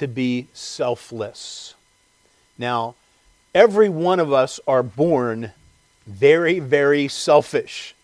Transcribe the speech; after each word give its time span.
to 0.00 0.08
be 0.08 0.48
selfless. 0.54 1.74
Now, 2.56 2.94
every 3.54 3.90
one 3.90 4.18
of 4.18 4.32
us 4.32 4.58
are 4.66 4.82
born 4.82 5.52
very, 6.06 6.58
very 6.58 7.06
selfish. 7.06 7.94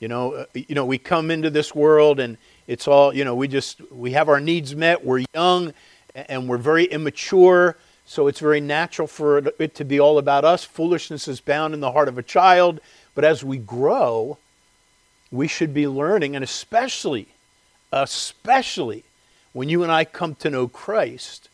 You 0.00 0.08
know, 0.08 0.32
uh, 0.32 0.44
you 0.54 0.74
know, 0.74 0.86
we 0.86 0.96
come 0.96 1.30
into 1.30 1.50
this 1.50 1.74
world 1.74 2.20
and 2.20 2.38
it's 2.66 2.88
all, 2.88 3.14
you 3.14 3.22
know, 3.22 3.34
we 3.34 3.48
just 3.48 3.82
we 3.92 4.12
have 4.12 4.30
our 4.30 4.40
needs 4.40 4.74
met. 4.74 5.04
We're 5.04 5.26
young 5.34 5.74
and 6.14 6.48
we're 6.48 6.56
very 6.56 6.84
immature, 6.84 7.76
so 8.06 8.28
it's 8.28 8.40
very 8.40 8.62
natural 8.62 9.06
for 9.06 9.36
it 9.58 9.74
to 9.74 9.84
be 9.84 10.00
all 10.00 10.16
about 10.16 10.46
us. 10.46 10.64
Foolishness 10.64 11.28
is 11.28 11.42
bound 11.42 11.74
in 11.74 11.80
the 11.80 11.92
heart 11.92 12.08
of 12.08 12.16
a 12.16 12.22
child, 12.22 12.80
but 13.14 13.26
as 13.26 13.44
we 13.44 13.58
grow, 13.58 14.38
we 15.30 15.48
should 15.48 15.74
be 15.74 15.86
learning 15.86 16.34
and 16.34 16.42
especially 16.42 17.28
especially 17.92 19.04
when 19.52 19.68
you 19.68 19.82
and 19.82 19.92
I 19.92 20.04
come 20.04 20.34
to 20.36 20.50
know 20.50 20.68
Christ, 20.68 21.48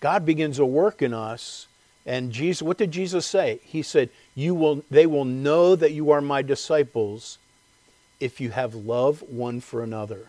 God 0.00 0.24
begins 0.24 0.58
a 0.58 0.66
work 0.66 1.02
in 1.02 1.12
us. 1.12 1.66
And 2.04 2.32
Jesus, 2.32 2.62
what 2.62 2.78
did 2.78 2.92
Jesus 2.92 3.26
say? 3.26 3.60
He 3.64 3.82
said, 3.82 4.10
"You 4.34 4.54
will, 4.54 4.84
they 4.90 5.06
will 5.06 5.24
know 5.24 5.74
that 5.74 5.92
you 5.92 6.10
are 6.10 6.20
my 6.20 6.42
disciples 6.42 7.38
if 8.20 8.40
you 8.40 8.50
have 8.50 8.74
love 8.74 9.22
one 9.22 9.60
for 9.60 9.82
another." 9.82 10.28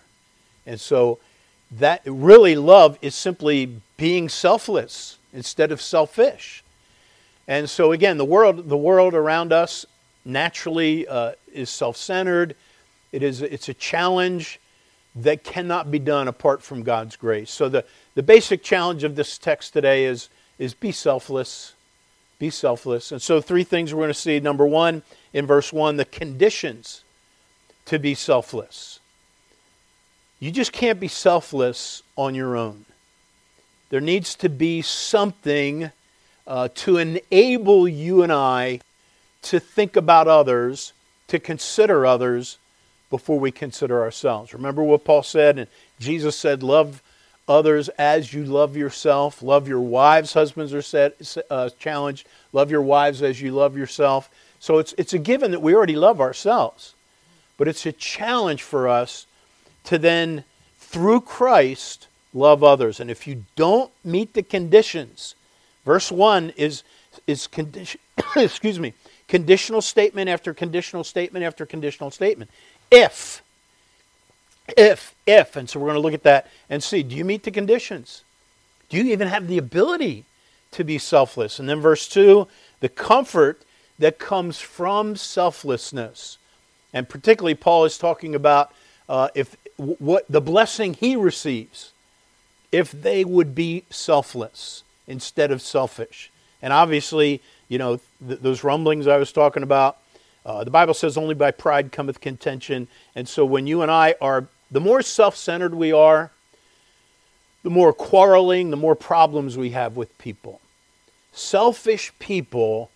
And 0.66 0.80
so, 0.82 1.20
that 1.72 2.02
really 2.06 2.56
love 2.56 2.98
is 3.02 3.14
simply 3.14 3.80
being 3.98 4.30
selfless 4.30 5.18
instead 5.34 5.72
of 5.72 5.82
selfish. 5.82 6.64
And 7.48 7.70
so, 7.70 7.92
again, 7.92 8.18
the 8.18 8.26
world, 8.26 8.70
the 8.70 8.78
world 8.78 9.14
around 9.14 9.54
us 9.54 9.86
naturally 10.26 11.08
uh, 11.08 11.34
is 11.54 11.70
self-centered. 11.70 12.56
It 13.12 13.24
is, 13.24 13.42
it's 13.42 13.70
a 13.70 13.74
challenge 13.74 14.60
that 15.24 15.44
cannot 15.44 15.90
be 15.92 16.00
done 16.00 16.28
apart 16.28 16.62
from 16.62 16.84
God's 16.84 17.16
grace. 17.16 17.52
So 17.52 17.70
the, 17.70 17.86
the 18.16 18.24
basic 18.24 18.64
challenge 18.64 19.04
of 19.04 19.16
this 19.16 19.38
text 19.38 19.74
today 19.74 20.06
is, 20.06 20.30
is 20.60 20.74
be 20.74 20.92
selfless. 20.92 21.74
Be 22.40 22.50
selfless. 22.50 23.12
And 23.12 23.22
so 23.22 23.42
three 23.42 23.64
things 23.64 23.94
we're 23.94 24.02
going 24.02 24.10
to 24.10 24.14
see. 24.14 24.40
Number 24.40 24.66
one, 24.66 25.02
in 25.34 25.46
verse 25.46 25.74
one, 25.74 25.98
the 25.98 26.06
conditions 26.06 27.04
to 27.86 27.98
be 27.98 28.14
selfless. 28.14 29.00
You 30.40 30.52
just 30.52 30.72
can't 30.72 31.00
be 31.00 31.08
selfless 31.08 32.04
on 32.16 32.36
your 32.36 32.56
own. 32.56 32.86
There 33.90 34.02
needs 34.02 34.36
to 34.36 34.50
be 34.50 34.82
something 34.82 35.92
uh, 36.46 36.70
to 36.76 36.98
enable 36.98 37.88
you 37.88 38.22
and 38.22 38.32
I 38.32 38.82
to 39.44 39.60
think 39.60 39.96
about 39.96 40.28
others, 40.28 40.94
to 41.28 41.40
consider 41.40 42.06
others, 42.06 42.58
before 43.10 43.40
we 43.40 43.52
consider 43.52 44.02
ourselves. 44.02 44.54
Remember 44.54 44.84
what 44.84 45.06
Paul 45.06 45.24
said, 45.24 45.58
and 45.58 45.68
Jesus 46.00 46.36
said, 46.36 46.64
Love 46.64 47.02
others 47.48 47.90
as 47.90 48.34
you 48.34 48.44
love 48.44 48.76
yourself. 48.76 49.42
Love 49.42 49.68
your 49.68 49.80
wives. 49.80 50.34
Husbands 50.34 50.74
are 50.74 50.82
said, 50.82 51.14
uh, 51.50 51.70
challenged. 51.80 52.28
Love 52.52 52.70
your 52.70 52.82
wives 52.82 53.22
as 53.22 53.42
you 53.42 53.52
love 53.52 53.78
yourself. 53.78 54.30
So 54.60 54.80
it's, 54.80 54.94
it's 54.98 55.14
a 55.14 55.20
given 55.20 55.52
that 55.52 55.62
we 55.62 55.74
already 55.74 55.96
love 55.96 56.20
ourselves. 56.20 56.94
But 57.58 57.68
it's 57.68 57.86
a 57.86 57.92
challenge 57.92 58.64
for 58.64 58.88
us 58.88 59.26
to 59.86 59.98
then, 59.98 60.44
through 60.78 61.22
Christ, 61.22 62.08
love 62.34 62.64
others. 62.64 63.00
And 63.00 63.10
if 63.10 63.28
you 63.28 63.46
don't 63.56 63.92
meet 64.04 64.34
the 64.34 64.44
conditions, 64.44 65.36
verse 65.86 66.12
1 66.12 66.52
is, 66.58 66.84
is 67.26 67.48
condition, 67.48 68.00
excuse 68.36 68.80
me, 68.80 68.94
conditional 69.28 69.82
statement 69.82 70.30
after 70.30 70.54
conditional 70.54 71.04
statement 71.04 71.46
after 71.46 71.66
conditional 71.66 72.12
statement 72.12 72.50
if. 72.92 73.42
If, 74.78 75.16
if. 75.26 75.56
And 75.56 75.70
so 75.70 75.80
we're 75.80 75.88
going 75.88 75.96
to 75.96 76.02
look 76.02 76.14
at 76.14 76.24
that 76.24 76.48
and 76.70 76.84
see 76.84 77.04
do 77.04 77.16
you 77.16 77.26
meet 77.26 77.44
the 77.44 77.52
conditions? 77.52 78.24
Do 78.90 78.98
you 78.98 79.12
even 79.12 79.28
have 79.28 79.48
the 79.48 79.58
ability 79.58 80.26
to 80.72 80.84
be 80.84 80.98
selfless? 80.98 81.60
And 81.60 81.70
then 81.70 81.80
verse 81.80 82.08
2 82.08 82.48
the 82.80 82.90
comfort 82.90 83.62
that 84.00 84.20
comes 84.20 84.60
from 84.60 85.16
selflessness. 85.16 86.38
And 86.94 87.10
particularly, 87.10 87.56
Paul 87.56 87.86
is 87.86 87.98
talking 87.98 88.36
about 88.36 88.72
uh, 89.10 89.30
if 89.36 89.56
what 89.78 90.26
the 90.30 90.42
blessing 90.42 90.94
he 90.94 91.16
receives 91.16 91.92
if 92.72 92.92
they 92.92 93.24
would 93.24 93.56
be 93.56 93.84
selfless 93.90 94.84
instead 95.08 95.52
of 95.52 95.62
selfish. 95.62 96.32
And 96.62 96.74
obviously, 96.74 97.42
you 97.70 97.78
know, 97.78 98.00
th- 98.26 98.40
those 98.42 98.64
rumblings 98.64 99.08
I 99.08 99.18
was 99.18 99.32
talking 99.32 99.64
about, 99.64 99.98
uh, 100.48 100.64
the 100.64 100.72
Bible 100.72 100.94
says, 100.94 101.18
only 101.18 101.36
by 101.36 101.52
pride 101.52 101.92
cometh 101.92 102.22
contention. 102.22 102.88
And 103.14 103.28
so 103.28 103.46
when 103.46 103.68
you 103.68 103.82
and 103.82 103.92
I 103.92 104.16
are, 104.22 104.48
the 104.72 104.80
more 104.80 105.02
self 105.02 105.36
centered 105.36 105.76
we 105.76 105.92
are, 105.92 106.32
the 107.64 107.70
more 107.70 107.92
quarreling, 107.92 108.70
the 108.70 108.78
more 108.78 108.96
problems 108.96 109.58
we 109.58 109.72
have 109.72 109.98
with 109.98 110.18
people. 110.18 110.62
Selfish 111.34 112.14
people 112.18 112.90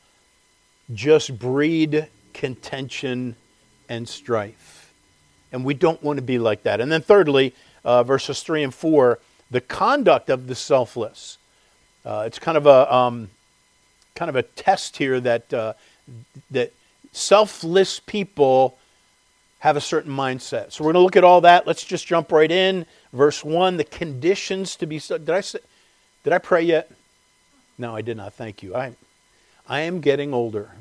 just 0.93 1.37
breed 1.37 2.07
contention 2.33 3.35
and 3.89 4.07
strife. 4.07 4.93
And 5.51 5.65
we 5.65 5.73
don't 5.73 6.01
want 6.01 6.17
to 6.17 6.23
be 6.23 6.39
like 6.39 6.63
that. 6.63 6.79
And 6.79 6.89
then, 6.89 7.01
thirdly, 7.01 7.53
uh, 7.83 8.03
verses 8.03 8.41
3 8.43 8.63
and 8.63 8.73
4, 8.73 9.19
the 9.49 9.59
conduct 9.59 10.29
of 10.29 10.47
the 10.47 10.55
selfless. 10.55 11.37
Uh, 12.05 12.23
it's 12.25 12.39
kind 12.39 12.57
of 12.57 12.65
a 12.65 12.93
um, 12.93 13.29
kind 14.15 14.29
of 14.29 14.37
a 14.37 14.43
test 14.43 14.95
here 14.95 15.19
that 15.19 15.53
uh, 15.53 15.73
that 16.49 16.73
selfless 17.11 17.99
people 17.99 18.77
have 19.59 19.77
a 19.77 19.81
certain 19.81 20.11
mindset. 20.11 20.71
So 20.71 20.83
we're 20.83 20.93
going 20.93 21.01
to 21.01 21.05
look 21.05 21.15
at 21.15 21.23
all 21.23 21.41
that. 21.41 21.67
Let's 21.67 21.83
just 21.83 22.07
jump 22.07 22.31
right 22.31 22.51
in. 22.51 22.85
Verse 23.13 23.43
1, 23.43 23.77
the 23.77 23.83
conditions 23.83 24.75
to 24.77 24.85
be 24.85 24.99
did 24.99 25.29
I 25.29 25.41
say, 25.41 25.59
did 26.23 26.33
I 26.33 26.39
pray 26.39 26.63
yet? 26.63 26.91
No, 27.77 27.95
I 27.95 28.01
did 28.01 28.17
not. 28.17 28.33
Thank 28.33 28.63
you. 28.63 28.75
I 28.75 28.95
I 29.67 29.81
am 29.81 30.01
getting 30.01 30.33
older. 30.33 30.71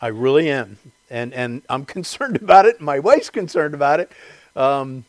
I 0.00 0.08
really 0.08 0.50
am. 0.50 0.78
And 1.10 1.32
and 1.34 1.62
I'm 1.68 1.84
concerned 1.96 2.36
about 2.36 2.66
it. 2.66 2.80
My 2.80 2.98
wife's 2.98 3.30
concerned 3.30 3.74
about 3.74 4.00
it. 4.00 4.10
Um, 4.56 5.04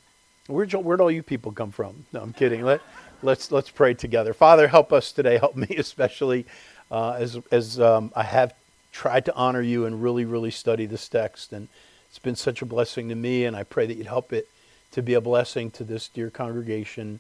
where'd, 0.47 0.73
where'd 0.73 1.01
all 1.01 1.11
you 1.11 1.23
people 1.23 1.51
come 1.51 1.71
from? 1.71 2.05
No, 2.13 2.21
I'm 2.21 2.33
kidding. 2.33 2.63
Let, 2.63 2.81
let's, 3.21 3.51
let's 3.51 3.69
pray 3.69 3.93
together. 3.93 4.33
Father, 4.33 4.67
help 4.67 4.91
us 4.91 5.11
today. 5.11 5.37
Help 5.37 5.55
me 5.55 5.67
especially 5.77 6.45
uh, 6.91 7.11
as, 7.11 7.39
as 7.51 7.79
um, 7.79 8.11
I 8.15 8.23
have 8.23 8.53
tried 8.95 9.25
to 9.25 9.35
honor 9.35 9.61
you 9.61 9.85
and 9.85 10.01
really, 10.01 10.23
really 10.23 10.51
study 10.51 10.85
this 10.85 11.09
text. 11.09 11.51
And 11.51 11.67
it's 12.09 12.17
been 12.17 12.37
such 12.37 12.61
a 12.61 12.65
blessing 12.65 13.09
to 13.09 13.15
me, 13.15 13.43
and 13.43 13.53
I 13.53 13.63
pray 13.63 13.85
that 13.85 13.97
you'd 13.97 14.07
help 14.07 14.31
it 14.31 14.47
to 14.91 15.01
be 15.01 15.13
a 15.13 15.21
blessing 15.21 15.69
to 15.71 15.83
this 15.83 16.07
dear 16.07 16.29
congregation. 16.29 17.19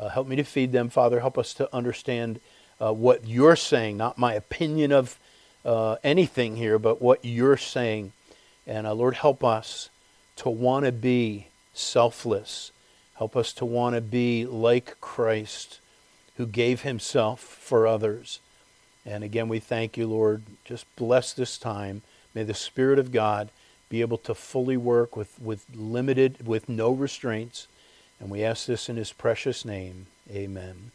Uh, 0.00 0.08
help 0.08 0.26
me 0.26 0.34
to 0.34 0.42
feed 0.42 0.72
them, 0.72 0.90
Father. 0.90 1.20
Help 1.20 1.38
us 1.38 1.54
to 1.54 1.72
understand 1.72 2.40
uh, 2.80 2.92
what 2.92 3.28
you're 3.28 3.54
saying, 3.54 3.96
not 3.96 4.18
my 4.18 4.34
opinion 4.34 4.90
of 4.90 5.16
uh, 5.64 5.94
anything 6.02 6.56
here, 6.56 6.76
but 6.76 7.00
what 7.00 7.24
you're 7.24 7.56
saying. 7.56 8.12
And 8.66 8.84
uh, 8.84 8.92
Lord, 8.92 9.14
help 9.14 9.44
us 9.44 9.90
to 10.36 10.50
want 10.50 10.86
to 10.86 10.92
be 10.92 11.46
selfless. 11.72 12.72
Help 13.14 13.36
us 13.36 13.52
to 13.52 13.64
want 13.64 13.94
to 13.94 14.00
be 14.00 14.44
like 14.44 15.00
Christ, 15.00 15.78
who 16.36 16.46
gave 16.46 16.80
himself 16.80 17.38
for 17.38 17.86
others. 17.86 18.40
And 19.04 19.24
again, 19.24 19.48
we 19.48 19.58
thank 19.58 19.96
you, 19.96 20.06
Lord. 20.06 20.42
Just 20.64 20.84
bless 20.96 21.32
this 21.32 21.58
time. 21.58 22.02
May 22.34 22.44
the 22.44 22.54
Spirit 22.54 22.98
of 22.98 23.12
God 23.12 23.50
be 23.88 24.00
able 24.00 24.18
to 24.18 24.34
fully 24.34 24.76
work 24.76 25.16
with, 25.16 25.38
with 25.40 25.66
limited, 25.74 26.46
with 26.46 26.68
no 26.68 26.92
restraints. 26.92 27.66
And 28.20 28.30
we 28.30 28.44
ask 28.44 28.66
this 28.66 28.88
in 28.88 28.96
his 28.96 29.12
precious 29.12 29.64
name. 29.64 30.06
Amen. 30.30 30.92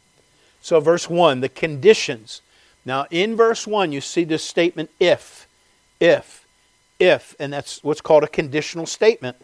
So, 0.60 0.80
verse 0.80 1.08
1, 1.08 1.40
the 1.40 1.48
conditions. 1.48 2.40
Now, 2.84 3.06
in 3.10 3.36
verse 3.36 3.66
1, 3.66 3.92
you 3.92 4.00
see 4.00 4.24
this 4.24 4.42
statement 4.42 4.90
if, 4.98 5.46
if, 6.00 6.46
if, 6.98 7.36
and 7.38 7.52
that's 7.52 7.84
what's 7.84 8.00
called 8.00 8.24
a 8.24 8.28
conditional 8.28 8.86
statement. 8.86 9.36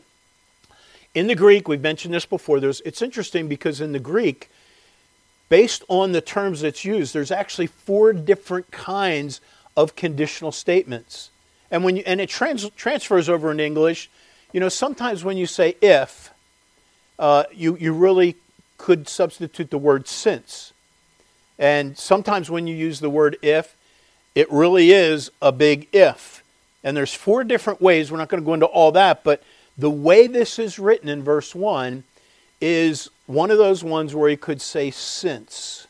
In 1.15 1.29
the 1.29 1.35
Greek, 1.37 1.69
we've 1.69 1.81
mentioned 1.81 2.13
this 2.13 2.27
before, 2.27 2.59
there's, 2.59 2.81
it's 2.81 3.03
interesting 3.03 3.47
because 3.47 3.81
in 3.81 3.93
the 3.93 4.01
Greek, 4.01 4.51
based 5.49 5.85
on 5.89 6.13
the 6.13 6.21
terms 6.21 6.61
that's 6.61 6.85
used, 6.85 7.15
there's 7.15 7.31
actually 7.31 7.67
four 7.67 8.13
different 8.13 8.71
kinds 8.71 9.41
of 9.77 9.97
conditional 9.97 10.53
statements. 10.53 11.31
And 11.71 11.85
when 11.85 11.97
you, 11.97 12.03
and 12.07 12.21
it 12.21 12.29
trans, 12.29 12.69
transfers 12.71 13.29
over 13.29 13.51
in 13.51 13.61
English, 13.61 14.11
you 14.53 14.61
know, 14.61 14.69
sometimes 14.69 15.25
when 15.25 15.37
you 15.37 15.47
say 15.47 15.77
if, 15.83 16.31
uh, 17.19 17.45
you, 17.53 17.77
you 17.77 17.93
really 17.93 18.37
could 18.79 19.09
substitute 19.09 19.71
the 19.71 19.79
word 19.79 20.07
since. 20.07 20.73
And 21.59 21.97
sometimes 21.97 22.51
when 22.51 22.67
you 22.67 22.75
use 22.75 23.01
the 23.01 23.11
word 23.11 23.37
if, 23.43 23.77
it 24.35 24.51
really 24.51 24.91
is 24.91 25.31
a 25.41 25.53
big 25.53 25.89
if. 25.93 26.43
And 26.83 26.97
there's 26.97 27.15
four 27.15 27.45
different 27.45 27.81
ways. 27.81 28.11
We're 28.11 28.19
not 28.19 28.29
going 28.29 28.43
to 28.43 28.47
go 28.47 28.55
into 28.55 28.67
all 28.67 28.93
that, 28.93 29.25
but 29.25 29.43
the 29.79 29.91
way 29.91 30.27
this 30.27 30.59
is 30.59 30.79
written 30.79 31.09
in 31.09 31.23
verse 31.23 31.55
1 31.55 32.05
is 32.61 33.09
one 33.27 33.51
of 33.51 33.59
those 33.59 33.83
ones 33.83 34.15
where 34.15 34.29
he 34.29 34.37
could 34.37 34.61
say 34.61 34.91
since, 34.91 35.87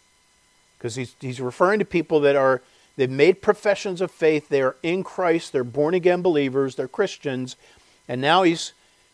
because 0.78 0.94
he's, 0.94 1.16
he's 1.20 1.40
referring 1.40 1.78
to 1.80 1.84
people 1.84 2.20
that 2.20 2.36
are, 2.36 2.62
they've 2.96 3.10
made 3.10 3.42
professions 3.42 4.00
of 4.00 4.10
faith, 4.10 4.48
they 4.48 4.62
are 4.62 4.76
in 4.82 5.02
Christ, 5.02 5.52
they're 5.52 5.64
born 5.64 5.94
again 5.94 6.22
believers, 6.22 6.76
they're 6.76 6.88
Christians, 6.88 7.56
and 8.08 8.20
now 8.20 8.42
he's 8.42 8.72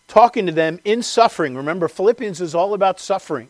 talking 0.08 0.44
to 0.46 0.52
them 0.52 0.81
in 0.84 1.02
suffering. 1.02 1.55
Remember, 1.55 1.88
Philippians 1.88 2.40
is 2.40 2.55
all 2.55 2.75
about 2.75 3.00
suffering. 3.00 3.49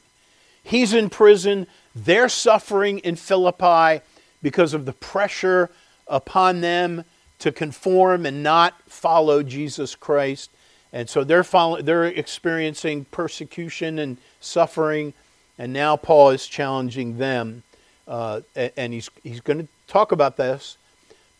He's 0.62 0.92
in 0.92 1.10
prison, 1.10 1.66
they're 1.94 2.28
suffering 2.28 2.98
in 3.00 3.16
Philippi 3.16 4.04
because 4.42 4.74
of 4.74 4.84
the 4.84 4.92
pressure 4.92 5.70
upon 6.06 6.60
them 6.60 7.04
to 7.38 7.50
conform 7.50 8.26
and 8.26 8.42
not 8.42 8.74
follow 8.86 9.42
Jesus 9.42 9.94
Christ. 9.94 10.50
And 10.92 11.08
so 11.08 11.24
they're, 11.24 11.44
follow, 11.44 11.80
they're 11.80 12.04
experiencing 12.04 13.06
persecution 13.06 13.98
and 13.98 14.18
suffering, 14.40 15.12
and 15.58 15.72
now 15.72 15.96
Paul 15.96 16.30
is 16.30 16.46
challenging 16.46 17.18
them. 17.18 17.62
Uh, 18.08 18.40
and 18.56 18.92
he's, 18.92 19.08
he's 19.22 19.40
going 19.40 19.58
to 19.58 19.68
talk 19.86 20.10
about 20.10 20.36
this, 20.36 20.76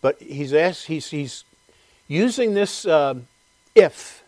but 0.00 0.20
he's, 0.22 0.54
asked, 0.54 0.86
he's, 0.86 1.10
he's 1.10 1.44
using 2.06 2.54
this 2.54 2.86
uh, 2.86 3.14
if, 3.74 4.22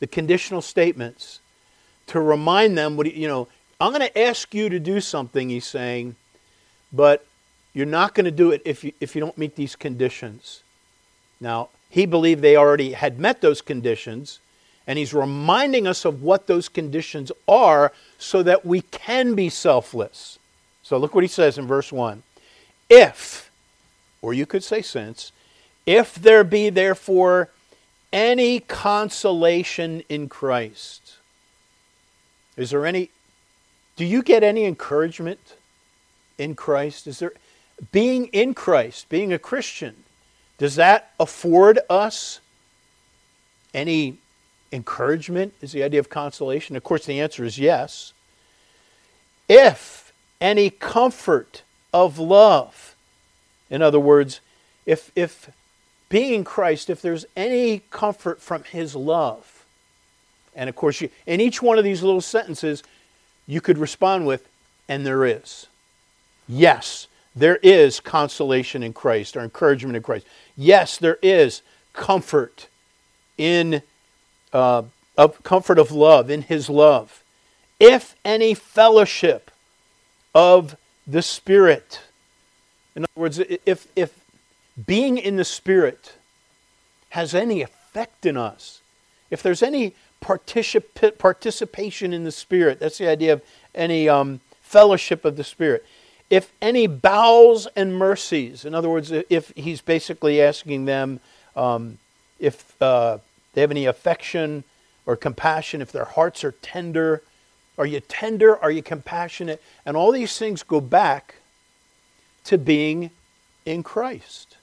the 0.00 0.06
conditional 0.06 0.60
statements, 0.60 1.40
to 2.08 2.20
remind 2.20 2.76
them 2.76 2.96
what, 2.96 3.14
you 3.14 3.26
know, 3.26 3.48
I'm 3.80 3.92
going 3.92 4.06
to 4.06 4.18
ask 4.18 4.54
you 4.54 4.68
to 4.68 4.78
do 4.78 5.00
something, 5.00 5.48
he's 5.48 5.66
saying, 5.66 6.16
but 6.92 7.26
you're 7.72 7.86
not 7.86 8.14
going 8.14 8.24
to 8.24 8.30
do 8.30 8.50
it 8.50 8.62
if 8.64 8.84
you, 8.84 8.92
if 9.00 9.14
you 9.14 9.20
don't 9.20 9.36
meet 9.36 9.56
these 9.56 9.76
conditions. 9.76 10.62
Now, 11.40 11.68
he 11.88 12.06
believed 12.06 12.42
they 12.42 12.56
already 12.56 12.92
had 12.92 13.18
met 13.18 13.40
those 13.40 13.62
conditions, 13.62 14.40
and 14.86 14.98
he's 14.98 15.12
reminding 15.12 15.86
us 15.86 16.04
of 16.04 16.22
what 16.22 16.46
those 16.46 16.68
conditions 16.68 17.32
are 17.48 17.92
so 18.18 18.42
that 18.42 18.64
we 18.64 18.82
can 18.82 19.34
be 19.34 19.48
selfless. 19.48 20.38
So 20.82 20.96
look 20.98 21.14
what 21.14 21.24
he 21.24 21.28
says 21.28 21.58
in 21.58 21.66
verse 21.66 21.92
1. 21.92 22.22
If, 22.88 23.50
or 24.22 24.32
you 24.32 24.46
could 24.46 24.62
say 24.62 24.82
since, 24.82 25.32
if 25.84 26.14
there 26.14 26.44
be 26.44 26.70
therefore 26.70 27.50
any 28.12 28.60
consolation 28.60 30.02
in 30.08 30.28
Christ. 30.28 31.16
Is 32.56 32.70
there 32.70 32.86
any, 32.86 33.10
do 33.96 34.04
you 34.04 34.22
get 34.22 34.42
any 34.42 34.64
encouragement 34.64 35.56
in 36.38 36.54
Christ? 36.54 37.06
Is 37.06 37.18
there, 37.18 37.32
being 37.92 38.26
in 38.28 38.54
Christ, 38.54 39.08
being 39.08 39.32
a 39.32 39.38
Christian, 39.38 40.04
does 40.58 40.76
that 40.76 41.12
afford 41.20 41.78
us 41.90 42.40
any 43.74 44.16
encouragement? 44.72 45.54
Is 45.60 45.72
the 45.72 45.82
idea 45.82 46.00
of 46.00 46.08
consolation? 46.08 46.76
Of 46.76 46.84
course, 46.84 47.06
the 47.06 47.20
answer 47.20 47.44
is 47.44 47.58
yes. 47.58 48.12
If 49.48 50.12
any 50.40 50.70
comfort 50.70 51.62
of 51.92 52.18
love, 52.18 52.94
in 53.70 53.82
other 53.82 54.00
words, 54.00 54.40
if, 54.84 55.10
if 55.14 55.50
being 56.08 56.34
in 56.34 56.44
Christ, 56.44 56.90
if 56.90 57.02
there's 57.02 57.26
any 57.36 57.82
comfort 57.90 58.40
from 58.40 58.64
His 58.64 58.94
love, 58.94 59.64
and 60.54 60.68
of 60.68 60.76
course, 60.76 61.00
you, 61.00 61.10
in 61.26 61.40
each 61.40 61.60
one 61.60 61.78
of 61.78 61.84
these 61.84 62.02
little 62.02 62.20
sentences, 62.20 62.82
you 63.46 63.60
could 63.60 63.78
respond 63.78 64.26
with, 64.26 64.48
and 64.88 65.06
there 65.06 65.24
is. 65.24 65.66
Yes, 66.48 67.08
there 67.34 67.56
is 67.56 68.00
consolation 68.00 68.82
in 68.82 68.92
Christ 68.92 69.36
or 69.36 69.40
encouragement 69.40 69.96
in 69.96 70.02
Christ. 70.02 70.26
Yes, 70.56 70.96
there 70.96 71.18
is 71.22 71.62
comfort 71.92 72.68
in 73.36 73.82
uh, 74.56 74.82
of 75.16 75.42
comfort 75.42 75.78
of 75.78 75.90
love 75.90 76.30
in 76.30 76.42
His 76.42 76.68
love. 76.68 77.22
If 77.78 78.14
any 78.24 78.54
fellowship 78.54 79.50
of 80.34 80.76
the 81.06 81.22
Spirit, 81.22 82.00
in 82.94 83.04
other 83.04 83.20
words, 83.20 83.38
if 83.38 83.86
if 83.94 84.18
being 84.86 85.18
in 85.18 85.36
the 85.36 85.44
Spirit 85.44 86.14
has 87.10 87.34
any 87.34 87.62
effect 87.62 88.26
in 88.26 88.36
us, 88.36 88.80
if 89.30 89.42
there's 89.42 89.62
any 89.62 89.94
particip- 90.22 91.18
participation 91.18 92.12
in 92.12 92.24
the 92.24 92.32
Spirit, 92.32 92.80
that's 92.80 92.98
the 92.98 93.08
idea 93.08 93.32
of 93.32 93.42
any 93.74 94.08
um, 94.08 94.40
fellowship 94.62 95.24
of 95.24 95.36
the 95.36 95.44
Spirit 95.44 95.84
if 96.28 96.52
any 96.60 96.86
bowels 96.86 97.68
and 97.76 97.96
mercies, 97.96 98.64
in 98.64 98.74
other 98.74 98.88
words, 98.88 99.12
if 99.12 99.52
he's 99.54 99.80
basically 99.80 100.42
asking 100.42 100.84
them 100.84 101.20
um, 101.54 101.98
if 102.40 102.80
uh, 102.82 103.18
they 103.56 103.62
have 103.62 103.70
any 103.70 103.86
affection 103.86 104.64
or 105.06 105.16
compassion, 105.16 105.80
if 105.80 105.90
their 105.90 106.04
hearts 106.04 106.44
are 106.44 106.52
tender, 106.52 107.22
are 107.78 107.86
you 107.86 108.00
tender? 108.00 108.56
Are 108.56 108.70
you 108.70 108.82
compassionate? 108.82 109.62
And 109.84 109.96
all 109.96 110.12
these 110.12 110.38
things 110.38 110.62
go 110.62 110.80
back 110.80 111.36
to 112.44 112.58
being 112.58 113.10
in 113.64 113.82
Christ. 113.82 114.56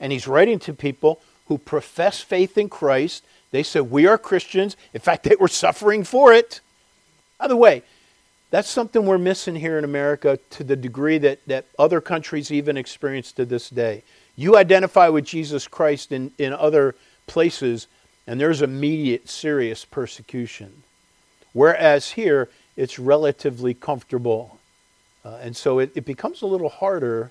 And 0.00 0.10
he's 0.10 0.26
writing 0.26 0.58
to 0.60 0.72
people 0.72 1.20
who 1.48 1.58
profess 1.58 2.20
faith 2.20 2.58
in 2.58 2.68
Christ. 2.68 3.24
They 3.50 3.62
said, 3.62 3.90
We 3.90 4.06
are 4.06 4.18
Christians. 4.18 4.76
In 4.92 5.00
fact, 5.00 5.24
they 5.24 5.36
were 5.36 5.48
suffering 5.48 6.04
for 6.04 6.32
it. 6.32 6.60
By 7.38 7.48
the 7.48 7.56
way, 7.56 7.82
that's 8.50 8.70
something 8.70 9.04
we're 9.04 9.18
missing 9.18 9.56
here 9.56 9.78
in 9.78 9.84
America 9.84 10.38
to 10.50 10.64
the 10.64 10.76
degree 10.76 11.18
that, 11.18 11.40
that 11.46 11.66
other 11.78 12.00
countries 12.00 12.50
even 12.50 12.76
experience 12.76 13.32
to 13.32 13.44
this 13.44 13.68
day. 13.68 14.02
You 14.36 14.56
identify 14.56 15.08
with 15.08 15.24
Jesus 15.24 15.68
Christ 15.68 16.12
in, 16.12 16.32
in 16.38 16.52
other 16.52 16.94
places, 17.26 17.86
and 18.26 18.40
there's 18.40 18.62
immediate 18.62 19.28
serious 19.28 19.84
persecution. 19.84 20.82
Whereas 21.52 22.12
here, 22.12 22.48
it's 22.76 22.98
relatively 22.98 23.74
comfortable. 23.74 24.58
Uh, 25.24 25.38
and 25.40 25.56
so 25.56 25.78
it, 25.78 25.92
it 25.94 26.04
becomes 26.04 26.42
a 26.42 26.46
little 26.46 26.68
harder 26.68 27.30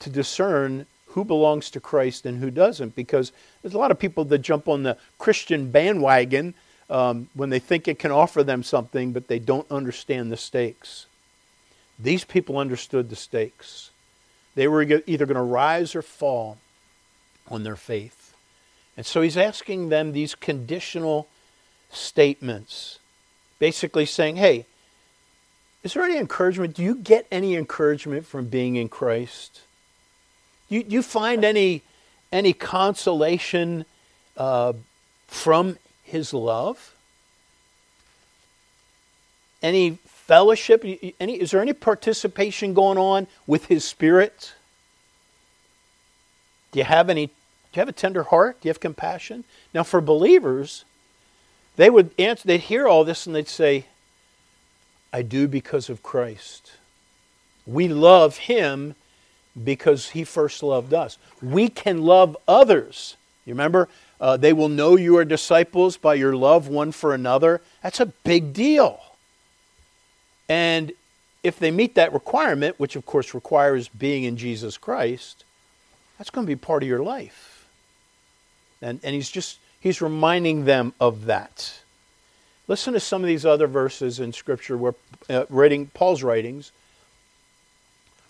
to 0.00 0.10
discern 0.10 0.86
who 1.08 1.24
belongs 1.24 1.70
to 1.70 1.80
Christ 1.80 2.26
and 2.26 2.40
who 2.40 2.50
doesn't 2.50 2.96
because 2.96 3.32
there's 3.62 3.74
a 3.74 3.78
lot 3.78 3.90
of 3.90 3.98
people 3.98 4.24
that 4.24 4.38
jump 4.38 4.68
on 4.68 4.82
the 4.82 4.96
Christian 5.18 5.70
bandwagon 5.70 6.54
um, 6.90 7.28
when 7.34 7.50
they 7.50 7.60
think 7.60 7.86
it 7.86 7.98
can 7.98 8.10
offer 8.10 8.42
them 8.42 8.62
something, 8.62 9.12
but 9.12 9.28
they 9.28 9.38
don't 9.38 9.70
understand 9.70 10.32
the 10.32 10.36
stakes. 10.36 11.06
These 11.98 12.24
people 12.24 12.58
understood 12.58 13.10
the 13.10 13.16
stakes. 13.16 13.90
They 14.54 14.68
were 14.68 14.82
either 14.82 15.26
going 15.26 15.36
to 15.36 15.42
rise 15.42 15.94
or 15.94 16.02
fall 16.02 16.58
on 17.48 17.62
their 17.62 17.76
faith. 17.76 18.23
And 18.96 19.04
so 19.04 19.22
he's 19.22 19.36
asking 19.36 19.88
them 19.88 20.12
these 20.12 20.34
conditional 20.34 21.28
statements, 21.90 22.98
basically 23.58 24.06
saying, 24.06 24.36
hey, 24.36 24.66
is 25.82 25.94
there 25.94 26.02
any 26.02 26.16
encouragement? 26.16 26.74
Do 26.74 26.82
you 26.82 26.96
get 26.96 27.26
any 27.30 27.54
encouragement 27.56 28.26
from 28.26 28.46
being 28.46 28.76
in 28.76 28.88
Christ? 28.88 29.60
You, 30.68 30.84
you 30.88 31.02
find 31.02 31.44
any, 31.44 31.82
any 32.32 32.52
consolation 32.52 33.84
uh, 34.36 34.72
from 35.26 35.76
his 36.02 36.32
love? 36.32 36.94
Any 39.62 39.98
fellowship? 40.06 40.84
Any, 41.20 41.34
is 41.34 41.50
there 41.50 41.60
any 41.60 41.74
participation 41.74 42.72
going 42.72 42.96
on 42.96 43.26
with 43.46 43.66
his 43.66 43.84
spirit? 43.84 44.54
Do 46.72 46.78
you 46.78 46.84
have 46.84 47.10
any? 47.10 47.30
Do 47.74 47.78
you 47.78 47.82
have 47.82 47.88
a 47.88 47.92
tender 47.92 48.22
heart? 48.22 48.60
Do 48.60 48.68
you 48.68 48.70
have 48.70 48.78
compassion? 48.78 49.42
Now, 49.74 49.82
for 49.82 50.00
believers, 50.00 50.84
they 51.74 51.90
would 51.90 52.12
answer. 52.20 52.46
They'd 52.46 52.60
hear 52.60 52.86
all 52.86 53.02
this 53.02 53.26
and 53.26 53.34
they'd 53.34 53.48
say, 53.48 53.86
"I 55.12 55.22
do 55.22 55.48
because 55.48 55.90
of 55.90 56.00
Christ. 56.00 56.74
We 57.66 57.88
love 57.88 58.36
Him 58.36 58.94
because 59.60 60.10
He 60.10 60.22
first 60.22 60.62
loved 60.62 60.94
us. 60.94 61.18
We 61.42 61.68
can 61.68 62.02
love 62.02 62.36
others. 62.46 63.16
You 63.44 63.54
remember 63.54 63.88
uh, 64.20 64.36
they 64.36 64.52
will 64.52 64.68
know 64.68 64.94
you 64.94 65.16
are 65.16 65.24
disciples 65.24 65.96
by 65.96 66.14
your 66.14 66.36
love 66.36 66.68
one 66.68 66.92
for 66.92 67.12
another. 67.12 67.60
That's 67.82 67.98
a 67.98 68.06
big 68.06 68.52
deal. 68.52 69.00
And 70.48 70.92
if 71.42 71.58
they 71.58 71.72
meet 71.72 71.96
that 71.96 72.12
requirement, 72.12 72.78
which 72.78 72.94
of 72.94 73.04
course 73.04 73.34
requires 73.34 73.88
being 73.88 74.22
in 74.22 74.36
Jesus 74.36 74.78
Christ, 74.78 75.42
that's 76.18 76.30
going 76.30 76.46
to 76.46 76.50
be 76.50 76.54
part 76.54 76.84
of 76.84 76.88
your 76.88 77.02
life. 77.02 77.53
And, 78.84 79.00
and 79.02 79.14
he's 79.14 79.30
just, 79.30 79.58
he's 79.80 80.02
reminding 80.02 80.66
them 80.66 80.92
of 81.00 81.24
that. 81.24 81.80
Listen 82.68 82.92
to 82.92 83.00
some 83.00 83.22
of 83.22 83.26
these 83.26 83.46
other 83.46 83.66
verses 83.66 84.20
in 84.20 84.34
Scripture 84.34 84.76
where, 84.76 84.94
uh, 85.30 85.46
writing 85.48 85.86
Paul's 85.94 86.22
writings, 86.22 86.70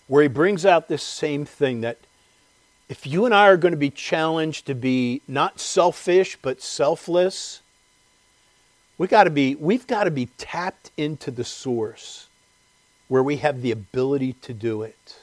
where 0.07 0.23
he 0.23 0.29
brings 0.29 0.65
out 0.65 0.87
this 0.87 1.03
same 1.03 1.43
thing 1.45 1.81
that 1.81 1.97
if 2.87 3.05
you 3.05 3.25
and 3.25 3.35
I 3.35 3.47
are 3.47 3.57
going 3.57 3.73
to 3.73 3.77
be 3.77 3.89
challenged 3.89 4.67
to 4.67 4.75
be 4.75 5.21
not 5.27 5.59
selfish 5.59 6.37
but 6.41 6.61
selfless, 6.61 7.59
we 8.97 9.07
got 9.07 9.25
to 9.25 9.29
be 9.29 9.55
we've 9.55 9.87
got 9.87 10.05
to 10.05 10.11
be 10.11 10.27
tapped 10.37 10.91
into 10.95 11.31
the 11.31 11.43
source 11.43 12.27
where 13.09 13.23
we 13.23 13.37
have 13.37 13.61
the 13.61 13.71
ability 13.71 14.33
to 14.43 14.53
do 14.53 14.83
it. 14.83 15.17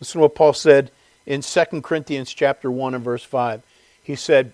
Listen 0.00 0.18
to 0.18 0.22
what 0.22 0.34
Paul 0.34 0.54
said 0.54 0.90
in 1.24 1.42
2 1.42 1.82
Corinthians 1.82 2.32
chapter 2.32 2.70
1 2.70 2.94
and 2.94 3.04
verse 3.04 3.22
5. 3.22 3.62
He 4.02 4.16
said, 4.16 4.52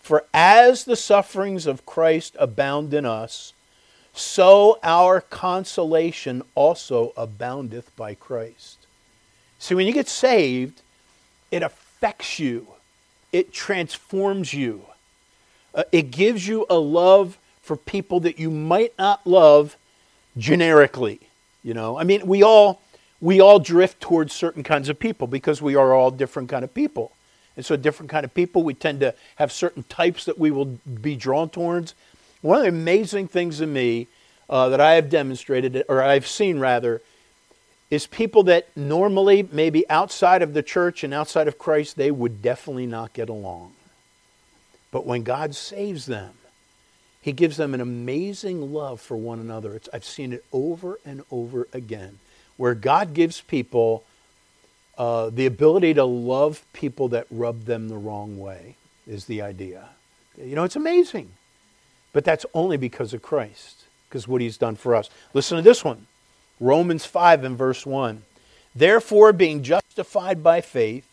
"For 0.00 0.24
as 0.32 0.84
the 0.84 0.96
sufferings 0.96 1.66
of 1.66 1.86
Christ 1.86 2.36
abound 2.38 2.92
in 2.94 3.06
us, 3.06 3.52
so 4.12 4.78
our 4.82 5.20
consolation 5.20 6.42
also 6.54 7.12
aboundeth 7.16 7.94
by 7.96 8.14
Christ." 8.14 8.78
See, 9.58 9.74
when 9.74 9.86
you 9.86 9.92
get 9.92 10.08
saved, 10.08 10.82
it 11.50 11.62
affects 11.62 12.38
you, 12.38 12.66
it 13.32 13.52
transforms 13.52 14.52
you, 14.52 14.86
uh, 15.74 15.84
it 15.90 16.10
gives 16.10 16.46
you 16.46 16.66
a 16.68 16.78
love 16.78 17.38
for 17.62 17.76
people 17.76 18.20
that 18.20 18.38
you 18.38 18.50
might 18.50 18.92
not 18.98 19.26
love 19.26 19.76
generically. 20.36 21.20
You 21.62 21.72
know, 21.74 21.98
I 21.98 22.04
mean, 22.04 22.26
we 22.26 22.42
all 22.42 22.80
we 23.20 23.40
all 23.40 23.58
drift 23.58 24.00
towards 24.02 24.34
certain 24.34 24.62
kinds 24.62 24.90
of 24.90 24.98
people 24.98 25.26
because 25.26 25.62
we 25.62 25.74
are 25.76 25.94
all 25.94 26.10
different 26.10 26.50
kind 26.50 26.62
of 26.62 26.74
people. 26.74 27.12
And 27.56 27.64
so 27.64 27.76
different 27.76 28.10
kind 28.10 28.24
of 28.24 28.34
people, 28.34 28.62
we 28.62 28.74
tend 28.74 29.00
to 29.00 29.14
have 29.36 29.52
certain 29.52 29.84
types 29.84 30.24
that 30.24 30.38
we 30.38 30.50
will 30.50 30.78
be 31.00 31.16
drawn 31.16 31.48
towards. 31.48 31.94
One 32.42 32.58
of 32.58 32.62
the 32.64 32.68
amazing 32.68 33.28
things 33.28 33.60
in 33.60 33.72
me 33.72 34.08
uh, 34.50 34.68
that 34.70 34.80
I 34.80 34.94
have 34.94 35.08
demonstrated, 35.08 35.84
or 35.88 36.02
I've 36.02 36.26
seen 36.26 36.58
rather, 36.58 37.00
is 37.90 38.06
people 38.06 38.42
that 38.44 38.76
normally, 38.76 39.48
maybe 39.52 39.88
outside 39.88 40.42
of 40.42 40.52
the 40.52 40.62
church 40.62 41.04
and 41.04 41.14
outside 41.14 41.48
of 41.48 41.58
Christ, 41.58 41.96
they 41.96 42.10
would 42.10 42.42
definitely 42.42 42.86
not 42.86 43.12
get 43.12 43.28
along. 43.28 43.72
But 44.90 45.06
when 45.06 45.22
God 45.22 45.54
saves 45.54 46.06
them, 46.06 46.34
He 47.20 47.32
gives 47.32 47.56
them 47.56 47.72
an 47.72 47.80
amazing 47.80 48.72
love 48.72 49.00
for 49.00 49.16
one 49.16 49.38
another. 49.38 49.74
It's, 49.74 49.88
I've 49.92 50.04
seen 50.04 50.32
it 50.32 50.44
over 50.52 50.98
and 51.04 51.22
over 51.30 51.68
again, 51.72 52.18
where 52.56 52.74
God 52.74 53.14
gives 53.14 53.40
people 53.40 54.04
uh, 54.98 55.30
the 55.30 55.46
ability 55.46 55.94
to 55.94 56.04
love 56.04 56.64
people 56.72 57.08
that 57.08 57.26
rub 57.30 57.64
them 57.64 57.88
the 57.88 57.96
wrong 57.96 58.38
way, 58.38 58.76
is 59.06 59.26
the 59.26 59.42
idea. 59.42 59.88
You 60.38 60.54
know, 60.54 60.64
it's 60.64 60.76
amazing. 60.76 61.30
But 62.12 62.24
that's 62.24 62.46
only 62.54 62.76
because 62.76 63.12
of 63.12 63.22
Christ, 63.22 63.84
because 64.08 64.28
what 64.28 64.40
He's 64.40 64.56
done 64.56 64.76
for 64.76 64.94
us. 64.94 65.10
Listen 65.32 65.56
to 65.56 65.62
this 65.62 65.84
one. 65.84 66.06
Romans 66.60 67.04
5 67.04 67.44
and 67.44 67.58
verse 67.58 67.84
1. 67.84 68.22
Therefore, 68.74 69.32
being 69.32 69.62
justified 69.62 70.42
by 70.42 70.60
faith, 70.60 71.08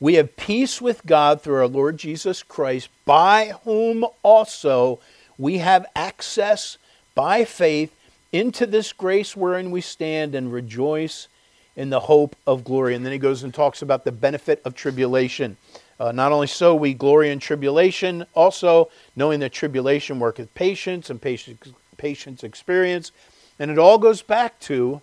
we 0.00 0.14
have 0.14 0.36
peace 0.36 0.80
with 0.80 1.06
God 1.06 1.42
through 1.42 1.56
our 1.56 1.68
Lord 1.68 1.96
Jesus 1.96 2.42
Christ, 2.42 2.88
by 3.04 3.52
whom 3.64 4.04
also 4.22 5.00
we 5.38 5.58
have 5.58 5.86
access 5.94 6.78
by 7.14 7.44
faith 7.44 7.94
into 8.32 8.66
this 8.66 8.92
grace 8.92 9.36
wherein 9.36 9.70
we 9.70 9.80
stand 9.80 10.34
and 10.34 10.52
rejoice 10.52 11.28
in 11.76 11.90
the 11.90 12.00
hope 12.00 12.36
of 12.46 12.64
glory. 12.64 12.94
And 12.94 13.04
then 13.04 13.12
he 13.12 13.18
goes 13.18 13.42
and 13.42 13.52
talks 13.52 13.82
about 13.82 14.04
the 14.04 14.12
benefit 14.12 14.60
of 14.64 14.74
tribulation. 14.74 15.56
Uh, 15.98 16.12
not 16.12 16.32
only 16.32 16.46
so, 16.46 16.74
we 16.74 16.94
glory 16.94 17.30
in 17.30 17.38
tribulation, 17.38 18.26
also 18.34 18.90
knowing 19.14 19.40
that 19.40 19.52
tribulation 19.52 20.18
worketh 20.18 20.52
patience 20.54 21.10
and 21.10 21.20
patience, 21.20 21.72
patience 21.96 22.42
experience, 22.42 23.12
and 23.58 23.70
it 23.70 23.78
all 23.78 23.98
goes 23.98 24.22
back 24.22 24.58
to 24.60 25.00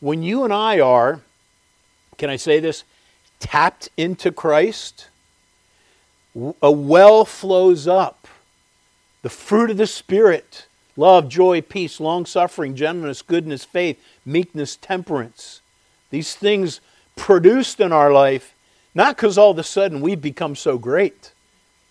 when 0.00 0.22
you 0.22 0.44
and 0.44 0.52
I 0.52 0.80
are, 0.80 1.20
can 2.18 2.30
I 2.30 2.36
say 2.36 2.60
this, 2.60 2.84
tapped 3.38 3.88
into 3.96 4.32
Christ, 4.32 5.08
a 6.62 6.70
well 6.70 7.24
flows 7.24 7.86
up. 7.86 8.26
The 9.22 9.28
fruit 9.28 9.70
of 9.70 9.76
the 9.76 9.86
Spirit 9.86 10.66
love, 10.96 11.28
joy, 11.28 11.60
peace, 11.60 12.00
long 12.00 12.26
suffering, 12.26 12.74
gentleness, 12.74 13.22
goodness, 13.22 13.64
faith, 13.64 14.02
meekness, 14.26 14.76
temperance. 14.76 15.61
These 16.12 16.34
things 16.34 16.82
produced 17.16 17.80
in 17.80 17.90
our 17.90 18.12
life, 18.12 18.54
not 18.94 19.16
because 19.16 19.38
all 19.38 19.50
of 19.50 19.58
a 19.58 19.64
sudden 19.64 20.02
we've 20.02 20.20
become 20.20 20.54
so 20.54 20.76
great. 20.76 21.32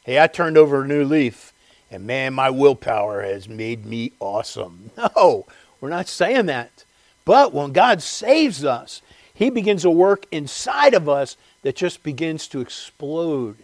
Hey, 0.04 0.22
I 0.22 0.28
turned 0.28 0.58
over 0.58 0.84
a 0.84 0.88
new 0.88 1.04
leaf, 1.04 1.52
and 1.90 2.06
man, 2.06 2.36
my 2.36 2.52
willpower 2.52 3.24
has 3.24 3.50
made 3.50 3.86
me 3.86 4.14
awesome. 4.20 4.92
No, 5.16 5.48
we're 5.82 5.90
not 5.90 6.08
saying 6.08 6.46
that. 6.46 6.86
But 7.26 7.52
when 7.52 7.72
God 7.72 8.04
saves 8.04 8.64
us, 8.64 9.02
He 9.34 9.50
begins 9.50 9.86
a 9.86 9.90
work 9.90 10.28
inside 10.32 10.94
of 10.94 11.10
us 11.10 11.36
that 11.64 11.76
just 11.76 12.04
begins 12.04 12.48
to 12.50 12.62
explode 12.62 13.58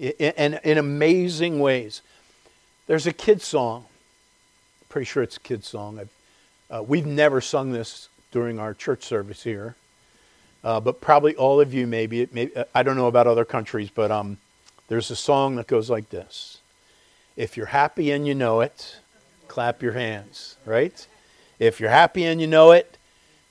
in, 0.00 0.12
in, 0.18 0.60
in 0.64 0.78
amazing 0.78 1.60
ways. 1.60 2.00
There's 2.86 3.06
a 3.06 3.12
kid 3.12 3.42
song. 3.42 3.84
Pretty 4.88 5.04
sure 5.04 5.22
it's 5.22 5.36
a 5.36 5.40
kid 5.40 5.64
song. 5.64 6.00
Uh, 6.70 6.82
we've 6.82 7.04
never 7.04 7.42
sung 7.42 7.72
this 7.72 8.08
during 8.32 8.58
our 8.58 8.74
church 8.74 9.04
service 9.04 9.44
here, 9.44 9.76
uh, 10.64 10.80
but 10.80 11.00
probably 11.00 11.34
all 11.36 11.60
of 11.60 11.74
you 11.74 11.86
maybe. 11.86 12.28
maybe 12.32 12.52
I 12.74 12.82
don't 12.82 12.96
know 12.96 13.08
about 13.08 13.26
other 13.26 13.44
countries, 13.44 13.90
but 13.94 14.10
um, 14.10 14.38
there's 14.88 15.10
a 15.10 15.16
song 15.16 15.56
that 15.56 15.66
goes 15.66 15.90
like 15.90 16.10
this 16.10 16.58
If 17.36 17.56
you're 17.56 17.66
happy 17.66 18.10
and 18.10 18.26
you 18.26 18.34
know 18.34 18.60
it, 18.60 18.96
clap 19.48 19.82
your 19.82 19.92
hands, 19.92 20.56
right? 20.64 21.06
If 21.58 21.80
you're 21.80 21.90
happy 21.90 22.24
and 22.24 22.40
you 22.40 22.46
know 22.46 22.72
it, 22.72 22.98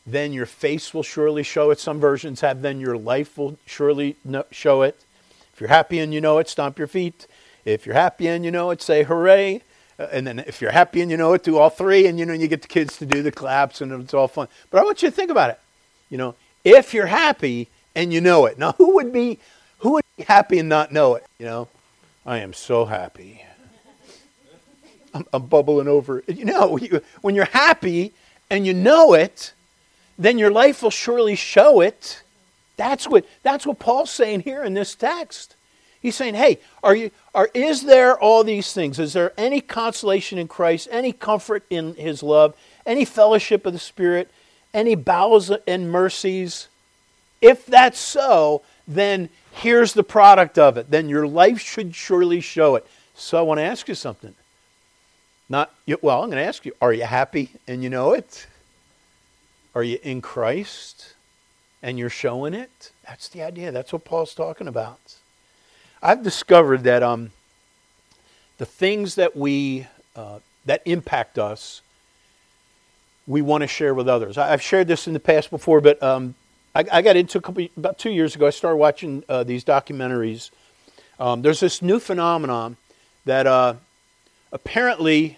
then 0.06 0.34
your 0.34 0.46
face 0.46 0.94
will 0.94 1.04
surely 1.04 1.44
show 1.44 1.70
it. 1.72 1.80
Some 1.80 2.00
versions 2.00 2.42
have 2.42 2.62
then 2.62 2.80
your 2.80 2.98
life 2.98 3.38
will 3.38 3.58
surely 3.66 4.16
show 4.52 4.82
it. 4.82 5.04
If 5.54 5.62
you're 5.62 5.70
happy 5.70 6.00
and 6.00 6.14
you 6.14 6.22
know 6.22 6.40
it, 6.40 6.50
stomp 6.50 6.78
your 6.78 6.88
feet. 6.88 7.28
If 7.66 7.86
you're 7.86 7.96
happy 7.96 8.28
and 8.28 8.44
you 8.44 8.52
know 8.52 8.72
it, 8.72 8.82
say 8.82 9.04
hooray. 9.04 9.62
Uh, 10.00 10.08
and 10.12 10.26
then 10.26 10.40
if 10.40 10.62
you're 10.62 10.72
happy 10.72 11.02
and 11.02 11.12
you 11.12 11.18
know 11.18 11.34
it, 11.34 11.44
do 11.44 11.58
all 11.58 11.70
three. 11.70 12.08
And 12.08 12.18
you 12.18 12.26
know, 12.26 12.34
you 12.34 12.48
get 12.48 12.64
the 12.64 12.68
kids 12.68 12.98
to 12.98 13.06
do 13.06 13.22
the 13.22 13.32
claps 13.32 13.82
and 13.82 13.92
it's 14.02 14.14
all 14.14 14.28
fun. 14.28 14.48
But 14.70 14.82
I 14.82 14.84
want 14.84 15.04
you 15.04 15.10
to 15.10 15.16
think 15.16 15.30
about 15.30 15.52
it. 15.52 15.60
You 16.10 16.18
know, 16.18 16.36
if 16.64 16.94
you're 16.94 17.08
happy 17.08 17.70
and 17.96 18.14
you 18.14 18.22
know 18.22 18.46
it. 18.46 18.58
Now, 18.58 18.74
who 18.74 18.96
would 18.96 19.12
be 19.12 19.40
who 19.80 19.94
would 19.94 20.04
be 20.18 20.24
happy 20.24 20.60
and 20.60 20.70
not 20.70 20.92
know 20.92 21.16
it? 21.16 21.26
You 21.40 21.46
know, 21.46 21.68
I 22.26 22.38
am 22.40 22.54
so 22.54 22.86
happy. 22.86 23.44
I'm, 25.14 25.26
I'm 25.34 25.48
bubbling 25.48 25.88
over. 25.88 26.24
You 26.28 26.46
know, 26.46 26.78
you, 26.82 27.02
when 27.22 27.36
you're 27.36 27.46
happy 27.46 28.14
and 28.50 28.66
you 28.66 28.74
know 28.74 29.14
it, 29.14 29.54
then 30.18 30.38
your 30.38 30.52
life 30.52 30.84
will 30.84 30.92
surely 30.92 31.36
show 31.36 31.82
it. 31.82 32.22
That's 32.78 33.08
what, 33.08 33.26
that's 33.44 33.66
what 33.66 33.80
Paul's 33.80 34.12
saying 34.12 34.42
here 34.42 34.64
in 34.64 34.74
this 34.74 34.96
text. 34.96 35.56
He's 36.02 36.16
saying, 36.16 36.34
hey, 36.34 36.60
are 36.84 36.96
you, 36.96 37.12
are, 37.36 37.50
is 37.54 37.84
there 37.84 38.20
all 38.20 38.44
these 38.44 38.74
things? 38.74 38.98
Is 38.98 39.14
there 39.14 39.34
any 39.38 39.62
consolation 39.62 40.40
in 40.40 40.48
Christ, 40.48 40.88
any 40.92 41.12
comfort 41.12 41.64
in 41.70 41.94
his 41.94 42.24
love, 42.24 42.56
any 42.86 43.06
fellowship 43.06 43.68
of 43.68 43.74
the 43.74 43.80
Spirit, 43.80 44.32
any 44.74 44.96
bowels 44.96 45.52
and 45.68 45.92
mercies? 45.92 46.68
If 47.42 47.66
that's 47.66 48.00
so, 48.00 48.62
then 48.88 49.30
here's 49.52 49.94
the 49.94 50.04
product 50.04 50.58
of 50.58 50.78
it. 50.78 50.92
Then 50.92 51.10
your 51.10 51.28
life 51.28 51.60
should 51.60 51.96
surely 51.96 52.42
show 52.42 52.76
it. 52.76 52.86
So 53.16 53.38
I 53.38 53.42
want 53.42 53.60
to 53.60 53.64
ask 53.64 53.88
you 53.88 53.96
something. 53.96 54.36
Not, 55.50 55.74
well, 56.02 56.24
I'm 56.24 56.30
going 56.30 56.42
to 56.42 56.48
ask 56.48 56.66
you, 56.66 56.72
are 56.82 56.94
you 56.94 57.04
happy 57.04 57.52
and 57.68 57.84
you 57.84 57.90
know 57.90 58.14
it? 58.14 58.48
Are 59.76 59.84
you 59.84 60.00
in 60.02 60.22
Christ 60.22 61.14
and 61.84 62.00
you're 62.00 62.10
showing 62.10 62.54
it? 62.54 62.92
That's 63.06 63.28
the 63.30 63.44
idea. 63.44 63.72
That's 63.72 63.92
what 63.92 64.06
Paul's 64.06 64.34
talking 64.34 64.68
about. 64.68 65.16
I've 66.02 66.24
discovered 66.24 66.84
that 66.86 67.04
um, 67.04 67.32
the 68.58 68.66
things 68.66 69.16
that 69.16 69.36
we, 69.36 69.88
uh, 70.16 70.40
that 70.66 70.82
impact 70.86 71.38
us, 71.38 71.82
we 73.32 73.42
want 73.42 73.62
to 73.62 73.68
share 73.68 73.94
with 73.94 74.10
others. 74.10 74.38
I've 74.38 74.62
shared 74.62 74.88
this 74.88 75.08
in 75.08 75.14
the 75.14 75.20
past 75.20 75.50
before, 75.50 75.80
but 75.80 76.02
um, 76.04 76.36
I, 76.76 76.84
I, 76.92 77.02
got 77.02 77.16
into 77.16 77.38
a 77.38 77.42
couple, 77.42 77.66
about 77.78 77.98
two 77.98 78.12
years 78.12 78.36
ago, 78.36 78.48
I 78.48 78.50
started 78.50 78.76
watching 78.76 79.24
uh, 79.30 79.44
these 79.46 79.64
documentaries. 79.64 80.52
Um, 81.18 81.42
there's 81.42 81.62
this 81.62 81.82
new 81.82 82.00
phenomenon 82.00 82.76
that 83.24 83.48
uh, 83.48 83.76
apparently 84.52 85.38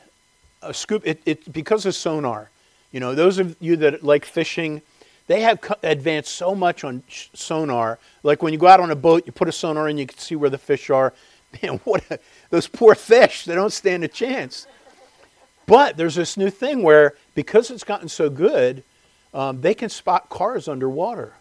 a 0.63 0.73
scoop 0.73 1.03
it, 1.05 1.21
it 1.25 1.53
because 1.53 1.85
of 1.85 1.93
sonar. 1.93 2.49
You 2.91 2.99
know, 2.99 3.13
those 3.13 3.37
of 3.37 3.55
you 3.59 3.75
that 3.77 4.03
like 4.03 4.25
fishing, 4.25 4.81
they 5.27 5.41
have 5.41 5.59
advanced 5.83 6.33
so 6.33 6.55
much 6.55 6.83
on 6.83 7.03
sonar. 7.33 7.99
Like 8.23 8.41
when 8.41 8.53
you 8.53 8.59
go 8.59 8.67
out 8.67 8.79
on 8.79 8.89
a 8.89 8.95
boat, 8.95 9.23
you 9.27 9.31
put 9.31 9.47
a 9.47 9.51
sonar 9.51 9.87
in, 9.87 9.99
you 9.99 10.07
can 10.07 10.17
see 10.17 10.35
where 10.35 10.49
the 10.49 10.57
fish 10.57 10.89
are. 10.89 11.13
Man, 11.61 11.79
what 11.83 12.03
a, 12.09 12.17
those 12.49 12.67
poor 12.67 12.95
fish! 12.95 13.45
They 13.45 13.53
don't 13.53 13.71
stand 13.71 14.03
a 14.03 14.07
chance. 14.07 14.65
But 15.65 15.95
there's 15.95 16.15
this 16.15 16.37
new 16.37 16.49
thing 16.49 16.81
where 16.81 17.13
because 17.35 17.71
it's 17.71 17.83
gotten 17.83 18.09
so 18.09 18.29
good, 18.29 18.83
um, 19.33 19.61
they 19.61 19.73
can 19.73 19.89
spot 19.89 20.29
cars 20.29 20.67
underwater. 20.67 21.33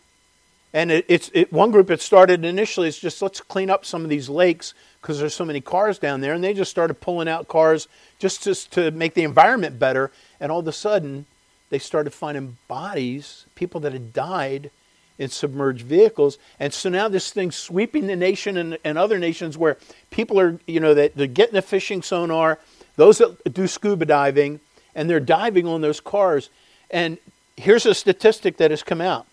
And 0.74 0.90
it, 0.90 1.04
it's 1.08 1.30
it, 1.34 1.52
one 1.52 1.70
group. 1.70 1.88
that 1.88 2.00
started 2.00 2.44
initially. 2.44 2.88
is 2.88 2.98
just 2.98 3.20
let's 3.20 3.40
clean 3.40 3.68
up 3.68 3.84
some 3.84 4.04
of 4.04 4.08
these 4.08 4.28
lakes 4.28 4.72
because 5.00 5.18
there's 5.18 5.34
so 5.34 5.44
many 5.44 5.60
cars 5.60 5.98
down 5.98 6.20
there, 6.20 6.32
and 6.32 6.42
they 6.42 6.54
just 6.54 6.70
started 6.70 6.94
pulling 6.94 7.28
out 7.28 7.48
cars 7.48 7.88
just 8.18 8.42
to, 8.44 8.54
to 8.70 8.90
make 8.90 9.14
the 9.14 9.24
environment 9.24 9.78
better. 9.78 10.10
And 10.40 10.50
all 10.50 10.60
of 10.60 10.68
a 10.68 10.72
sudden, 10.72 11.26
they 11.68 11.78
started 11.78 12.12
finding 12.12 12.56
bodies, 12.68 13.46
people 13.54 13.80
that 13.80 13.92
had 13.92 14.12
died 14.12 14.70
in 15.18 15.28
submerged 15.28 15.86
vehicles. 15.86 16.38
And 16.58 16.72
so 16.72 16.88
now 16.88 17.08
this 17.08 17.30
thing's 17.30 17.56
sweeping 17.56 18.06
the 18.06 18.16
nation 18.16 18.56
and, 18.56 18.78
and 18.84 18.96
other 18.96 19.18
nations 19.18 19.58
where 19.58 19.76
people 20.10 20.40
are, 20.40 20.58
you 20.66 20.80
know, 20.80 20.94
they, 20.94 21.08
they're 21.08 21.26
getting 21.26 21.54
the 21.54 21.62
fishing 21.62 22.02
sonar, 22.02 22.58
those 22.96 23.18
that 23.18 23.52
do 23.52 23.66
scuba 23.66 24.04
diving, 24.04 24.60
and 24.94 25.08
they're 25.08 25.20
diving 25.20 25.66
on 25.66 25.80
those 25.80 26.00
cars. 26.00 26.50
And 26.90 27.18
here's 27.56 27.86
a 27.86 27.94
statistic 27.94 28.56
that 28.58 28.70
has 28.70 28.82
come 28.82 29.00
out 29.00 29.26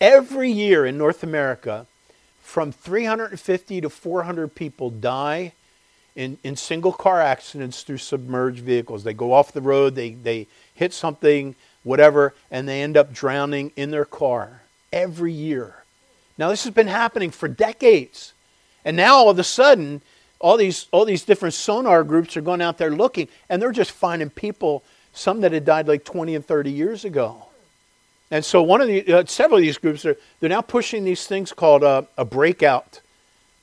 Every 0.00 0.50
year 0.50 0.84
in 0.84 0.98
North 0.98 1.22
America, 1.22 1.86
from 2.42 2.70
350 2.70 3.80
to 3.80 3.90
400 3.90 4.54
people 4.54 4.90
die 4.90 5.52
in, 6.14 6.38
in 6.44 6.54
single 6.56 6.92
car 6.92 7.20
accidents 7.20 7.82
through 7.82 7.98
submerged 7.98 8.60
vehicles. 8.60 9.04
They 9.04 9.14
go 9.14 9.32
off 9.32 9.52
the 9.52 9.60
road, 9.60 9.94
they, 9.94 10.10
they 10.10 10.46
hit 10.74 10.92
something, 10.92 11.54
whatever, 11.82 12.34
and 12.50 12.68
they 12.68 12.82
end 12.82 12.96
up 12.96 13.12
drowning 13.12 13.72
in 13.76 13.90
their 13.90 14.04
car 14.04 14.62
every 14.92 15.32
year. 15.32 15.82
Now, 16.38 16.50
this 16.50 16.64
has 16.64 16.72
been 16.72 16.88
happening 16.88 17.30
for 17.30 17.48
decades. 17.48 18.32
And 18.84 18.96
now 18.96 19.16
all 19.16 19.30
of 19.30 19.38
a 19.38 19.44
sudden, 19.44 20.02
all 20.38 20.56
these, 20.56 20.86
all 20.92 21.04
these 21.04 21.24
different 21.24 21.54
sonar 21.54 22.04
groups 22.04 22.36
are 22.36 22.42
going 22.42 22.62
out 22.62 22.78
there 22.78 22.90
looking, 22.90 23.28
and 23.48 23.60
they're 23.60 23.72
just 23.72 23.90
finding 23.90 24.30
people, 24.30 24.84
some 25.16 25.40
that 25.40 25.52
had 25.52 25.64
died 25.64 25.88
like 25.88 26.04
20 26.04 26.34
and 26.34 26.46
30 26.46 26.70
years 26.70 27.04
ago. 27.04 27.46
And 28.30 28.44
so 28.44 28.62
one 28.62 28.80
of 28.80 28.88
the 28.88 29.12
uh, 29.12 29.24
several 29.24 29.58
of 29.58 29.62
these 29.62 29.78
groups 29.78 30.04
are 30.04 30.16
they're 30.40 30.50
now 30.50 30.60
pushing 30.60 31.04
these 31.04 31.26
things 31.26 31.52
called 31.52 31.82
uh, 31.82 32.02
a 32.18 32.24
breakout. 32.24 33.00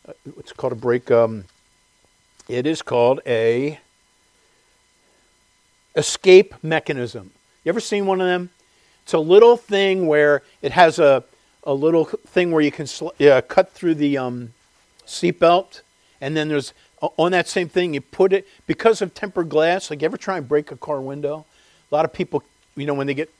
Uh, 0.08 0.14
it's 0.38 0.54
called 0.54 0.74
a 0.74 0.78
break. 0.78 1.12
Um, 1.12 1.46
it 2.48 2.66
is 2.66 2.82
called 2.82 3.20
a 3.28 3.80
escape 5.96 6.56
mechanism. 6.64 7.32
You 7.64 7.70
ever 7.70 7.80
seen 7.80 8.06
one 8.06 8.20
of 8.20 8.28
them? 8.28 8.50
It's 9.04 9.14
a 9.14 9.20
little 9.20 9.58
thing 9.58 10.08
where 10.08 10.42
it 10.62 10.72
has 10.72 10.98
a 10.98 11.24
a 11.66 11.74
little 11.74 12.06
thing 12.06 12.52
where 12.52 12.62
you 12.62 12.72
can 12.72 12.88
sl- 12.88 13.10
cut 13.48 13.72
through 13.72 13.96
the 13.96 14.18
um, 14.18 14.54
seatbelt, 15.06 15.82
and 16.20 16.36
then 16.36 16.48
there's 16.48 16.74
on 17.18 17.32
that 17.32 17.48
same 17.48 17.70
thing 17.70 17.94
you 17.94 18.02
put 18.02 18.34
it 18.34 18.48
because 18.68 19.02
of 19.02 19.14
tempered 19.14 19.50
glass. 19.50 19.90
Like, 19.90 20.04
ever 20.04 20.18
try 20.18 20.38
and 20.38 20.48
break 20.48 20.72
a 20.72 20.76
car 20.76 21.02
window? 21.02 21.46
A 21.92 21.96
lot 21.96 22.06
of 22.06 22.14
people, 22.14 22.44
you 22.76 22.86
know, 22.86 22.94
when 22.94 23.08
they 23.08 23.14
get 23.14 23.32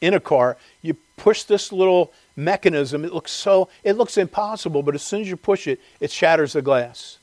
in 0.00 0.14
a 0.14 0.20
car, 0.20 0.56
you 0.82 0.96
push 1.16 1.42
this 1.42 1.72
little 1.72 2.12
mechanism. 2.36 3.04
It 3.04 3.12
looks 3.12 3.32
so, 3.32 3.68
it 3.82 3.94
looks 3.94 4.16
impossible, 4.16 4.82
but 4.82 4.94
as 4.94 5.02
soon 5.02 5.22
as 5.22 5.28
you 5.28 5.36
push 5.36 5.66
it, 5.66 5.80
it 6.00 6.10
shatters 6.10 6.52
the 6.52 6.62
glass, 6.62 7.18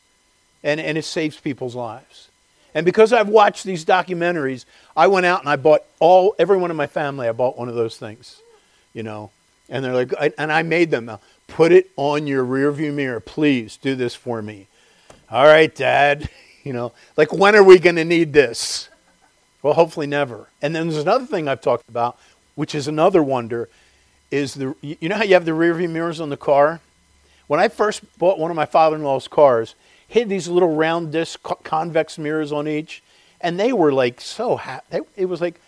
and 0.63 0.79
and 0.79 0.97
it 0.97 1.05
saves 1.05 1.39
people's 1.39 1.75
lives. 1.75 2.29
And 2.75 2.85
because 2.85 3.13
I've 3.13 3.29
watched 3.29 3.63
these 3.63 3.85
documentaries, 3.85 4.65
I 4.97 5.07
went 5.07 5.27
out 5.27 5.41
and 5.41 5.49
I 5.49 5.55
bought 5.55 5.83
all 5.99 6.35
everyone 6.39 6.71
in 6.71 6.77
my 6.77 6.87
family. 6.87 7.27
I 7.27 7.31
bought 7.31 7.57
one 7.57 7.69
of 7.69 7.75
those 7.75 7.97
things, 7.97 8.41
you 8.93 9.03
know. 9.03 9.29
And 9.69 9.85
they're 9.85 9.93
like, 9.93 10.13
and 10.37 10.51
I 10.51 10.63
made 10.63 10.91
them 10.91 11.09
put 11.47 11.71
it 11.71 11.89
on 11.95 12.27
your 12.27 12.43
rearview 12.43 12.93
mirror, 12.93 13.19
please 13.19 13.77
do 13.77 13.95
this 13.95 14.15
for 14.15 14.41
me. 14.41 14.67
All 15.33 15.45
right, 15.45 15.73
Dad. 15.73 16.29
You 16.65 16.71
know, 16.71 16.93
like 17.17 17.33
when 17.33 17.57
are 17.57 17.63
we 17.63 17.77
going 17.77 17.97
to 17.97 18.05
need 18.05 18.31
this? 18.31 18.87
Well, 19.61 19.73
hopefully 19.73 20.07
never. 20.07 20.47
And 20.61 20.73
then 20.73 20.87
there's 20.87 21.01
another 21.01 21.25
thing 21.25 21.49
I've 21.49 21.59
talked 21.59 21.89
about, 21.89 22.17
which 22.55 22.73
is 22.73 22.87
another 22.87 23.21
wonder, 23.21 23.67
is 24.31 24.53
the 24.53 24.73
you 24.81 25.09
know 25.09 25.17
how 25.17 25.25
you 25.25 25.33
have 25.33 25.43
the 25.43 25.51
rearview 25.51 25.89
mirrors 25.89 26.21
on 26.21 26.29
the 26.29 26.37
car. 26.37 26.79
When 27.47 27.59
I 27.59 27.67
first 27.67 28.17
bought 28.17 28.39
one 28.39 28.49
of 28.49 28.55
my 28.55 28.65
father-in-law's 28.65 29.27
cars, 29.27 29.75
he 30.07 30.19
had 30.19 30.29
these 30.29 30.47
little 30.47 30.73
round 30.73 31.11
disc 31.11 31.43
convex 31.65 32.17
mirrors 32.17 32.53
on 32.53 32.65
each, 32.65 33.03
and 33.41 33.59
they 33.59 33.73
were 33.73 33.91
like 33.91 34.21
so. 34.21 34.61
It 35.17 35.25
was 35.25 35.41
like 35.41 35.59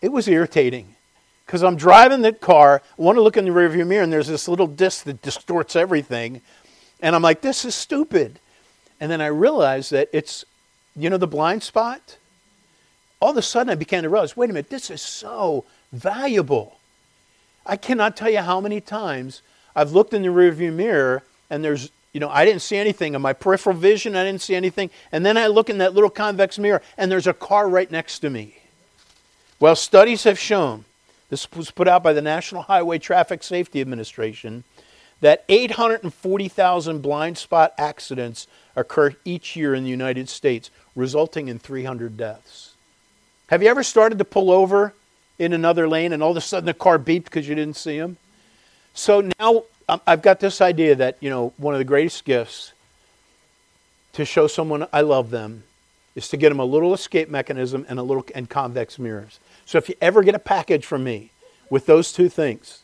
it 0.00 0.12
was 0.12 0.28
irritating 0.28 0.94
because 1.44 1.64
I'm 1.64 1.74
driving 1.74 2.22
the 2.22 2.32
car, 2.32 2.82
I 2.96 3.02
want 3.02 3.16
to 3.16 3.22
look 3.22 3.36
in 3.36 3.46
the 3.46 3.50
rearview 3.50 3.84
mirror, 3.84 4.04
and 4.04 4.12
there's 4.12 4.28
this 4.28 4.46
little 4.46 4.68
disc 4.68 5.02
that 5.06 5.22
distorts 5.22 5.74
everything. 5.74 6.40
And 7.00 7.16
I'm 7.16 7.22
like, 7.22 7.40
this 7.40 7.64
is 7.64 7.74
stupid. 7.74 8.38
And 9.00 9.10
then 9.10 9.20
I 9.20 9.26
realized 9.26 9.92
that 9.92 10.08
it's, 10.12 10.44
you 10.94 11.10
know, 11.10 11.18
the 11.18 11.26
blind 11.26 11.62
spot? 11.62 12.16
All 13.20 13.30
of 13.30 13.36
a 13.36 13.42
sudden, 13.42 13.70
I 13.70 13.74
began 13.74 14.02
to 14.02 14.08
realize 14.08 14.36
wait 14.36 14.50
a 14.50 14.52
minute, 14.52 14.70
this 14.70 14.90
is 14.90 15.02
so 15.02 15.64
valuable. 15.92 16.78
I 17.64 17.76
cannot 17.76 18.16
tell 18.16 18.30
you 18.30 18.38
how 18.38 18.60
many 18.60 18.80
times 18.80 19.42
I've 19.74 19.92
looked 19.92 20.14
in 20.14 20.22
the 20.22 20.28
rearview 20.28 20.72
mirror 20.72 21.22
and 21.50 21.64
there's, 21.64 21.90
you 22.12 22.20
know, 22.20 22.28
I 22.28 22.44
didn't 22.44 22.62
see 22.62 22.76
anything. 22.76 23.14
In 23.14 23.22
my 23.22 23.32
peripheral 23.32 23.76
vision, 23.76 24.16
I 24.16 24.24
didn't 24.24 24.42
see 24.42 24.54
anything. 24.54 24.90
And 25.12 25.26
then 25.26 25.36
I 25.36 25.48
look 25.48 25.68
in 25.68 25.78
that 25.78 25.94
little 25.94 26.10
convex 26.10 26.58
mirror 26.58 26.82
and 26.96 27.10
there's 27.10 27.26
a 27.26 27.34
car 27.34 27.68
right 27.68 27.90
next 27.90 28.20
to 28.20 28.30
me. 28.30 28.58
Well, 29.58 29.76
studies 29.76 30.24
have 30.24 30.38
shown 30.38 30.84
this 31.28 31.50
was 31.52 31.70
put 31.70 31.88
out 31.88 32.02
by 32.02 32.12
the 32.12 32.22
National 32.22 32.62
Highway 32.62 32.98
Traffic 32.98 33.42
Safety 33.42 33.80
Administration, 33.80 34.64
that 35.20 35.44
840,000 35.48 37.00
blind 37.00 37.38
spot 37.38 37.72
accidents 37.78 38.46
occur 38.76 39.16
each 39.24 39.56
year 39.56 39.74
in 39.74 39.84
the 39.84 39.90
United 39.90 40.28
States, 40.28 40.70
resulting 40.94 41.48
in 41.48 41.58
300 41.58 42.16
deaths. 42.16 42.74
Have 43.48 43.62
you 43.62 43.68
ever 43.68 43.82
started 43.82 44.18
to 44.18 44.24
pull 44.24 44.50
over 44.50 44.92
in 45.38 45.52
another 45.52 45.88
lane 45.88 46.12
and 46.12 46.22
all 46.22 46.32
of 46.32 46.36
a 46.36 46.40
sudden 46.40 46.66
the 46.66 46.74
car 46.74 46.98
beeped 46.98 47.24
because 47.24 47.48
you 47.48 47.54
didn't 47.54 47.76
see 47.76 47.96
him? 47.96 48.16
So 48.94 49.30
now 49.38 49.64
um, 49.88 50.00
I've 50.06 50.22
got 50.22 50.40
this 50.40 50.60
idea 50.60 50.94
that, 50.96 51.16
you 51.20 51.30
know, 51.30 51.52
one 51.56 51.74
of 51.74 51.78
the 51.78 51.84
greatest 51.84 52.24
gifts 52.24 52.72
to 54.14 54.24
show 54.24 54.46
someone 54.46 54.86
I 54.92 55.02
love 55.02 55.30
them 55.30 55.64
is 56.14 56.28
to 56.28 56.36
get 56.36 56.48
them 56.48 56.58
a 56.58 56.64
little 56.64 56.94
escape 56.94 57.28
mechanism 57.28 57.84
and 57.88 57.98
a 57.98 58.02
little 58.02 58.24
and 58.34 58.48
convex 58.48 58.98
mirrors. 58.98 59.38
So 59.64 59.78
if 59.78 59.88
you 59.88 59.94
ever 60.00 60.22
get 60.22 60.34
a 60.34 60.40
package 60.40 60.86
from 60.86 61.04
me 61.04 61.30
with 61.70 61.86
those 61.86 62.12
two 62.12 62.28
things, 62.28 62.82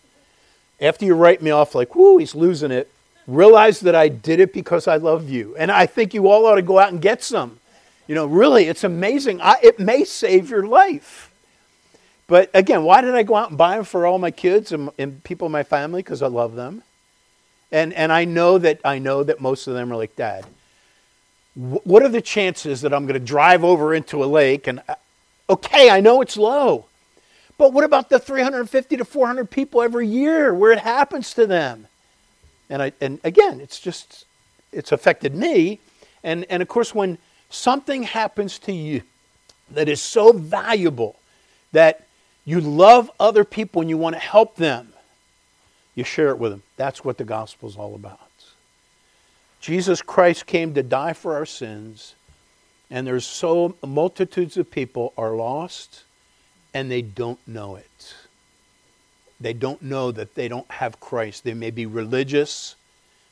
after 0.80 1.04
you 1.04 1.14
write 1.14 1.40
me 1.40 1.50
off 1.50 1.74
like, 1.74 1.94
whoo, 1.94 2.18
he's 2.18 2.34
losing 2.34 2.70
it, 2.70 2.90
realize 3.26 3.80
that 3.80 3.94
I 3.94 4.08
did 4.08 4.40
it 4.40 4.52
because 4.52 4.88
I 4.88 4.96
love 4.96 5.28
you. 5.28 5.56
And 5.56 5.70
I 5.70 5.86
think 5.86 6.14
you 6.14 6.28
all 6.28 6.46
ought 6.46 6.56
to 6.56 6.62
go 6.62 6.78
out 6.78 6.92
and 6.92 7.00
get 7.00 7.22
some. 7.22 7.58
You 8.06 8.14
know, 8.14 8.26
really, 8.26 8.64
it's 8.64 8.84
amazing. 8.84 9.40
I, 9.40 9.56
it 9.62 9.78
may 9.78 10.04
save 10.04 10.50
your 10.50 10.66
life. 10.66 11.32
But 12.26 12.50
again, 12.54 12.84
why 12.84 13.00
did 13.00 13.14
I 13.14 13.22
go 13.22 13.36
out 13.36 13.50
and 13.50 13.58
buy 13.58 13.76
them 13.76 13.84
for 13.84 14.06
all 14.06 14.18
my 14.18 14.30
kids 14.30 14.72
and, 14.72 14.90
and 14.98 15.22
people 15.24 15.46
in 15.46 15.52
my 15.52 15.62
family? 15.62 16.02
Because 16.02 16.22
I 16.22 16.28
love 16.28 16.54
them. 16.54 16.82
And, 17.70 17.92
and 17.94 18.12
I 18.12 18.24
know 18.24 18.58
that 18.58 18.80
I 18.84 18.98
know 18.98 19.22
that 19.22 19.40
most 19.40 19.66
of 19.66 19.74
them 19.74 19.92
are 19.92 19.96
like, 19.96 20.14
Dad, 20.16 20.44
what 21.54 22.02
are 22.02 22.08
the 22.08 22.20
chances 22.20 22.82
that 22.82 22.92
I'm 22.92 23.06
going 23.06 23.18
to 23.18 23.24
drive 23.24 23.64
over 23.64 23.94
into 23.94 24.22
a 24.22 24.26
lake 24.26 24.66
and 24.66 24.82
uh, 24.88 24.94
Okay, 25.52 25.90
I 25.90 26.00
know 26.00 26.22
it's 26.22 26.38
low. 26.38 26.86
But 27.58 27.74
what 27.74 27.84
about 27.84 28.08
the 28.08 28.18
350 28.18 28.96
to 28.96 29.04
400 29.04 29.50
people 29.50 29.82
every 29.82 30.06
year 30.06 30.54
where 30.54 30.72
it 30.72 30.78
happens 30.78 31.34
to 31.34 31.46
them? 31.46 31.88
And, 32.72 32.82
I, 32.82 32.92
and 33.02 33.20
again, 33.22 33.60
it's 33.60 33.78
just, 33.78 34.24
it's 34.72 34.92
affected 34.92 35.34
me. 35.34 35.78
And, 36.24 36.46
and 36.48 36.62
of 36.62 36.68
course, 36.68 36.94
when 36.94 37.18
something 37.50 38.02
happens 38.02 38.58
to 38.60 38.72
you 38.72 39.02
that 39.70 39.90
is 39.90 40.00
so 40.00 40.32
valuable 40.32 41.16
that 41.72 42.06
you 42.46 42.62
love 42.62 43.10
other 43.20 43.44
people 43.44 43.82
and 43.82 43.90
you 43.90 43.98
want 43.98 44.14
to 44.14 44.20
help 44.20 44.56
them, 44.56 44.94
you 45.94 46.02
share 46.02 46.30
it 46.30 46.38
with 46.38 46.50
them. 46.50 46.62
That's 46.78 47.04
what 47.04 47.18
the 47.18 47.24
gospel 47.24 47.68
is 47.68 47.76
all 47.76 47.94
about. 47.94 48.18
Jesus 49.60 50.00
Christ 50.00 50.46
came 50.46 50.72
to 50.72 50.82
die 50.82 51.12
for 51.12 51.34
our 51.34 51.46
sins 51.46 52.14
and 52.90 53.06
there's 53.06 53.26
so 53.26 53.76
multitudes 53.86 54.56
of 54.56 54.70
people 54.70 55.12
are 55.18 55.36
lost 55.36 56.04
and 56.72 56.90
they 56.90 57.02
don't 57.02 57.38
know 57.46 57.76
it. 57.76 58.14
They 59.42 59.52
don't 59.52 59.82
know 59.82 60.10
that 60.12 60.34
they 60.34 60.48
don't 60.48 60.70
have 60.70 61.00
Christ. 61.00 61.44
They 61.44 61.54
may 61.54 61.70
be 61.70 61.86
religious, 61.86 62.76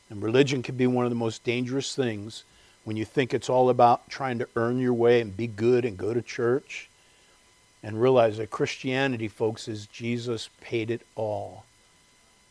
and 0.09 0.23
religion 0.23 0.63
can 0.63 0.77
be 0.77 0.87
one 0.87 1.05
of 1.05 1.11
the 1.11 1.17
most 1.17 1.45
dangerous 1.45 1.95
things 1.95 2.45
when 2.85 2.97
you 2.97 3.05
think 3.05 3.33
it's 3.33 3.49
all 3.49 3.71
about 3.71 4.09
trying 4.09 4.39
to 4.39 4.49
earn 4.57 4.79
your 4.81 4.95
way 4.95 5.21
and 5.21 5.37
be 5.37 5.47
good 5.47 5.85
and 5.85 5.97
go 5.97 6.13
to 6.13 6.23
church. 6.23 6.89
And 7.83 8.01
realize 8.01 8.37
that 8.37 8.51
Christianity, 8.51 9.27
folks, 9.27 9.67
is 9.67 9.87
Jesus 9.87 10.51
paid 10.61 10.91
it 10.91 11.01
all. 11.17 11.65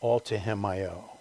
All 0.00 0.18
to 0.20 0.36
him 0.36 0.64
I 0.64 0.80
owe. 0.80 1.18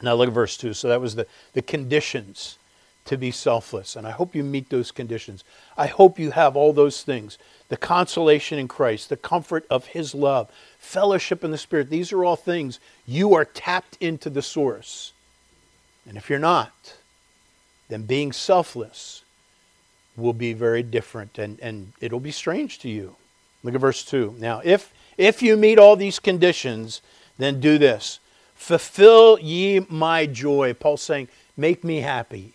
Now 0.00 0.14
look 0.14 0.28
at 0.28 0.34
verse 0.34 0.56
2. 0.56 0.72
So 0.74 0.88
that 0.88 1.00
was 1.00 1.16
the, 1.16 1.26
the 1.52 1.62
conditions 1.62 2.58
to 3.06 3.16
be 3.16 3.30
selfless. 3.30 3.96
And 3.96 4.06
I 4.06 4.10
hope 4.10 4.34
you 4.34 4.44
meet 4.44 4.70
those 4.70 4.90
conditions. 4.90 5.42
I 5.76 5.86
hope 5.86 6.18
you 6.18 6.30
have 6.30 6.56
all 6.56 6.72
those 6.72 7.02
things 7.02 7.38
the 7.72 7.78
consolation 7.78 8.58
in 8.58 8.68
Christ, 8.68 9.08
the 9.08 9.16
comfort 9.16 9.64
of 9.70 9.86
His 9.86 10.14
love, 10.14 10.50
fellowship 10.78 11.42
in 11.42 11.52
the 11.52 11.56
Spirit. 11.56 11.88
These 11.88 12.12
are 12.12 12.22
all 12.22 12.36
things 12.36 12.78
you 13.06 13.32
are 13.32 13.46
tapped 13.46 13.96
into 13.98 14.28
the 14.28 14.42
source. 14.42 15.14
And 16.06 16.18
if 16.18 16.28
you're 16.28 16.38
not, 16.38 16.96
then 17.88 18.02
being 18.02 18.30
selfless 18.30 19.22
will 20.18 20.34
be 20.34 20.52
very 20.52 20.82
different 20.82 21.38
and, 21.38 21.58
and 21.60 21.94
it'll 21.98 22.20
be 22.20 22.30
strange 22.30 22.78
to 22.80 22.90
you. 22.90 23.16
Look 23.62 23.74
at 23.74 23.80
verse 23.80 24.04
2. 24.04 24.34
Now, 24.38 24.60
if, 24.62 24.92
if 25.16 25.42
you 25.42 25.56
meet 25.56 25.78
all 25.78 25.96
these 25.96 26.18
conditions, 26.18 27.00
then 27.38 27.58
do 27.58 27.78
this 27.78 28.20
Fulfill 28.54 29.38
ye 29.38 29.80
my 29.88 30.26
joy. 30.26 30.74
Paul's 30.74 31.00
saying, 31.00 31.28
Make 31.56 31.84
me 31.84 32.02
happy. 32.02 32.52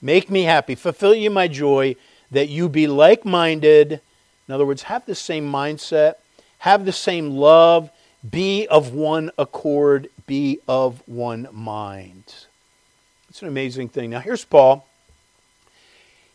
Make 0.00 0.30
me 0.30 0.44
happy. 0.44 0.76
Fulfill 0.76 1.16
ye 1.16 1.28
my 1.28 1.48
joy 1.48 1.96
that 2.30 2.48
you 2.48 2.68
be 2.68 2.86
like 2.86 3.24
minded. 3.24 4.00
In 4.52 4.54
other 4.54 4.66
words, 4.66 4.82
have 4.82 5.06
the 5.06 5.14
same 5.14 5.50
mindset, 5.50 6.16
have 6.58 6.84
the 6.84 6.92
same 6.92 7.30
love, 7.30 7.90
be 8.30 8.66
of 8.66 8.92
one 8.92 9.30
accord, 9.38 10.10
be 10.26 10.58
of 10.68 11.02
one 11.08 11.48
mind. 11.52 12.34
It's 13.30 13.40
an 13.40 13.48
amazing 13.48 13.88
thing. 13.88 14.10
Now, 14.10 14.20
here's 14.20 14.44
Paul. 14.44 14.86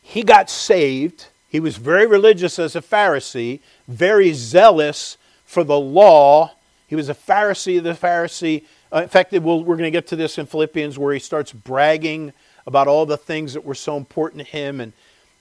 He 0.02 0.24
got 0.24 0.50
saved. 0.50 1.28
He 1.48 1.60
was 1.60 1.78
very 1.78 2.08
religious 2.08 2.58
as 2.58 2.76
a 2.76 2.82
Pharisee, 2.82 3.60
very 3.88 4.34
zealous 4.34 5.20
for 5.46 5.64
the 5.64 5.80
law. 5.80 6.54
He 6.88 6.96
was 6.96 7.10
a 7.10 7.14
Pharisee 7.14 7.78
of 7.78 7.84
the 7.84 7.92
Pharisee. 7.92 8.66
Uh, 8.92 9.04
in 9.04 9.10
fact, 9.10 9.32
we'll, 9.32 9.60
we're 9.60 9.76
going 9.76 9.84
to 9.84 9.92
get 9.92 10.08
to 10.08 10.16
this 10.16 10.40
in 10.40 10.48
Philippians 10.48 10.98
where 10.98 11.14
he 11.14 11.20
starts 11.20 11.54
bragging 11.54 12.34
about 12.66 12.88
all 12.88 13.06
the 13.06 13.16
things 13.16 13.54
that 13.54 13.64
were 13.64 13.76
so 13.76 13.96
important 13.96 14.44
to 14.44 14.52
him. 14.52 14.82
And, 14.82 14.94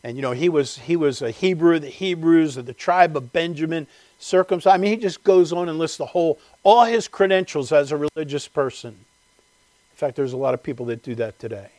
and 0.06 0.14
you 0.14 0.22
know, 0.22 0.30
he 0.30 0.48
was, 0.48 0.78
he 0.78 0.94
was 0.94 1.20
a 1.20 1.32
Hebrew, 1.32 1.80
the 1.80 1.88
Hebrews, 1.88 2.56
of 2.56 2.66
the 2.66 2.72
tribe 2.72 3.16
of 3.16 3.32
Benjamin, 3.32 3.88
circumcised. 4.20 4.72
I 4.72 4.78
mean, 4.78 4.92
he 4.92 4.96
just 4.98 5.24
goes 5.24 5.52
on 5.52 5.68
and 5.68 5.80
lists 5.80 5.96
the 5.96 6.06
whole, 6.06 6.38
all 6.62 6.84
his 6.84 7.08
credentials 7.08 7.72
as 7.72 7.90
a 7.90 7.96
religious 7.96 8.46
person. 8.46 8.90
In 8.90 9.96
fact, 9.96 10.14
there's 10.14 10.32
a 10.32 10.36
lot 10.36 10.54
of 10.54 10.62
people 10.62 10.86
that 10.86 11.02
do 11.02 11.16
that 11.16 11.40
today. 11.40 11.70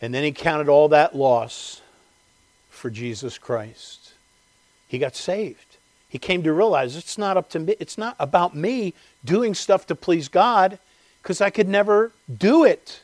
And 0.00 0.12
then 0.12 0.24
he 0.24 0.32
counted 0.32 0.68
all 0.68 0.88
that 0.88 1.14
loss 1.14 1.82
for 2.68 2.90
Jesus 2.90 3.38
Christ. 3.38 4.14
He 4.88 4.98
got 4.98 5.14
saved. 5.14 5.76
he 6.08 6.18
came 6.18 6.42
to 6.42 6.52
realize 6.52 6.96
it's 6.96 7.16
not 7.16 7.36
up 7.36 7.48
to 7.50 7.60
me. 7.60 7.76
It's 7.78 7.96
not 7.96 8.16
about 8.18 8.56
me 8.56 8.92
doing 9.24 9.54
stuff 9.54 9.86
to 9.86 9.94
please 9.94 10.26
God 10.26 10.80
because 11.22 11.40
I 11.40 11.50
could 11.50 11.68
never 11.68 12.10
do 12.36 12.64
it. 12.64 13.02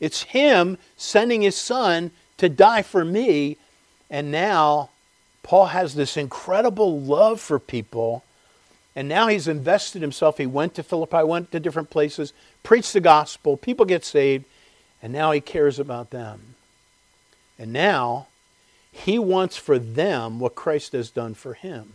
It's 0.00 0.22
him 0.22 0.78
sending 0.96 1.42
his 1.42 1.56
son 1.56 2.10
to 2.40 2.48
die 2.48 2.82
for 2.82 3.04
me. 3.04 3.56
And 4.10 4.30
now 4.30 4.90
Paul 5.42 5.66
has 5.66 5.94
this 5.94 6.16
incredible 6.16 7.00
love 7.00 7.40
for 7.40 7.58
people. 7.58 8.24
And 8.96 9.08
now 9.08 9.28
he's 9.28 9.46
invested 9.46 10.02
himself. 10.02 10.38
He 10.38 10.46
went 10.46 10.74
to 10.74 10.82
Philippi, 10.82 11.22
went 11.22 11.52
to 11.52 11.60
different 11.60 11.90
places, 11.90 12.32
preached 12.62 12.92
the 12.92 13.00
gospel, 13.00 13.56
people 13.56 13.86
get 13.86 14.04
saved, 14.04 14.44
and 15.02 15.12
now 15.12 15.30
he 15.30 15.40
cares 15.40 15.78
about 15.78 16.10
them. 16.10 16.54
And 17.58 17.72
now 17.72 18.26
he 18.90 19.18
wants 19.18 19.56
for 19.56 19.78
them 19.78 20.40
what 20.40 20.54
Christ 20.54 20.92
has 20.92 21.10
done 21.10 21.34
for 21.34 21.54
him. 21.54 21.92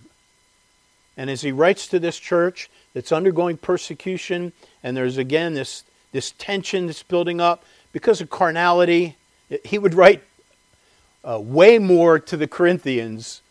And 1.17 1.29
as 1.29 1.41
he 1.41 1.51
writes 1.51 1.87
to 1.87 1.99
this 1.99 2.17
church 2.17 2.69
that's 2.93 3.11
undergoing 3.11 3.57
persecution, 3.57 4.53
and 4.83 4.95
there's 4.95 5.17
again 5.17 5.53
this, 5.53 5.83
this 6.11 6.31
tension 6.37 6.87
that's 6.87 7.03
building 7.03 7.41
up 7.41 7.63
because 7.91 8.21
of 8.21 8.29
carnality, 8.29 9.17
he 9.63 9.77
would 9.77 9.93
write 9.93 10.23
uh, 11.25 11.39
way 11.39 11.79
more 11.79 12.19
to 12.19 12.37
the 12.37 12.47
Corinthians 12.47 13.41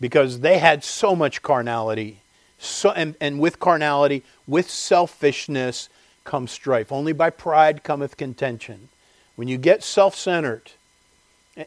because 0.00 0.40
they 0.40 0.58
had 0.58 0.84
so 0.84 1.16
much 1.16 1.42
carnality. 1.42 2.18
So, 2.58 2.90
and, 2.90 3.16
and 3.20 3.40
with 3.40 3.58
carnality, 3.58 4.22
with 4.46 4.70
selfishness 4.70 5.88
comes 6.24 6.50
strife. 6.50 6.92
Only 6.92 7.12
by 7.12 7.30
pride 7.30 7.82
cometh 7.82 8.16
contention. 8.16 8.88
When 9.34 9.48
you 9.48 9.56
get 9.56 9.82
self 9.82 10.14
centered, 10.14 10.70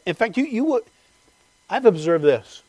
in 0.04 0.14
fact, 0.14 0.36
you, 0.36 0.44
you 0.44 0.64
would, 0.64 0.84
I've 1.68 1.86
observed 1.86 2.24
this. 2.24 2.62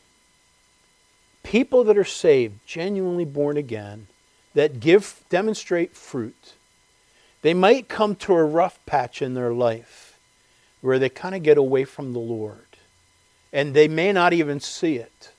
People 1.42 1.84
that 1.84 1.96
are 1.96 2.04
saved, 2.04 2.58
genuinely 2.66 3.24
born 3.24 3.56
again, 3.56 4.06
that 4.54 4.80
give, 4.80 5.22
demonstrate 5.30 5.94
fruit, 5.94 6.54
they 7.42 7.54
might 7.54 7.88
come 7.88 8.16
to 8.16 8.34
a 8.34 8.44
rough 8.44 8.78
patch 8.86 9.22
in 9.22 9.34
their 9.34 9.52
life 9.52 10.18
where 10.80 10.98
they 10.98 11.08
kind 11.08 11.34
of 11.34 11.42
get 11.42 11.58
away 11.58 11.84
from 11.84 12.12
the 12.12 12.18
Lord. 12.18 12.67
And 13.52 13.74
they 13.74 13.88
may 13.88 14.12
not 14.12 14.32
even 14.32 14.60
see 14.60 14.96
it. 14.96 15.30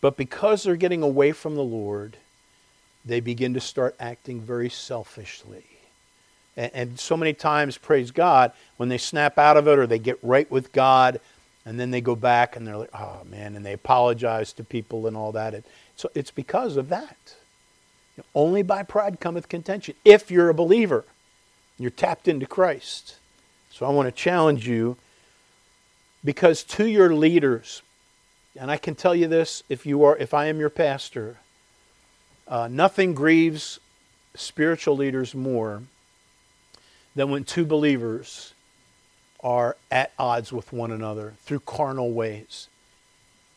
But 0.00 0.16
because 0.16 0.62
they're 0.62 0.76
getting 0.76 1.02
away 1.02 1.32
from 1.32 1.54
the 1.54 1.62
Lord, 1.62 2.16
they 3.04 3.20
begin 3.20 3.54
to 3.54 3.60
start 3.60 3.96
acting 3.98 4.40
very 4.40 4.70
selfishly. 4.70 5.64
And, 6.56 6.70
and, 6.74 7.00
so 7.00 7.16
many 7.16 7.32
times, 7.32 7.78
praise 7.78 8.10
God, 8.10 8.52
when 8.76 8.88
they 8.88 8.98
snap 8.98 9.38
out 9.38 9.56
of 9.56 9.66
it 9.66 9.78
or 9.78 9.86
they 9.86 9.98
get 9.98 10.18
right 10.22 10.50
with 10.50 10.72
God, 10.72 11.20
and 11.64 11.78
then 11.78 11.90
they 11.90 12.00
go 12.00 12.16
back 12.16 12.56
and 12.56 12.66
they're 12.66 12.76
like, 12.76 12.94
oh 12.94 13.22
man, 13.28 13.54
and 13.54 13.64
they 13.64 13.74
apologize 13.74 14.52
to 14.54 14.64
people 14.64 15.06
and 15.06 15.16
all 15.16 15.32
that. 15.32 15.64
So 15.96 16.10
it's 16.14 16.30
because 16.30 16.76
of 16.76 16.88
that. 16.88 17.34
You 18.16 18.22
know, 18.22 18.24
only 18.34 18.62
by 18.62 18.82
pride 18.82 19.20
cometh 19.20 19.48
contention. 19.48 19.94
If 20.04 20.30
you're 20.30 20.48
a 20.48 20.54
believer, 20.54 21.04
you're 21.78 21.90
tapped 21.90 22.26
into 22.26 22.46
Christ. 22.46 23.16
So 23.70 23.86
I 23.86 23.90
want 23.90 24.06
to 24.06 24.12
challenge 24.12 24.66
you 24.66 24.96
because 26.24 26.64
to 26.64 26.86
your 26.86 27.14
leaders, 27.14 27.82
and 28.56 28.70
I 28.70 28.76
can 28.76 28.94
tell 28.94 29.14
you 29.14 29.28
this 29.28 29.62
if 29.68 29.86
you 29.86 30.04
are 30.04 30.16
if 30.16 30.34
I 30.34 30.46
am 30.46 30.58
your 30.58 30.70
pastor, 30.70 31.38
uh, 32.46 32.68
nothing 32.70 33.14
grieves 33.14 33.78
spiritual 34.34 34.96
leaders 34.96 35.34
more 35.34 35.82
than 37.14 37.30
when 37.30 37.44
two 37.44 37.64
believers 37.64 38.54
are 39.42 39.76
at 39.90 40.12
odds 40.18 40.52
with 40.52 40.72
one 40.72 40.90
another 40.90 41.34
through 41.44 41.60
carnal 41.60 42.12
ways. 42.12 42.68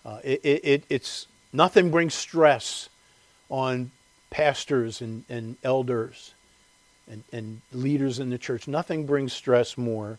Uh, 0.05 0.19
it, 0.23 0.41
it, 0.43 0.83
it's 0.89 1.27
nothing 1.53 1.91
brings 1.91 2.13
stress 2.13 2.89
on 3.49 3.91
pastors 4.29 5.01
and, 5.01 5.23
and 5.29 5.57
elders 5.63 6.33
and, 7.09 7.23
and 7.31 7.61
leaders 7.71 8.19
in 8.19 8.29
the 8.29 8.37
church. 8.37 8.67
Nothing 8.67 9.05
brings 9.05 9.33
stress 9.33 9.77
more 9.77 10.17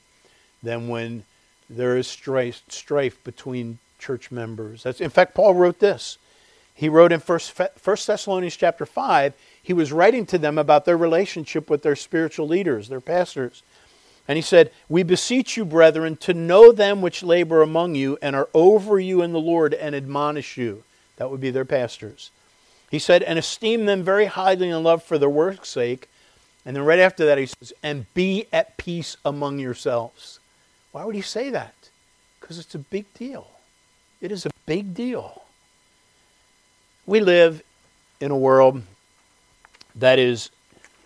than 0.62 0.88
when 0.88 1.24
there 1.68 1.96
is 1.96 2.06
strife, 2.06 2.62
strife 2.68 3.22
between 3.24 3.78
church 3.98 4.30
members. 4.30 4.82
That's, 4.82 5.00
in 5.00 5.10
fact, 5.10 5.34
Paul 5.34 5.54
wrote 5.54 5.78
this. 5.78 6.18
He 6.74 6.88
wrote 6.88 7.12
in 7.12 7.20
First, 7.20 7.52
First 7.76 8.06
Thessalonians 8.06 8.56
chapter 8.56 8.86
5, 8.86 9.34
he 9.62 9.72
was 9.72 9.92
writing 9.92 10.26
to 10.26 10.38
them 10.38 10.58
about 10.58 10.84
their 10.84 10.96
relationship 10.96 11.70
with 11.70 11.82
their 11.82 11.96
spiritual 11.96 12.48
leaders, 12.48 12.88
their 12.88 13.00
pastors. 13.00 13.62
And 14.26 14.36
he 14.36 14.42
said, 14.42 14.70
We 14.88 15.02
beseech 15.02 15.56
you, 15.56 15.64
brethren, 15.64 16.16
to 16.18 16.34
know 16.34 16.72
them 16.72 17.00
which 17.00 17.22
labor 17.22 17.62
among 17.62 17.94
you 17.94 18.18
and 18.22 18.34
are 18.34 18.48
over 18.54 18.98
you 18.98 19.22
in 19.22 19.32
the 19.32 19.40
Lord 19.40 19.74
and 19.74 19.94
admonish 19.94 20.56
you. 20.56 20.84
That 21.16 21.30
would 21.30 21.40
be 21.40 21.50
their 21.50 21.64
pastors. 21.64 22.30
He 22.90 22.98
said, 22.98 23.22
And 23.22 23.38
esteem 23.38 23.86
them 23.86 24.02
very 24.02 24.26
highly 24.26 24.68
in 24.68 24.82
love 24.82 25.02
for 25.02 25.18
their 25.18 25.28
work's 25.28 25.68
sake. 25.68 26.08
And 26.64 26.76
then 26.76 26.84
right 26.84 26.98
after 26.98 27.24
that, 27.26 27.38
he 27.38 27.46
says, 27.46 27.72
And 27.82 28.12
be 28.14 28.46
at 28.52 28.76
peace 28.76 29.16
among 29.24 29.58
yourselves. 29.58 30.40
Why 30.92 31.04
would 31.04 31.14
he 31.14 31.22
say 31.22 31.50
that? 31.50 31.74
Because 32.40 32.58
it's 32.58 32.74
a 32.74 32.78
big 32.78 33.12
deal. 33.14 33.48
It 34.20 34.30
is 34.30 34.46
a 34.46 34.50
big 34.66 34.94
deal. 34.94 35.42
We 37.06 37.20
live 37.20 37.62
in 38.20 38.30
a 38.30 38.36
world 38.36 38.82
that 39.96 40.18
is 40.18 40.50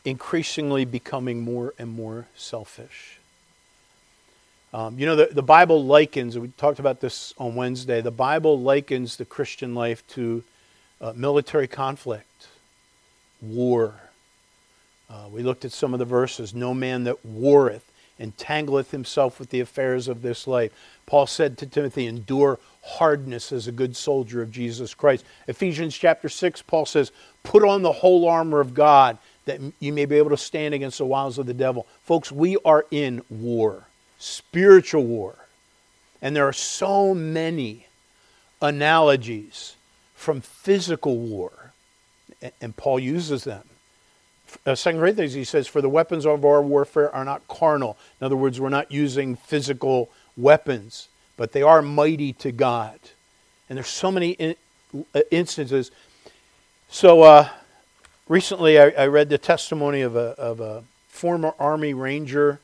increasingly 0.05 0.85
becoming 0.85 1.41
more 1.41 1.73
and 1.79 1.91
more 1.91 2.27
selfish. 2.37 3.19
Um, 4.75 4.99
you 4.99 5.07
know, 5.07 5.17
the, 5.17 5.29
the 5.33 5.43
Bible 5.43 5.85
likens, 5.85 6.39
we 6.39 6.49
talked 6.49 6.79
about 6.79 7.01
this 7.01 7.33
on 7.39 7.55
Wednesday, 7.55 8.01
the 8.03 8.11
Bible 8.11 8.61
likens 8.61 9.17
the 9.17 9.25
Christian 9.25 9.75
life 9.75 10.07
to 10.09 10.45
uh, 11.01 11.13
military 11.17 11.67
conflict, 11.67 12.49
war. 13.41 13.95
Uh, 15.09 15.29
we 15.31 15.43
looked 15.43 15.65
at 15.65 15.73
some 15.73 15.93
of 15.93 15.99
the 15.99 16.05
verses. 16.05 16.55
No 16.55 16.75
man 16.75 17.05
that 17.05 17.25
warreth 17.25 17.91
entangleth 18.21 18.91
himself 18.91 19.39
with 19.39 19.51
the 19.51 19.61
affairs 19.61 20.09
of 20.09 20.23
this 20.23 20.47
life. 20.47 20.73
Paul 21.07 21.27
said 21.27 21.59
to 21.59 21.67
Timothy, 21.67 22.07
endure 22.07 22.59
hardness 22.83 23.53
as 23.53 23.67
a 23.67 23.73
good 23.73 23.97
soldier 23.97 24.43
of 24.43 24.51
Jesus 24.51 24.95
Christ. 24.95 25.25
Ephesians 25.47 25.97
chapter 25.97 26.29
6, 26.29 26.63
Paul 26.63 26.87
says, 26.87 27.13
put 27.43 27.63
on 27.63 27.83
the 27.83 27.93
whole 27.93 28.29
armor 28.29 28.61
of 28.61 28.75
God 28.75 29.19
that 29.45 29.61
you 29.79 29.93
may 29.93 30.07
be 30.07 30.17
able 30.17 30.31
to 30.31 30.37
stand 30.37 30.75
against 30.75 30.99
the 30.99 31.05
wiles 31.05 31.39
of 31.39 31.47
the 31.47 31.55
devil. 31.55 31.87
Folks, 32.03 32.33
we 32.33 32.57
are 32.65 32.87
in 32.91 33.23
war, 33.29 33.85
spiritual 34.19 35.05
war. 35.05 35.37
And 36.21 36.35
there 36.35 36.49
are 36.49 36.53
so 36.53 37.15
many 37.15 37.87
analogies 38.61 39.77
from 40.15 40.41
physical 40.41 41.19
war, 41.19 41.73
and 42.61 42.77
Paul 42.77 42.99
uses 42.99 43.45
them. 43.45 43.63
Uh, 44.65 44.75
Second 44.75 45.01
Corinthians, 45.01 45.35
he 45.35 45.45
says, 45.45 45.67
"For 45.67 45.81
the 45.81 45.89
weapons 45.89 46.27
of 46.27 46.45
our 46.45 46.63
warfare 46.63 47.15
are 47.15 47.25
not 47.25 47.47
carnal." 47.49 47.97
In 48.21 48.25
other 48.25 48.37
words, 48.37 48.61
we're 48.61 48.69
not 48.69 48.91
using 48.91 49.37
physical 49.37 50.11
weapons, 50.37 51.09
but 51.37 51.53
they 51.53 51.63
are 51.63 51.83
mighty 51.83 52.33
to 52.35 52.53
God. 52.53 52.99
And 53.69 53.77
there's 53.77 53.89
so 53.89 54.11
many 54.11 54.31
in, 54.33 54.55
uh, 55.15 55.21
instances. 55.31 55.91
So 56.89 57.23
uh, 57.23 57.49
recently, 58.29 58.79
I, 58.79 58.91
I, 58.91 59.07
read 59.07 59.29
the 59.29 59.39
testimony 59.39 60.03
of 60.03 60.15
a, 60.15 60.35
of 60.39 60.61
a 60.61 60.85
former 61.09 61.53
Army 61.59 61.95
Ranger 61.95 62.61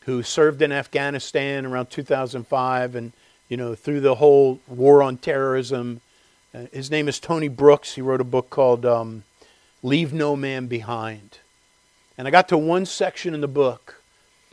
who 0.00 0.22
served 0.22 0.62
in 0.62 0.72
Afghanistan 0.72 1.64
around 1.64 1.90
2005, 1.90 2.94
and 2.94 3.12
you 3.48 3.56
know 3.56 3.74
through 3.74 4.00
the 4.00 4.16
whole 4.16 4.60
war 4.66 5.02
on 5.02 5.16
terrorism. 5.16 6.00
Uh, 6.52 6.66
his 6.72 6.90
name 6.90 7.08
is 7.08 7.20
Tony 7.20 7.48
Brooks. 7.48 7.94
He 7.94 8.00
wrote 8.00 8.20
a 8.20 8.24
book 8.24 8.50
called 8.50 8.84
um, 8.84 9.22
"Leave 9.82 10.12
No 10.12 10.36
Man 10.36 10.66
Behind," 10.66 11.38
and 12.18 12.28
I 12.28 12.30
got 12.30 12.48
to 12.48 12.58
one 12.58 12.86
section 12.86 13.34
in 13.34 13.40
the 13.40 13.48
book 13.48 14.00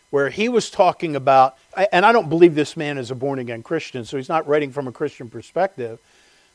where 0.09 0.29
he 0.29 0.47
was 0.47 0.69
talking 0.69 1.15
about, 1.15 1.57
and 1.91 2.05
I 2.05 2.11
don't 2.11 2.29
believe 2.29 2.55
this 2.55 2.77
man 2.77 2.97
is 2.97 3.11
a 3.11 3.15
born 3.15 3.39
again 3.39 3.61
Christian, 3.61 4.05
so 4.05 4.17
he's 4.17 4.29
not 4.29 4.47
writing 4.47 4.71
from 4.71 4.87
a 4.87 4.91
Christian 4.91 5.29
perspective, 5.29 5.99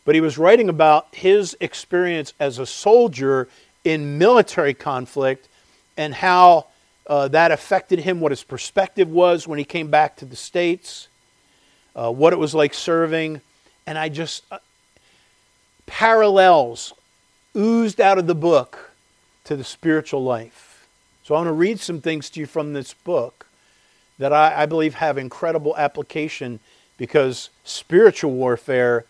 but 0.05 0.15
he 0.15 0.21
was 0.21 0.39
writing 0.39 0.69
about 0.69 1.15
his 1.15 1.57
experience 1.61 2.33
as 2.41 2.59
a 2.59 2.67
soldier 2.67 3.49
in 3.85 4.19
military 4.19 4.75
conflict 4.75 5.49
and 5.97 6.15
how 6.15 6.67
uh, 7.07 7.29
that 7.29 7.53
affected 7.53 7.99
him, 7.99 8.21
what 8.21 8.33
his 8.33 8.43
perspective 8.43 9.11
was 9.11 9.47
when 9.47 9.59
he 9.59 9.65
came 9.65 9.91
back 9.91 10.17
to 10.17 10.25
the 10.25 10.37
States, 10.37 11.09
uh, 11.95 12.11
what 12.11 12.33
it 12.33 12.39
was 12.39 12.55
like 12.55 12.73
serving. 12.73 13.41
And 13.87 13.99
I 13.99 14.09
just, 14.09 14.45
uh, 14.51 14.59
parallels 15.85 16.95
oozed 17.57 18.01
out 18.01 18.19
of 18.19 18.27
the 18.27 18.35
book 18.35 18.91
to 19.45 19.57
the 19.57 19.65
spiritual 19.65 20.23
life. 20.23 20.87
So 21.25 21.35
I 21.35 21.39
want 21.39 21.49
to 21.49 21.53
read 21.53 21.81
some 21.81 22.01
things 22.01 22.31
to 22.31 22.41
you 22.41 22.47
from 22.47 22.73
this 22.73 22.95
book 22.95 23.47
that 24.19 24.33
I, 24.33 24.63
I 24.63 24.67
believe 24.67 24.95
have 24.95 25.19
incredible 25.19 25.77
application 25.77 26.61
because 26.97 27.51
spiritual 27.65 28.33
warfare 28.33 29.05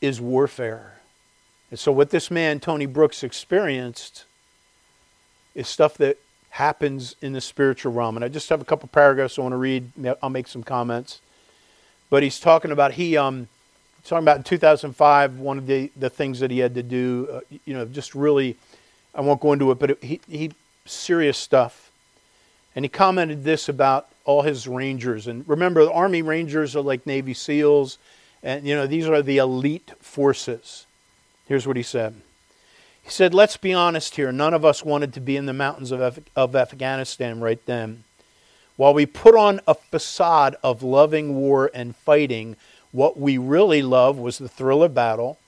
is 0.00 0.20
warfare. 0.20 0.94
And 1.70 1.78
so, 1.78 1.90
what 1.90 2.10
this 2.10 2.30
man, 2.30 2.60
Tony 2.60 2.86
Brooks, 2.86 3.22
experienced 3.22 4.24
is 5.54 5.68
stuff 5.68 5.96
that 5.98 6.18
happens 6.50 7.16
in 7.22 7.32
the 7.32 7.40
spiritual 7.40 7.92
realm. 7.92 8.16
And 8.16 8.24
I 8.24 8.28
just 8.28 8.48
have 8.50 8.60
a 8.60 8.64
couple 8.64 8.88
paragraphs 8.88 9.38
I 9.38 9.42
want 9.42 9.52
to 9.52 9.56
read. 9.56 9.90
I'll 10.22 10.28
make 10.28 10.48
some 10.48 10.62
comments. 10.62 11.20
But 12.10 12.22
he's 12.22 12.38
talking 12.38 12.70
about 12.70 12.92
he 12.92 13.16
um, 13.16 13.48
talking 14.08 14.24
about 14.24 14.36
in 14.36 14.42
2005, 14.42 15.38
one 15.38 15.58
of 15.58 15.66
the, 15.66 15.90
the 15.96 16.10
things 16.10 16.40
that 16.40 16.50
he 16.50 16.58
had 16.58 16.74
to 16.74 16.82
do, 16.82 17.28
uh, 17.32 17.40
you 17.64 17.74
know, 17.74 17.84
just 17.84 18.14
really, 18.14 18.56
I 19.14 19.20
won't 19.20 19.40
go 19.40 19.52
into 19.52 19.70
it, 19.70 19.78
but 19.78 19.90
it, 19.90 20.02
he, 20.02 20.20
he, 20.28 20.52
serious 20.84 21.38
stuff. 21.38 21.90
And 22.74 22.84
he 22.84 22.88
commented 22.88 23.44
this 23.44 23.68
about 23.68 24.08
all 24.24 24.42
his 24.42 24.66
Rangers. 24.66 25.26
And 25.26 25.48
remember, 25.48 25.84
the 25.84 25.92
Army 25.92 26.22
Rangers 26.22 26.74
are 26.74 26.80
like 26.80 27.06
Navy 27.06 27.34
SEALs, 27.34 27.98
and, 28.42 28.66
you 28.66 28.74
know, 28.74 28.86
these 28.86 29.06
are 29.08 29.22
the 29.22 29.38
elite 29.38 29.92
forces. 30.00 30.86
Here's 31.46 31.66
what 31.66 31.76
he 31.76 31.82
said. 31.82 32.14
He 33.02 33.10
said, 33.10 33.34
Let's 33.34 33.56
be 33.56 33.74
honest 33.74 34.16
here. 34.16 34.32
None 34.32 34.54
of 34.54 34.64
us 34.64 34.84
wanted 34.84 35.12
to 35.14 35.20
be 35.20 35.36
in 35.36 35.46
the 35.46 35.52
mountains 35.52 35.90
of, 35.90 36.00
Af- 36.00 36.20
of 36.34 36.56
Afghanistan 36.56 37.40
right 37.40 37.64
then. 37.66 38.04
While 38.76 38.94
we 38.94 39.06
put 39.06 39.36
on 39.36 39.60
a 39.66 39.74
facade 39.74 40.56
of 40.62 40.82
loving 40.82 41.34
war 41.34 41.70
and 41.74 41.94
fighting, 41.94 42.56
what 42.92 43.18
we 43.18 43.38
really 43.38 43.82
loved 43.82 44.18
was 44.18 44.38
the 44.38 44.48
thrill 44.48 44.82
of 44.82 44.94
battle, 44.94 45.38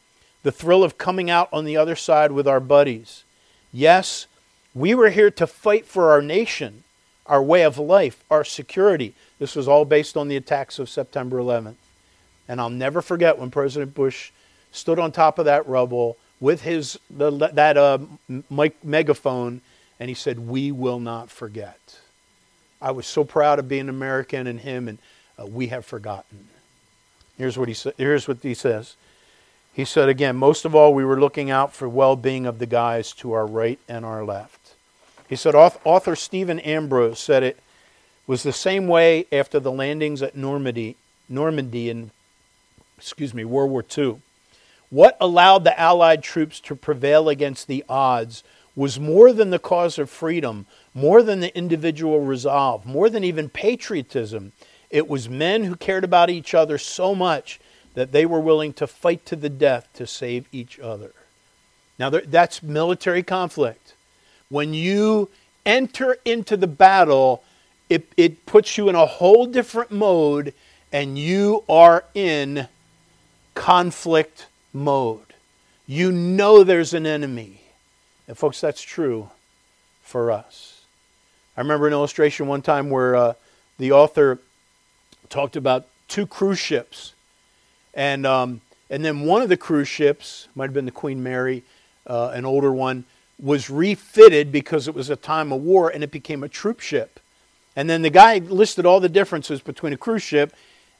the 0.42 0.52
thrill 0.52 0.82
of 0.82 0.98
coming 0.98 1.30
out 1.30 1.48
on 1.52 1.64
the 1.64 1.76
other 1.76 1.94
side 1.94 2.32
with 2.32 2.48
our 2.48 2.60
buddies. 2.60 3.24
Yes, 3.72 4.26
we 4.74 4.94
were 4.94 5.10
here 5.10 5.30
to 5.30 5.46
fight 5.46 5.86
for 5.86 6.10
our 6.10 6.20
nation, 6.20 6.84
our 7.26 7.42
way 7.42 7.62
of 7.62 7.78
life, 7.78 8.24
our 8.30 8.44
security. 8.44 9.14
This 9.38 9.54
was 9.54 9.68
all 9.68 9.84
based 9.84 10.16
on 10.16 10.28
the 10.28 10.36
attacks 10.36 10.78
of 10.78 10.88
September 10.88 11.38
11th. 11.38 11.76
And 12.48 12.60
I'll 12.60 12.70
never 12.70 13.00
forget 13.00 13.38
when 13.38 13.50
President 13.50 13.94
Bush 13.94 14.30
stood 14.72 14.98
on 14.98 15.12
top 15.12 15.38
of 15.38 15.44
that 15.44 15.66
rubble 15.68 16.16
with 16.40 16.62
his 16.62 16.98
the, 17.08 17.30
that 17.30 17.76
uh, 17.76 17.98
mic, 18.50 18.84
megaphone, 18.84 19.62
and 19.98 20.08
he 20.08 20.14
said, 20.14 20.38
"We 20.38 20.72
will 20.72 21.00
not 21.00 21.30
forget." 21.30 21.98
I 22.82 22.90
was 22.90 23.06
so 23.06 23.24
proud 23.24 23.58
of 23.58 23.68
being 23.68 23.88
American 23.88 24.46
and 24.46 24.60
him, 24.60 24.88
and 24.88 24.98
uh, 25.38 25.46
we 25.46 25.68
have 25.68 25.86
forgotten. 25.86 26.48
Here's 27.36 27.58
what 27.58 27.68
he 27.68 27.74
sa- 27.74 27.90
Here's 27.96 28.28
what 28.28 28.38
he 28.42 28.54
says. 28.54 28.96
He 29.72 29.84
said 29.84 30.08
again, 30.08 30.36
most 30.36 30.64
of 30.64 30.74
all, 30.74 30.94
we 30.94 31.04
were 31.04 31.18
looking 31.18 31.50
out 31.50 31.72
for 31.74 31.88
well-being 31.88 32.46
of 32.46 32.60
the 32.60 32.66
guys 32.66 33.12
to 33.14 33.32
our 33.32 33.46
right 33.46 33.78
and 33.88 34.04
our 34.04 34.24
left. 34.24 34.74
He 35.28 35.36
said, 35.36 35.54
author 35.54 36.14
Stephen 36.14 36.60
Ambrose 36.60 37.18
said 37.18 37.42
it 37.42 37.58
was 38.26 38.42
the 38.42 38.52
same 38.52 38.86
way 38.86 39.26
after 39.32 39.58
the 39.58 39.72
landings 39.72 40.22
at 40.22 40.36
Normandy, 40.36 40.96
Normandy 41.28 41.90
in, 41.90 42.10
excuse 42.96 43.34
me, 43.34 43.44
World 43.44 43.70
War 43.70 43.84
II. 43.96 44.20
What 44.90 45.16
allowed 45.20 45.64
the 45.64 45.78
Allied 45.78 46.22
troops 46.22 46.60
to 46.60 46.76
prevail 46.76 47.28
against 47.28 47.66
the 47.66 47.84
odds 47.88 48.44
was 48.76 49.00
more 49.00 49.32
than 49.32 49.50
the 49.50 49.58
cause 49.58 49.98
of 49.98 50.08
freedom, 50.08 50.66
more 50.94 51.22
than 51.22 51.40
the 51.40 51.56
individual 51.56 52.20
resolve, 52.20 52.86
more 52.86 53.10
than 53.10 53.24
even 53.24 53.48
patriotism. 53.48 54.52
It 54.90 55.08
was 55.08 55.28
men 55.28 55.64
who 55.64 55.76
cared 55.76 56.04
about 56.04 56.30
each 56.30 56.54
other 56.54 56.78
so 56.78 57.14
much 57.14 57.60
that 57.94 58.12
they 58.12 58.26
were 58.26 58.40
willing 58.40 58.72
to 58.74 58.86
fight 58.86 59.24
to 59.26 59.36
the 59.36 59.48
death 59.48 59.88
to 59.94 60.06
save 60.06 60.48
each 60.52 60.78
other. 60.80 61.12
Now, 61.98 62.10
that's 62.10 62.62
military 62.62 63.22
conflict. 63.22 63.94
When 64.48 64.74
you 64.74 65.30
enter 65.64 66.16
into 66.24 66.56
the 66.56 66.66
battle, 66.66 67.42
it, 67.88 68.12
it 68.16 68.46
puts 68.46 68.76
you 68.76 68.88
in 68.88 68.94
a 68.94 69.06
whole 69.06 69.46
different 69.46 69.90
mode, 69.90 70.54
and 70.92 71.18
you 71.18 71.64
are 71.68 72.04
in 72.14 72.68
conflict 73.54 74.46
mode. 74.72 75.34
You 75.86 76.10
know 76.10 76.64
there's 76.64 76.94
an 76.94 77.06
enemy. 77.06 77.60
And, 78.26 78.36
folks, 78.36 78.60
that's 78.60 78.82
true 78.82 79.30
for 80.02 80.32
us. 80.32 80.82
I 81.56 81.60
remember 81.60 81.86
an 81.86 81.92
illustration 81.92 82.48
one 82.48 82.62
time 82.62 82.90
where 82.90 83.14
uh, 83.14 83.34
the 83.78 83.92
author 83.92 84.40
talked 85.34 85.56
about 85.56 85.86
two 86.06 86.28
cruise 86.28 86.60
ships. 86.60 87.12
And, 87.92 88.24
um, 88.24 88.60
and 88.88 89.04
then 89.04 89.22
one 89.22 89.42
of 89.42 89.48
the 89.48 89.56
cruise 89.56 89.88
ships, 89.88 90.46
might 90.54 90.66
have 90.66 90.74
been 90.74 90.84
the 90.84 90.92
Queen 90.92 91.24
Mary, 91.24 91.64
uh, 92.06 92.28
an 92.28 92.44
older 92.44 92.72
one, 92.72 93.04
was 93.42 93.68
refitted 93.68 94.52
because 94.52 94.86
it 94.86 94.94
was 94.94 95.10
a 95.10 95.16
time 95.16 95.52
of 95.52 95.60
war 95.60 95.90
and 95.90 96.04
it 96.04 96.12
became 96.12 96.44
a 96.44 96.48
troop 96.48 96.78
ship. 96.78 97.18
And 97.74 97.90
then 97.90 98.02
the 98.02 98.10
guy 98.10 98.38
listed 98.38 98.86
all 98.86 99.00
the 99.00 99.08
differences 99.08 99.60
between 99.60 99.92
a 99.92 99.96
cruise 99.96 100.22
ship 100.22 100.54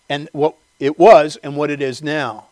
and 0.09 0.29
what 0.33 0.57
it 0.81 0.99
was 0.99 1.37
and 1.37 1.57
what 1.57 1.71
it 1.71 1.81
is 1.81 2.03
now. 2.03 2.47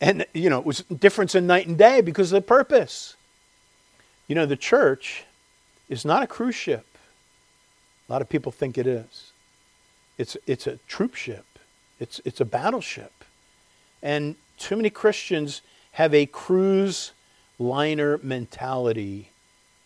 And, 0.00 0.24
you 0.32 0.48
know, 0.48 0.58
it 0.58 0.64
was 0.64 0.80
difference 0.84 1.34
in 1.34 1.46
night 1.46 1.66
and 1.66 1.76
day 1.76 2.00
because 2.00 2.32
of 2.32 2.36
the 2.36 2.46
purpose. 2.46 3.16
You 4.28 4.34
know, 4.34 4.46
the 4.46 4.56
church 4.56 5.24
is 5.90 6.06
not 6.06 6.22
a 6.22 6.26
cruise 6.26 6.54
ship. 6.54 6.86
A 8.08 8.12
lot 8.12 8.22
of 8.22 8.30
people 8.30 8.50
think 8.50 8.78
it 8.78 8.86
is. 8.86 9.27
It's, 10.18 10.36
it's 10.46 10.66
a 10.66 10.78
troop 10.88 11.14
ship, 11.14 11.46
it's, 11.98 12.20
it's 12.24 12.40
a 12.40 12.44
battleship. 12.44 13.12
And 14.02 14.36
too 14.58 14.76
many 14.76 14.90
Christians 14.90 15.62
have 15.92 16.12
a 16.14 16.26
cruise 16.26 17.12
liner 17.58 18.18
mentality 18.22 19.30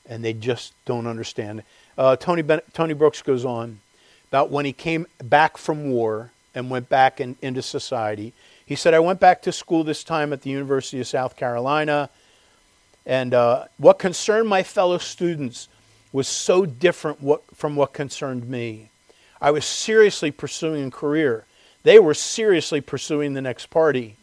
and 0.06 0.24
they 0.24 0.32
just 0.32 0.74
don't 0.84 1.06
understand. 1.06 1.62
Uh, 1.96 2.16
Tony, 2.16 2.42
ben- 2.42 2.60
Tony 2.72 2.94
Brooks 2.94 3.22
goes 3.22 3.44
on 3.44 3.80
about 4.28 4.50
when 4.50 4.64
he 4.64 4.72
came 4.72 5.06
back 5.22 5.56
from 5.56 5.90
war 5.90 6.32
and 6.54 6.70
went 6.70 6.88
back 6.88 7.20
in, 7.20 7.36
into 7.40 7.62
society. 7.62 8.32
He 8.64 8.76
said, 8.76 8.94
I 8.94 9.00
went 9.00 9.20
back 9.20 9.42
to 9.42 9.52
school 9.52 9.84
this 9.84 10.04
time 10.04 10.32
at 10.32 10.42
the 10.42 10.50
University 10.50 11.00
of 11.00 11.06
South 11.06 11.36
Carolina, 11.36 12.10
and 13.04 13.34
uh, 13.34 13.66
what 13.78 13.98
concerned 13.98 14.48
my 14.48 14.62
fellow 14.62 14.98
students 14.98 15.68
was 16.12 16.28
so 16.28 16.66
different 16.66 17.22
what, 17.22 17.42
from 17.54 17.76
what 17.76 17.92
concerned 17.92 18.48
me. 18.48 18.90
I 19.42 19.50
was 19.50 19.64
seriously 19.64 20.31
pursuing 20.31 20.87
a 20.87 20.90
career. 20.92 21.44
They 21.83 21.98
were 21.98 22.14
seriously 22.14 22.81
pursuing 22.81 23.35
the 23.35 23.42
next 23.42 23.70
party. 23.70 24.14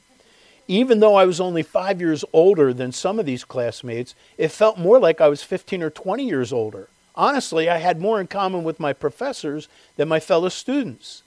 Even 0.66 1.02
though 1.02 1.16
I 1.16 1.26
was 1.26 1.42
only 1.42 1.62
five 1.62 2.00
years 2.00 2.24
older 2.32 2.74
than 2.74 2.94
some 2.94 3.20
of 3.20 3.26
these 3.26 3.44
classmates, 3.44 4.16
it 4.38 4.48
felt 4.48 4.78
more 4.78 4.98
like 4.98 5.20
I 5.20 5.28
was 5.28 5.44
15 5.44 5.84
or 5.84 5.90
20 5.90 6.26
years 6.26 6.54
older. 6.54 6.88
Honestly, 7.16 7.70
I 7.70 7.80
had 7.80 8.00
more 8.00 8.22
in 8.22 8.28
common 8.28 8.64
with 8.64 8.80
my 8.80 8.94
professors 8.94 9.68
than 9.98 10.08
my 10.08 10.22
fellow 10.22 10.48
students. 10.48 11.24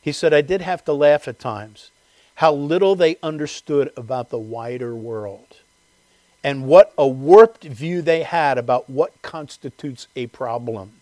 He 0.00 0.12
said, 0.12 0.32
I 0.32 0.40
did 0.40 0.62
have 0.62 0.82
to 0.86 0.94
laugh 0.94 1.28
at 1.28 1.38
times 1.38 1.90
how 2.36 2.54
little 2.54 2.94
they 2.94 3.16
understood 3.22 3.92
about 3.96 4.30
the 4.30 4.38
wider 4.38 4.94
world 4.94 5.56
and 6.42 6.66
what 6.66 6.94
a 6.96 7.06
warped 7.06 7.64
view 7.64 8.00
they 8.00 8.22
had 8.22 8.56
about 8.56 8.88
what 8.88 9.20
constitutes 9.20 10.06
a 10.16 10.26
problem. 10.28 10.92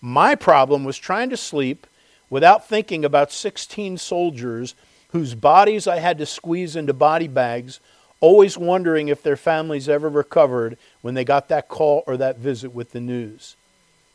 My 0.00 0.34
problem 0.34 0.84
was 0.84 0.96
trying 0.96 1.30
to 1.30 1.36
sleep 1.36 1.86
without 2.30 2.68
thinking 2.68 3.04
about 3.04 3.32
16 3.32 3.98
soldiers 3.98 4.74
whose 5.10 5.34
bodies 5.34 5.86
I 5.86 5.98
had 5.98 6.18
to 6.18 6.26
squeeze 6.26 6.76
into 6.76 6.92
body 6.92 7.28
bags, 7.28 7.80
always 8.20 8.58
wondering 8.58 9.08
if 9.08 9.22
their 9.22 9.36
families 9.36 9.88
ever 9.88 10.08
recovered 10.08 10.76
when 11.00 11.14
they 11.14 11.24
got 11.24 11.48
that 11.48 11.68
call 11.68 12.04
or 12.06 12.16
that 12.16 12.38
visit 12.38 12.74
with 12.74 12.92
the 12.92 13.00
news. 13.00 13.56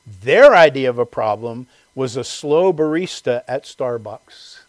Their 0.06 0.56
idea 0.56 0.90
of 0.90 1.00
a 1.00 1.06
problem 1.06 1.68
was 1.96 2.16
a 2.16 2.24
slow 2.24 2.74
barista 2.74 3.44
at 3.48 3.64
Starbucks. 3.64 4.60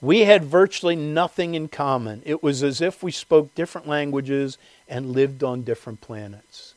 We 0.00 0.20
had 0.20 0.44
virtually 0.44 0.96
nothing 0.96 1.54
in 1.54 1.68
common. 1.68 2.20
It 2.26 2.42
was 2.42 2.62
as 2.62 2.82
if 2.82 3.02
we 3.02 3.10
spoke 3.10 3.54
different 3.54 3.88
languages 3.88 4.58
and 4.86 5.12
lived 5.12 5.42
on 5.42 5.62
different 5.62 6.02
planets. 6.02 6.73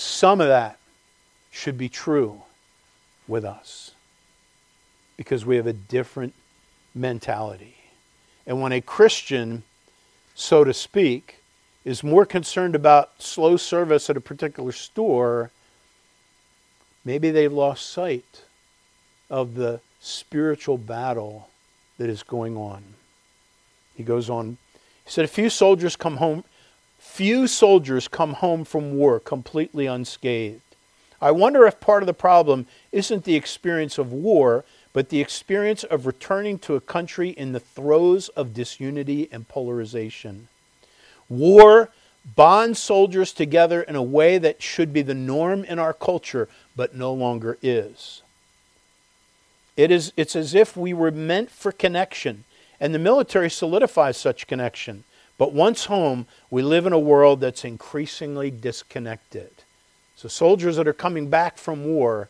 Some 0.00 0.40
of 0.40 0.48
that 0.48 0.78
should 1.50 1.76
be 1.76 1.90
true 1.90 2.40
with 3.28 3.44
us 3.44 3.90
because 5.18 5.44
we 5.44 5.56
have 5.56 5.66
a 5.66 5.74
different 5.74 6.32
mentality. 6.94 7.76
And 8.46 8.62
when 8.62 8.72
a 8.72 8.80
Christian, 8.80 9.62
so 10.34 10.64
to 10.64 10.72
speak, 10.72 11.40
is 11.84 12.02
more 12.02 12.24
concerned 12.24 12.74
about 12.74 13.22
slow 13.22 13.58
service 13.58 14.08
at 14.08 14.16
a 14.16 14.22
particular 14.22 14.72
store, 14.72 15.50
maybe 17.04 17.30
they've 17.30 17.52
lost 17.52 17.90
sight 17.90 18.44
of 19.28 19.54
the 19.54 19.82
spiritual 20.00 20.78
battle 20.78 21.50
that 21.98 22.08
is 22.08 22.22
going 22.22 22.56
on. 22.56 22.82
He 23.94 24.02
goes 24.02 24.30
on. 24.30 24.56
He 25.04 25.10
said, 25.10 25.26
A 25.26 25.28
few 25.28 25.50
soldiers 25.50 25.94
come 25.94 26.16
home, 26.16 26.44
few 27.00 27.46
soldiers 27.46 28.06
come 28.06 28.34
home 28.34 28.64
from 28.64 28.94
war 28.94 29.18
completely 29.18 29.86
unscathed. 29.86 30.60
I 31.20 31.30
wonder 31.32 31.66
if 31.66 31.80
part 31.80 32.02
of 32.02 32.06
the 32.06 32.14
problem 32.14 32.66
isn't 32.92 33.24
the 33.24 33.36
experience 33.36 33.98
of 33.98 34.12
war, 34.12 34.64
but 34.92 35.08
the 35.08 35.20
experience 35.20 35.82
of 35.82 36.06
returning 36.06 36.58
to 36.60 36.76
a 36.76 36.80
country 36.80 37.30
in 37.30 37.52
the 37.52 37.60
throes 37.60 38.28
of 38.30 38.54
disunity 38.54 39.28
and 39.32 39.48
polarization. 39.48 40.48
War 41.28 41.90
bonds 42.36 42.78
soldiers 42.78 43.32
together 43.32 43.82
in 43.82 43.96
a 43.96 44.02
way 44.02 44.38
that 44.38 44.62
should 44.62 44.92
be 44.92 45.02
the 45.02 45.14
norm 45.14 45.64
in 45.64 45.78
our 45.78 45.94
culture, 45.94 46.48
but 46.76 46.94
no 46.94 47.12
longer 47.12 47.56
is. 47.62 48.22
It 49.76 49.90
is, 49.90 50.12
it's 50.16 50.36
as 50.36 50.54
if 50.54 50.76
we 50.76 50.92
were 50.92 51.10
meant 51.10 51.50
for 51.50 51.72
connection, 51.72 52.44
and 52.78 52.94
the 52.94 52.98
military 52.98 53.48
solidifies 53.48 54.16
such 54.16 54.46
connection. 54.46 55.04
But 55.40 55.54
once 55.54 55.86
home, 55.86 56.26
we 56.50 56.60
live 56.60 56.84
in 56.84 56.92
a 56.92 56.98
world 56.98 57.40
that's 57.40 57.64
increasingly 57.64 58.50
disconnected. 58.50 59.50
So, 60.14 60.28
soldiers 60.28 60.76
that 60.76 60.86
are 60.86 60.92
coming 60.92 61.30
back 61.30 61.56
from 61.56 61.86
war 61.86 62.28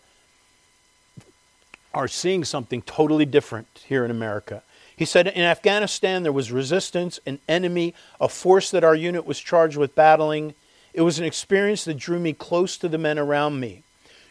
are 1.92 2.06
seeing 2.06 2.44
something 2.44 2.82
totally 2.82 3.26
different 3.26 3.66
here 3.84 4.04
in 4.04 4.12
America. 4.12 4.62
He 4.96 5.04
said, 5.04 5.26
In 5.26 5.42
Afghanistan, 5.42 6.22
there 6.22 6.30
was 6.30 6.52
resistance, 6.52 7.18
an 7.26 7.40
enemy, 7.48 7.96
a 8.20 8.28
force 8.28 8.70
that 8.70 8.84
our 8.84 8.94
unit 8.94 9.26
was 9.26 9.40
charged 9.40 9.76
with 9.76 9.96
battling. 9.96 10.54
It 10.94 11.00
was 11.00 11.18
an 11.18 11.24
experience 11.24 11.84
that 11.86 11.94
drew 11.94 12.20
me 12.20 12.32
close 12.32 12.76
to 12.76 12.88
the 12.88 12.96
men 12.96 13.18
around 13.18 13.58
me. 13.58 13.82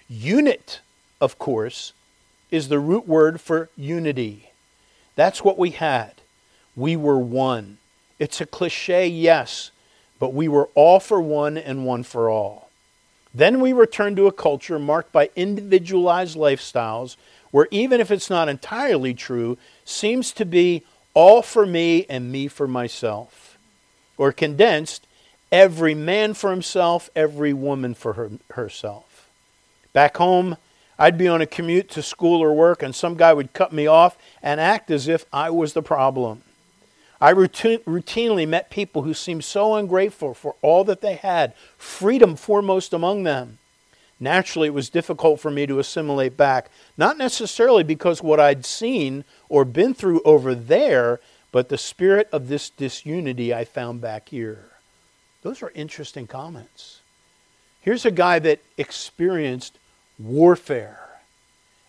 Unit, 0.07 0.79
of 1.19 1.37
course, 1.37 1.91
is 2.49 2.69
the 2.69 2.79
root 2.79 3.05
word 3.05 3.41
for 3.41 3.67
unity. 3.75 4.51
That's 5.17 5.43
what 5.43 5.57
we 5.57 5.71
had. 5.71 6.13
We 6.77 6.95
were 6.95 7.19
one. 7.19 7.77
It's 8.19 8.41
a 8.41 8.45
cliche, 8.45 9.07
yes, 9.07 9.71
but 10.19 10.33
we 10.33 10.47
were 10.47 10.69
all 10.75 10.99
for 10.99 11.21
one 11.21 11.57
and 11.57 11.85
one 11.85 12.03
for 12.03 12.29
all. 12.29 12.69
Then 13.33 13.61
we 13.61 13.73
return 13.73 14.15
to 14.17 14.27
a 14.27 14.31
culture 14.31 14.77
marked 14.77 15.11
by 15.11 15.29
individualized 15.35 16.37
lifestyles 16.37 17.15
where, 17.51 17.67
even 17.71 18.01
if 18.01 18.11
it's 18.11 18.29
not 18.29 18.49
entirely 18.49 19.13
true, 19.13 19.57
seems 19.85 20.31
to 20.33 20.45
be 20.45 20.83
all 21.13 21.41
for 21.41 21.65
me 21.65 22.05
and 22.09 22.31
me 22.31 22.47
for 22.47 22.67
myself. 22.67 23.57
Or 24.17 24.31
condensed, 24.31 25.07
every 25.51 25.95
man 25.95 26.33
for 26.33 26.51
himself, 26.51 27.09
every 27.15 27.53
woman 27.53 27.93
for 27.93 28.13
her, 28.13 28.31
herself. 28.51 29.29
Back 29.93 30.17
home, 30.17 30.57
I'd 30.97 31.17
be 31.17 31.27
on 31.27 31.41
a 31.41 31.45
commute 31.45 31.89
to 31.91 32.03
school 32.03 32.43
or 32.43 32.53
work, 32.53 32.83
and 32.83 32.93
some 32.93 33.15
guy 33.15 33.33
would 33.33 33.53
cut 33.53 33.71
me 33.71 33.87
off 33.87 34.17
and 34.43 34.59
act 34.59 34.91
as 34.91 35.07
if 35.07 35.25
I 35.31 35.49
was 35.49 35.73
the 35.73 35.81
problem. 35.81 36.43
I 37.21 37.31
routine, 37.31 37.79
routinely 37.79 38.47
met 38.47 38.69
people 38.69 39.01
who 39.01 39.13
seemed 39.13 39.43
so 39.43 39.75
ungrateful 39.75 40.33
for 40.33 40.55
all 40.61 40.83
that 40.85 41.01
they 41.01 41.15
had, 41.15 41.53
freedom 41.77 42.35
foremost 42.35 42.93
among 42.93 43.23
them. 43.23 43.57
Naturally, 44.19 44.67
it 44.67 44.73
was 44.73 44.89
difficult 44.89 45.39
for 45.39 45.49
me 45.49 45.65
to 45.65 45.79
assimilate 45.79 46.35
back, 46.35 46.69
not 46.97 47.17
necessarily 47.17 47.83
because 47.83 48.21
what 48.21 48.39
I'd 48.39 48.65
seen 48.65 49.23
or 49.47 49.63
been 49.63 49.93
through 49.93 50.21
over 50.23 50.53
there, 50.53 51.19
but 51.51 51.69
the 51.69 51.77
spirit 51.77 52.27
of 52.31 52.47
this 52.47 52.69
disunity 52.69 53.53
I 53.53 53.65
found 53.65 54.01
back 54.01 54.29
here. 54.29 54.65
Those 55.41 55.63
are 55.63 55.71
interesting 55.73 56.27
comments. 56.27 56.99
Here's 57.81 58.05
a 58.05 58.11
guy 58.11 58.39
that 58.39 58.59
experienced 58.77 59.77
warfare. 60.17 60.99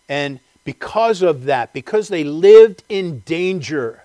And 0.07 0.39
because 0.63 1.21
of 1.21 1.45
that, 1.45 1.73
because 1.73 2.07
they 2.07 2.23
lived 2.23 2.83
in 2.87 3.19
danger, 3.19 4.00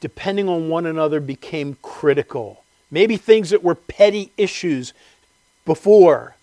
depending 0.00 0.48
on 0.48 0.68
one 0.68 0.86
another 0.86 1.20
became 1.20 1.76
critical. 1.82 2.64
Maybe 2.90 3.16
things 3.16 3.50
that 3.50 3.62
were 3.62 3.74
petty 3.74 4.32
issues 4.36 4.92
before 5.64 6.34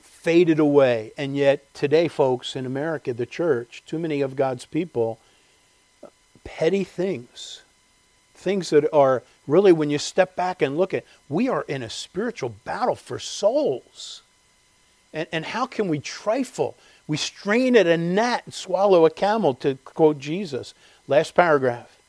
faded 0.00 0.58
away. 0.58 1.12
And 1.16 1.36
yet, 1.36 1.72
today, 1.72 2.08
folks, 2.08 2.56
in 2.56 2.66
America, 2.66 3.14
the 3.14 3.26
church, 3.26 3.82
too 3.86 3.98
many 3.98 4.20
of 4.20 4.36
God's 4.36 4.66
people, 4.66 5.18
petty 6.44 6.84
things, 6.84 7.62
things 8.34 8.70
that 8.70 8.92
are 8.92 9.22
really, 9.46 9.72
when 9.72 9.90
you 9.90 9.98
step 9.98 10.34
back 10.36 10.62
and 10.62 10.76
look 10.76 10.92
at, 10.92 11.04
we 11.28 11.48
are 11.48 11.64
in 11.68 11.82
a 11.82 11.90
spiritual 11.90 12.54
battle 12.64 12.96
for 12.96 13.18
souls. 13.18 14.22
And, 15.12 15.28
and 15.32 15.44
how 15.44 15.66
can 15.66 15.88
we 15.88 15.98
trifle? 15.98 16.76
We 17.06 17.16
strain 17.16 17.76
at 17.76 17.86
a 17.86 17.96
gnat 17.96 18.42
and 18.46 18.54
swallow 18.54 19.06
a 19.06 19.10
camel, 19.10 19.54
to 19.54 19.76
quote 19.84 20.18
Jesus. 20.18 20.74
Last 21.06 21.34
paragraph. 21.34 21.99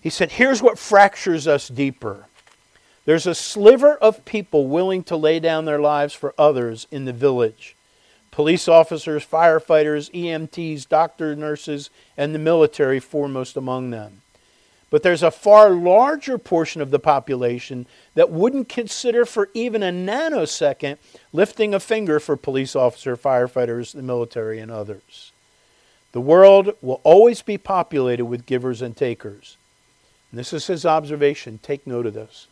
He 0.00 0.10
said, 0.10 0.32
Here's 0.32 0.62
what 0.62 0.78
fractures 0.78 1.46
us 1.46 1.68
deeper. 1.68 2.26
There's 3.04 3.26
a 3.26 3.34
sliver 3.34 3.94
of 3.94 4.24
people 4.24 4.66
willing 4.66 5.02
to 5.04 5.16
lay 5.16 5.40
down 5.40 5.64
their 5.64 5.80
lives 5.80 6.14
for 6.14 6.34
others 6.38 6.86
in 6.90 7.04
the 7.04 7.12
village 7.12 7.74
police 8.30 8.68
officers, 8.68 9.26
firefighters, 9.26 10.12
EMTs, 10.12 10.88
doctors, 10.88 11.36
nurses, 11.36 11.90
and 12.16 12.32
the 12.32 12.38
military 12.38 13.00
foremost 13.00 13.56
among 13.56 13.90
them. 13.90 14.22
But 14.90 15.02
there's 15.02 15.22
a 15.22 15.30
far 15.30 15.70
larger 15.70 16.38
portion 16.38 16.80
of 16.80 16.90
the 16.90 16.98
population 16.98 17.86
that 18.14 18.30
wouldn't 18.30 18.68
consider 18.68 19.26
for 19.26 19.50
even 19.54 19.82
a 19.82 19.90
nanosecond 19.90 20.96
lifting 21.32 21.74
a 21.74 21.80
finger 21.80 22.20
for 22.20 22.36
police 22.36 22.74
officers, 22.74 23.18
firefighters, 23.18 23.92
the 23.92 24.02
military, 24.02 24.60
and 24.60 24.70
others. 24.70 25.32
The 26.12 26.20
world 26.20 26.74
will 26.80 27.00
always 27.04 27.42
be 27.42 27.58
populated 27.58 28.24
with 28.24 28.46
givers 28.46 28.80
and 28.80 28.96
takers. 28.96 29.57
And 30.30 30.38
this 30.38 30.52
is 30.52 30.66
his 30.66 30.84
observation. 30.84 31.58
Take 31.62 31.86
note 31.86 32.06
of 32.06 32.14
this. 32.14 32.46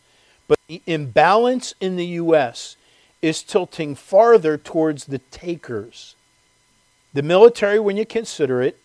But 0.48 0.58
the 0.68 0.82
imbalance 0.86 1.74
in 1.80 1.96
the 1.96 2.06
U.S. 2.06 2.76
is 3.20 3.42
tilting 3.42 3.94
farther 3.94 4.56
towards 4.56 5.06
the 5.06 5.18
takers. 5.18 6.14
The 7.12 7.22
military, 7.22 7.78
when 7.78 7.96
you 7.96 8.06
consider 8.06 8.62
it 8.62 8.78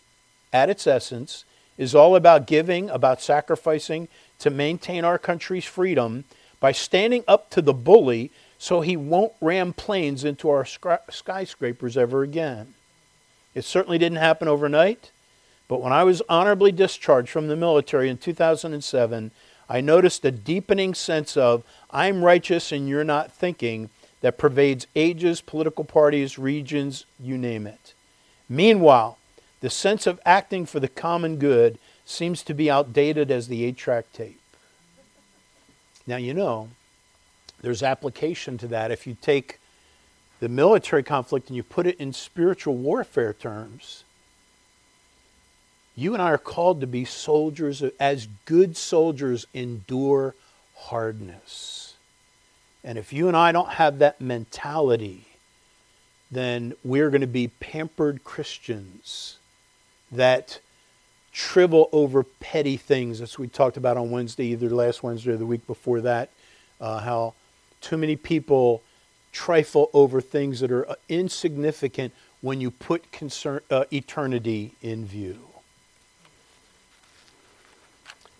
at 0.53 0.69
its 0.69 0.87
essence, 0.87 1.45
is 1.77 1.95
all 1.95 2.15
about 2.15 2.47
giving, 2.47 2.89
about 2.89 3.21
sacrificing 3.21 4.07
to 4.39 4.49
maintain 4.49 5.05
our 5.05 5.17
country's 5.17 5.65
freedom 5.65 6.25
by 6.59 6.71
standing 6.71 7.23
up 7.27 7.49
to 7.51 7.61
the 7.61 7.73
bully 7.73 8.31
so 8.57 8.81
he 8.81 8.95
won't 8.95 9.33
ram 9.41 9.73
planes 9.73 10.23
into 10.23 10.49
our 10.49 10.65
skyscrapers 10.65 11.97
ever 11.97 12.21
again. 12.21 12.73
It 13.55 13.65
certainly 13.65 13.97
didn't 13.97 14.19
happen 14.19 14.47
overnight. 14.47 15.11
But 15.71 15.79
when 15.79 15.93
I 15.93 16.03
was 16.03 16.21
honorably 16.27 16.73
discharged 16.73 17.29
from 17.29 17.47
the 17.47 17.55
military 17.55 18.09
in 18.09 18.17
2007, 18.17 19.31
I 19.69 19.79
noticed 19.79 20.25
a 20.25 20.29
deepening 20.29 20.93
sense 20.93 21.37
of, 21.37 21.63
I'm 21.91 22.25
righteous 22.25 22.73
and 22.73 22.89
you're 22.89 23.05
not 23.05 23.31
thinking, 23.31 23.89
that 24.19 24.37
pervades 24.37 24.85
ages, 24.97 25.39
political 25.39 25.85
parties, 25.85 26.37
regions, 26.37 27.05
you 27.17 27.37
name 27.37 27.65
it. 27.65 27.93
Meanwhile, 28.49 29.17
the 29.61 29.69
sense 29.69 30.05
of 30.05 30.19
acting 30.25 30.65
for 30.65 30.81
the 30.81 30.89
common 30.89 31.37
good 31.37 31.79
seems 32.03 32.43
to 32.43 32.53
be 32.53 32.69
outdated 32.69 33.31
as 33.31 33.47
the 33.47 33.63
eight 33.63 33.77
track 33.77 34.11
tape. 34.11 34.41
Now, 36.05 36.17
you 36.17 36.33
know, 36.33 36.67
there's 37.61 37.81
application 37.81 38.57
to 38.57 38.67
that. 38.67 38.91
If 38.91 39.07
you 39.07 39.15
take 39.21 39.57
the 40.41 40.49
military 40.49 41.03
conflict 41.03 41.47
and 41.47 41.55
you 41.55 41.63
put 41.63 41.87
it 41.87 41.97
in 41.97 42.11
spiritual 42.11 42.75
warfare 42.75 43.31
terms, 43.31 44.03
you 45.95 46.13
and 46.13 46.21
I 46.21 46.31
are 46.31 46.37
called 46.37 46.81
to 46.81 46.87
be 46.87 47.05
soldiers, 47.05 47.83
as 47.99 48.27
good 48.45 48.77
soldiers, 48.77 49.45
endure 49.53 50.35
hardness. 50.75 51.95
And 52.83 52.97
if 52.97 53.13
you 53.13 53.27
and 53.27 53.37
I 53.37 53.51
don't 53.51 53.69
have 53.69 53.99
that 53.99 54.19
mentality, 54.19 55.25
then 56.31 56.73
we're 56.83 57.09
going 57.09 57.21
to 57.21 57.27
be 57.27 57.49
pampered 57.49 58.23
Christians 58.23 59.37
that 60.11 60.59
trivel 61.33 61.89
over 61.91 62.23
petty 62.23 62.77
things. 62.77 63.21
As 63.21 63.37
we 63.37 63.47
talked 63.47 63.77
about 63.77 63.97
on 63.97 64.11
Wednesday, 64.11 64.47
either 64.47 64.69
last 64.69 65.03
Wednesday 65.03 65.31
or 65.31 65.37
the 65.37 65.45
week 65.45 65.67
before 65.67 66.01
that, 66.01 66.29
uh, 66.79 66.99
how 66.99 67.33
too 67.81 67.97
many 67.97 68.15
people 68.15 68.81
trifle 69.31 69.89
over 69.93 70.19
things 70.21 70.59
that 70.61 70.71
are 70.71 70.89
uh, 70.89 70.95
insignificant 71.07 72.13
when 72.41 72.59
you 72.59 72.71
put 72.71 73.11
concern, 73.11 73.61
uh, 73.69 73.85
eternity 73.91 74.73
in 74.81 75.05
view. 75.05 75.50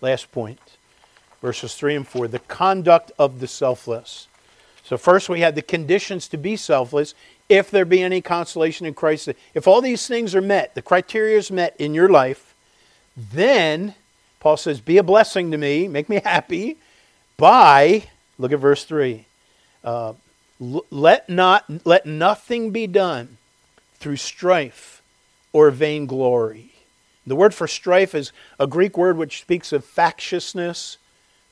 Last 0.02 0.32
point, 0.32 0.58
verses 1.40 1.74
3 1.76 1.94
and 1.94 2.06
4 2.08 2.28
the 2.28 2.40
conduct 2.40 3.12
of 3.18 3.38
the 3.38 3.46
selfless. 3.46 4.26
So, 4.82 4.98
first 4.98 5.28
we 5.28 5.40
had 5.40 5.54
the 5.54 5.62
conditions 5.62 6.26
to 6.28 6.36
be 6.36 6.56
selfless 6.56 7.14
if 7.48 7.70
there 7.70 7.84
be 7.84 8.02
any 8.02 8.20
consolation 8.20 8.84
in 8.84 8.94
Christ. 8.94 9.28
If 9.54 9.68
all 9.68 9.80
these 9.80 10.08
things 10.08 10.34
are 10.34 10.42
met, 10.42 10.74
the 10.74 10.82
criteria 10.82 11.38
is 11.38 11.52
met 11.52 11.76
in 11.78 11.94
your 11.94 12.08
life, 12.08 12.54
then 13.16 13.94
Paul 14.40 14.56
says, 14.56 14.80
Be 14.80 14.98
a 14.98 15.04
blessing 15.04 15.52
to 15.52 15.56
me, 15.56 15.86
make 15.86 16.08
me 16.08 16.20
happy 16.24 16.78
by, 17.36 18.08
look 18.38 18.50
at 18.52 18.58
verse 18.58 18.84
3. 18.84 19.24
Uh, 19.84 20.14
let 20.58 21.28
not 21.28 21.86
let 21.86 22.06
nothing 22.06 22.70
be 22.70 22.88
done 22.88 23.36
through 23.96 24.16
strife 24.16 25.00
or 25.52 25.70
vainglory 25.70 26.71
the 27.26 27.36
word 27.36 27.54
for 27.54 27.68
strife 27.68 28.14
is 28.14 28.32
a 28.58 28.66
Greek 28.66 28.98
word 28.98 29.16
which 29.16 29.40
speaks 29.40 29.72
of 29.72 29.84
factiousness. 29.84 30.98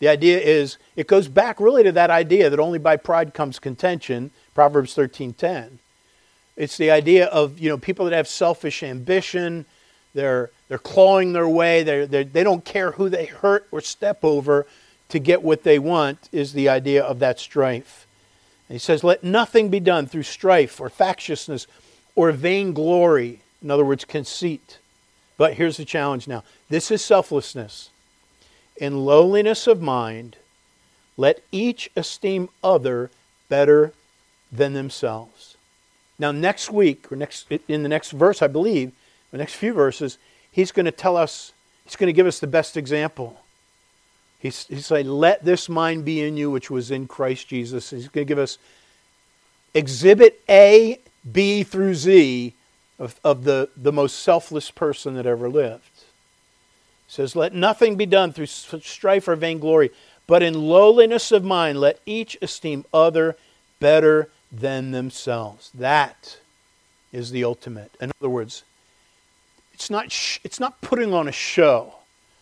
The 0.00 0.08
idea 0.08 0.40
is 0.40 0.78
it 0.96 1.06
goes 1.06 1.28
back 1.28 1.60
really 1.60 1.84
to 1.84 1.92
that 1.92 2.10
idea 2.10 2.50
that 2.50 2.58
only 2.58 2.78
by 2.78 2.96
pride 2.96 3.34
comes 3.34 3.58
contention, 3.58 4.30
Proverbs 4.54 4.94
13:10. 4.94 5.78
It's 6.56 6.76
the 6.76 6.90
idea 6.90 7.26
of, 7.26 7.58
you 7.58 7.68
know, 7.68 7.78
people 7.78 8.04
that 8.06 8.14
have 8.14 8.26
selfish 8.26 8.82
ambition, 8.82 9.64
they're 10.14 10.50
they're 10.68 10.78
clawing 10.78 11.32
their 11.32 11.48
way, 11.48 11.82
they're, 11.82 12.06
they're, 12.06 12.24
they 12.24 12.44
don't 12.44 12.64
care 12.64 12.92
who 12.92 13.08
they 13.08 13.26
hurt 13.26 13.66
or 13.70 13.80
step 13.80 14.20
over 14.22 14.66
to 15.08 15.18
get 15.18 15.42
what 15.42 15.64
they 15.64 15.78
want 15.78 16.28
is 16.30 16.52
the 16.52 16.68
idea 16.68 17.02
of 17.02 17.18
that 17.18 17.40
strife. 17.40 18.06
And 18.68 18.74
he 18.74 18.78
says, 18.78 19.04
"Let 19.04 19.22
nothing 19.22 19.68
be 19.68 19.80
done 19.80 20.06
through 20.06 20.24
strife 20.24 20.80
or 20.80 20.88
factiousness 20.88 21.68
or 22.16 22.32
vainglory, 22.32 23.42
in 23.62 23.70
other 23.70 23.84
words, 23.84 24.04
conceit." 24.04 24.79
But 25.40 25.54
here's 25.54 25.78
the 25.78 25.86
challenge 25.86 26.28
now 26.28 26.44
this 26.68 26.90
is 26.90 27.02
selflessness. 27.02 27.88
In 28.76 29.06
lowliness 29.06 29.66
of 29.66 29.80
mind, 29.80 30.36
let 31.16 31.42
each 31.50 31.90
esteem 31.96 32.50
other 32.62 33.10
better 33.48 33.94
than 34.52 34.74
themselves. 34.74 35.56
Now, 36.18 36.30
next 36.30 36.70
week, 36.70 37.10
or 37.10 37.16
next 37.16 37.50
in 37.68 37.82
the 37.82 37.88
next 37.88 38.10
verse, 38.10 38.42
I 38.42 38.48
believe, 38.48 38.92
the 39.30 39.38
next 39.38 39.54
few 39.54 39.72
verses, 39.72 40.18
he's 40.52 40.72
going 40.72 40.84
to 40.84 40.92
tell 40.92 41.16
us 41.16 41.54
He's 41.86 41.96
going 41.96 42.08
to 42.08 42.12
give 42.12 42.26
us 42.26 42.38
the 42.38 42.46
best 42.46 42.76
example. 42.76 43.40
He's, 44.38 44.66
he's 44.66 44.86
saying, 44.86 45.08
Let 45.08 45.42
this 45.42 45.70
mind 45.70 46.04
be 46.04 46.20
in 46.20 46.36
you, 46.36 46.50
which 46.50 46.70
was 46.70 46.90
in 46.90 47.08
Christ 47.08 47.48
Jesus. 47.48 47.88
He's 47.88 48.08
going 48.08 48.26
to 48.26 48.28
give 48.28 48.38
us 48.38 48.58
exhibit 49.72 50.42
A, 50.50 51.00
B 51.32 51.62
through 51.62 51.94
Z 51.94 52.54
of, 53.00 53.18
of 53.24 53.44
the, 53.44 53.70
the 53.76 53.92
most 53.92 54.20
selfless 54.20 54.70
person 54.70 55.14
that 55.14 55.26
ever 55.26 55.48
lived. 55.48 55.82
He 57.06 57.12
says, 57.14 57.34
Let 57.34 57.54
nothing 57.54 57.96
be 57.96 58.06
done 58.06 58.32
through 58.32 58.46
strife 58.46 59.26
or 59.26 59.34
vainglory, 59.34 59.90
but 60.28 60.42
in 60.42 60.54
lowliness 60.54 61.32
of 61.32 61.42
mind, 61.42 61.80
let 61.80 61.98
each 62.06 62.38
esteem 62.40 62.84
other 62.92 63.36
better 63.80 64.28
than 64.52 64.92
themselves. 64.92 65.70
That 65.74 66.38
is 67.12 67.32
the 67.32 67.42
ultimate. 67.42 67.96
In 68.00 68.12
other 68.20 68.28
words, 68.28 68.62
it's 69.72 69.90
not, 69.90 70.12
sh- 70.12 70.38
it's 70.44 70.60
not 70.60 70.80
putting 70.82 71.14
on 71.14 71.26
a 71.26 71.32
show. 71.32 71.94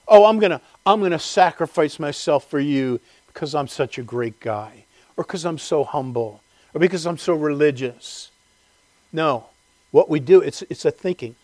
Oh, 0.08 0.24
I'm 0.24 0.38
going 0.38 0.50
to 0.50 0.60
I'm 0.84 1.00
going 1.00 1.12
to 1.12 1.18
sacrifice 1.18 1.98
myself 1.98 2.48
for 2.48 2.58
you 2.58 2.98
because 3.26 3.54
I'm 3.54 3.68
such 3.68 3.98
a 3.98 4.02
great 4.02 4.40
guy, 4.40 4.84
or 5.16 5.24
because 5.24 5.44
I'm 5.44 5.58
so 5.58 5.84
humble, 5.84 6.42
or 6.74 6.80
because 6.80 7.06
I'm 7.06 7.18
so 7.18 7.34
religious. 7.34 8.30
No, 9.12 9.48
what 9.90 10.08
we 10.08 10.20
do, 10.20 10.40
it's, 10.40 10.62
it's 10.62 10.84
a 10.84 10.90
thinking. 10.90 11.34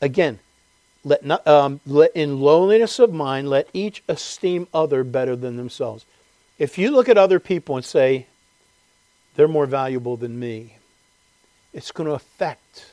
Again, 0.00 0.38
let, 1.04 1.24
not, 1.24 1.46
um, 1.46 1.80
let 1.86 2.14
in 2.14 2.40
lowliness 2.40 2.98
of 2.98 3.12
mind, 3.12 3.48
let 3.48 3.68
each 3.72 4.02
esteem 4.08 4.68
other 4.72 5.04
better 5.04 5.36
than 5.36 5.56
themselves. 5.56 6.04
If 6.58 6.78
you 6.78 6.90
look 6.90 7.08
at 7.08 7.18
other 7.18 7.40
people 7.40 7.76
and 7.76 7.84
say, 7.84 8.26
they're 9.34 9.48
more 9.48 9.66
valuable 9.66 10.16
than 10.16 10.38
me, 10.38 10.76
it's 11.72 11.92
going 11.92 12.08
to 12.08 12.14
affect 12.14 12.92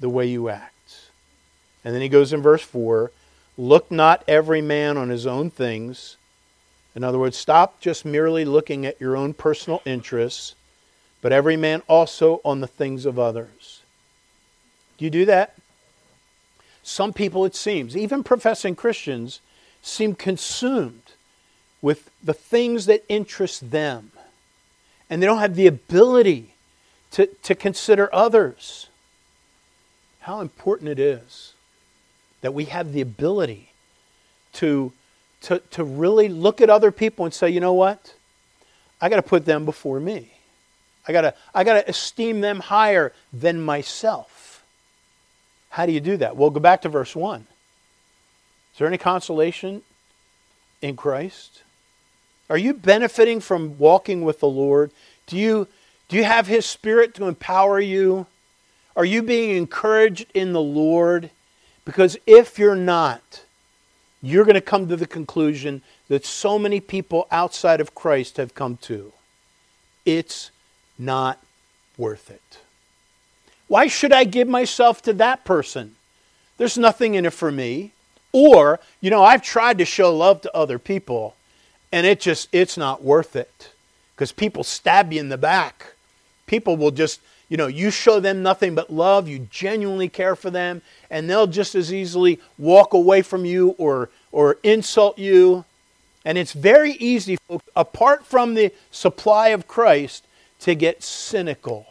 the 0.00 0.08
way 0.08 0.26
you 0.26 0.48
act. 0.48 0.72
And 1.84 1.94
then 1.94 2.02
he 2.02 2.08
goes 2.08 2.32
in 2.32 2.42
verse 2.42 2.62
4 2.62 3.10
Look 3.58 3.90
not 3.90 4.22
every 4.28 4.60
man 4.60 4.98
on 4.98 5.08
his 5.08 5.26
own 5.26 5.50
things. 5.50 6.18
In 6.94 7.04
other 7.04 7.18
words, 7.18 7.36
stop 7.36 7.80
just 7.80 8.04
merely 8.04 8.44
looking 8.44 8.84
at 8.84 9.00
your 9.00 9.16
own 9.16 9.32
personal 9.32 9.80
interests, 9.86 10.54
but 11.22 11.32
every 11.32 11.56
man 11.56 11.82
also 11.88 12.40
on 12.44 12.60
the 12.60 12.66
things 12.66 13.06
of 13.06 13.18
others. 13.18 13.75
Do 14.98 15.04
you 15.04 15.10
do 15.10 15.24
that? 15.26 15.56
Some 16.82 17.12
people, 17.12 17.44
it 17.44 17.54
seems, 17.54 17.96
even 17.96 18.22
professing 18.22 18.76
Christians, 18.76 19.40
seem 19.82 20.14
consumed 20.14 21.02
with 21.82 22.10
the 22.22 22.34
things 22.34 22.86
that 22.86 23.04
interest 23.08 23.70
them. 23.70 24.12
And 25.10 25.22
they 25.22 25.26
don't 25.26 25.38
have 25.38 25.56
the 25.56 25.66
ability 25.66 26.54
to, 27.12 27.26
to 27.26 27.54
consider 27.54 28.08
others. 28.12 28.88
How 30.20 30.40
important 30.40 30.90
it 30.90 30.98
is 30.98 31.54
that 32.40 32.54
we 32.54 32.66
have 32.66 32.92
the 32.92 33.00
ability 33.00 33.70
to, 34.54 34.92
to, 35.42 35.60
to 35.70 35.84
really 35.84 36.28
look 36.28 36.60
at 36.60 36.70
other 36.70 36.90
people 36.90 37.24
and 37.24 37.34
say, 37.34 37.48
you 37.48 37.60
know 37.60 37.72
what? 37.72 38.14
I 39.00 39.08
got 39.08 39.16
to 39.16 39.22
put 39.22 39.44
them 39.44 39.64
before 39.64 40.00
me. 40.00 40.32
I 41.06 41.12
got 41.12 41.20
to 41.22 41.34
I 41.54 41.64
got 41.64 41.74
to 41.74 41.88
esteem 41.88 42.40
them 42.40 42.60
higher 42.60 43.12
than 43.32 43.60
myself. 43.60 44.35
How 45.76 45.84
do 45.84 45.92
you 45.92 46.00
do 46.00 46.16
that? 46.16 46.38
Well, 46.38 46.48
go 46.48 46.58
back 46.58 46.80
to 46.82 46.88
verse 46.88 47.14
1. 47.14 47.40
Is 47.40 48.78
there 48.78 48.88
any 48.88 48.96
consolation 48.96 49.82
in 50.80 50.96
Christ? 50.96 51.64
Are 52.48 52.56
you 52.56 52.72
benefiting 52.72 53.40
from 53.40 53.76
walking 53.76 54.22
with 54.22 54.40
the 54.40 54.48
Lord? 54.48 54.90
Do 55.26 55.36
you 55.36 55.68
do 56.08 56.16
you 56.16 56.24
have 56.24 56.46
his 56.46 56.64
spirit 56.64 57.14
to 57.16 57.28
empower 57.28 57.78
you? 57.78 58.26
Are 58.96 59.04
you 59.04 59.22
being 59.22 59.54
encouraged 59.54 60.24
in 60.32 60.54
the 60.54 60.62
Lord? 60.62 61.28
Because 61.84 62.16
if 62.26 62.58
you're 62.58 62.74
not, 62.74 63.44
you're 64.22 64.46
going 64.46 64.54
to 64.54 64.62
come 64.62 64.88
to 64.88 64.96
the 64.96 65.06
conclusion 65.06 65.82
that 66.08 66.24
so 66.24 66.58
many 66.58 66.80
people 66.80 67.28
outside 67.30 67.82
of 67.82 67.94
Christ 67.94 68.38
have 68.38 68.54
come 68.54 68.78
to. 68.78 69.12
It's 70.06 70.50
not 70.98 71.38
worth 71.98 72.30
it. 72.30 72.60
Why 73.68 73.86
should 73.86 74.12
I 74.12 74.24
give 74.24 74.48
myself 74.48 75.02
to 75.02 75.12
that 75.14 75.44
person? 75.44 75.96
There's 76.58 76.78
nothing 76.78 77.14
in 77.14 77.26
it 77.26 77.32
for 77.32 77.50
me. 77.50 77.92
Or, 78.32 78.80
you 79.00 79.10
know, 79.10 79.24
I've 79.24 79.42
tried 79.42 79.78
to 79.78 79.84
show 79.84 80.14
love 80.14 80.42
to 80.42 80.56
other 80.56 80.78
people 80.78 81.36
and 81.92 82.06
it 82.06 82.20
just 82.20 82.48
it's 82.52 82.76
not 82.76 83.02
worth 83.02 83.36
it 83.36 83.70
because 84.14 84.32
people 84.32 84.64
stab 84.64 85.12
you 85.12 85.20
in 85.20 85.28
the 85.28 85.38
back. 85.38 85.94
People 86.46 86.76
will 86.76 86.90
just, 86.90 87.20
you 87.48 87.56
know, 87.56 87.66
you 87.66 87.90
show 87.90 88.20
them 88.20 88.42
nothing 88.42 88.74
but 88.74 88.90
love, 88.92 89.28
you 89.28 89.46
genuinely 89.50 90.08
care 90.08 90.36
for 90.36 90.50
them, 90.50 90.82
and 91.10 91.28
they'll 91.28 91.46
just 91.46 91.74
as 91.74 91.92
easily 91.92 92.40
walk 92.58 92.92
away 92.92 93.22
from 93.22 93.44
you 93.44 93.70
or 93.78 94.10
or 94.32 94.58
insult 94.62 95.18
you. 95.18 95.64
And 96.24 96.36
it's 96.36 96.52
very 96.52 96.92
easy, 96.92 97.38
apart 97.76 98.26
from 98.26 98.54
the 98.54 98.72
supply 98.90 99.48
of 99.48 99.68
Christ, 99.68 100.24
to 100.60 100.74
get 100.74 101.02
cynical. 101.02 101.86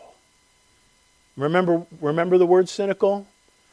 Remember, 1.37 1.85
remember 1.99 2.37
the 2.37 2.45
word 2.45 2.69
cynical? 2.69 3.27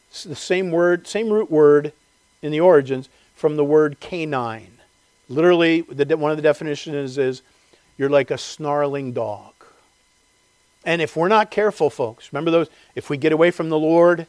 It's 0.09 0.23
the 0.23 0.35
same 0.35 0.71
word, 0.71 1.07
same 1.07 1.29
root 1.29 1.49
word 1.49 1.93
in 2.41 2.51
the 2.51 2.59
origins 2.59 3.09
from 3.35 3.55
the 3.55 3.63
word 3.63 3.99
canine. 3.99 4.77
Literally, 5.29 5.81
the, 5.81 6.17
one 6.17 6.31
of 6.31 6.37
the 6.37 6.43
definitions 6.43 7.17
is 7.17 7.41
you're 7.97 8.09
like 8.09 8.31
a 8.31 8.37
snarling 8.37 9.13
dog. 9.13 9.53
And 10.85 11.01
if 11.01 11.15
we're 11.15 11.29
not 11.29 11.49
careful, 11.49 11.89
folks, 11.89 12.31
remember 12.33 12.51
those, 12.51 12.69
if 12.95 13.09
we 13.09 13.17
get 13.17 13.31
away 13.31 13.51
from 13.51 13.69
the 13.69 13.79
Lord, 13.79 14.27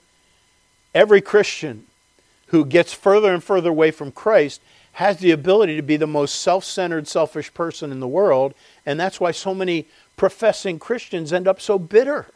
every 0.95 1.21
Christian 1.21 1.87
who 2.49 2.65
gets 2.65 2.93
further 2.93 3.35
and 3.35 3.43
further 3.43 3.71
away 3.71 3.91
from 3.91 4.13
Christ 4.13 4.61
has 4.93 5.19
the 5.19 5.33
ability 5.33 5.75
to 5.75 5.83
be 5.83 5.97
the 5.97 6.07
most 6.07 6.37
self 6.37 6.65
centered, 6.65 7.09
selfish 7.09 7.53
person 7.53 7.91
in 7.91 7.99
the 7.99 8.07
world. 8.07 8.55
And 8.87 9.01
that's 9.01 9.19
why 9.19 9.33
so 9.33 9.53
many 9.53 9.87
professing 10.17 10.79
Christians 10.79 11.33
end 11.33 11.49
up 11.49 11.61
so 11.61 11.81
bitter 11.81 12.29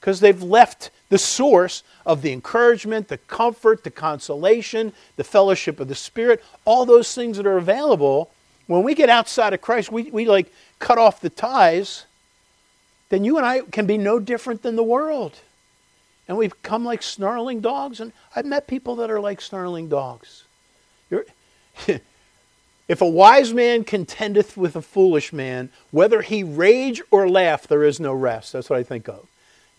because 0.00 0.20
they've 0.20 0.42
left 0.42 0.90
the 1.10 1.18
source 1.18 1.82
of 2.06 2.22
the 2.22 2.32
encouragement, 2.32 3.08
the 3.08 3.18
comfort, 3.18 3.84
the 3.84 3.90
consolation, 3.90 4.92
the 5.16 5.24
fellowship 5.24 5.78
of 5.80 5.88
the 5.88 5.94
Spirit, 5.94 6.42
all 6.64 6.86
those 6.86 7.14
things 7.14 7.36
that 7.36 7.46
are 7.46 7.58
available. 7.58 8.30
When 8.66 8.82
we 8.82 8.94
get 8.94 9.10
outside 9.10 9.52
of 9.52 9.60
Christ, 9.60 9.92
we, 9.92 10.04
we 10.04 10.24
like 10.24 10.52
cut 10.78 10.98
off 10.98 11.20
the 11.20 11.30
ties, 11.30 12.06
then 13.10 13.24
you 13.24 13.36
and 13.36 13.44
I 13.44 13.60
can 13.60 13.86
be 13.86 13.98
no 13.98 14.18
different 14.18 14.62
than 14.62 14.76
the 14.76 14.82
world. 14.82 15.38
And 16.28 16.38
we 16.38 16.48
become 16.48 16.84
like 16.84 17.02
snarling 17.02 17.60
dogs. 17.60 18.00
And 18.00 18.12
I've 18.34 18.46
met 18.46 18.68
people 18.68 18.96
that 18.96 19.10
are 19.10 19.20
like 19.20 19.40
snarling 19.40 19.88
dogs. 19.88 20.44
If 22.90 23.00
a 23.00 23.08
wise 23.08 23.54
man 23.54 23.84
contendeth 23.84 24.56
with 24.56 24.74
a 24.74 24.82
foolish 24.82 25.32
man, 25.32 25.70
whether 25.92 26.22
he 26.22 26.42
rage 26.42 27.00
or 27.12 27.28
laugh, 27.28 27.68
there 27.68 27.84
is 27.84 28.00
no 28.00 28.12
rest. 28.12 28.52
That's 28.52 28.68
what 28.68 28.80
I 28.80 28.82
think 28.82 29.08
of. 29.08 29.28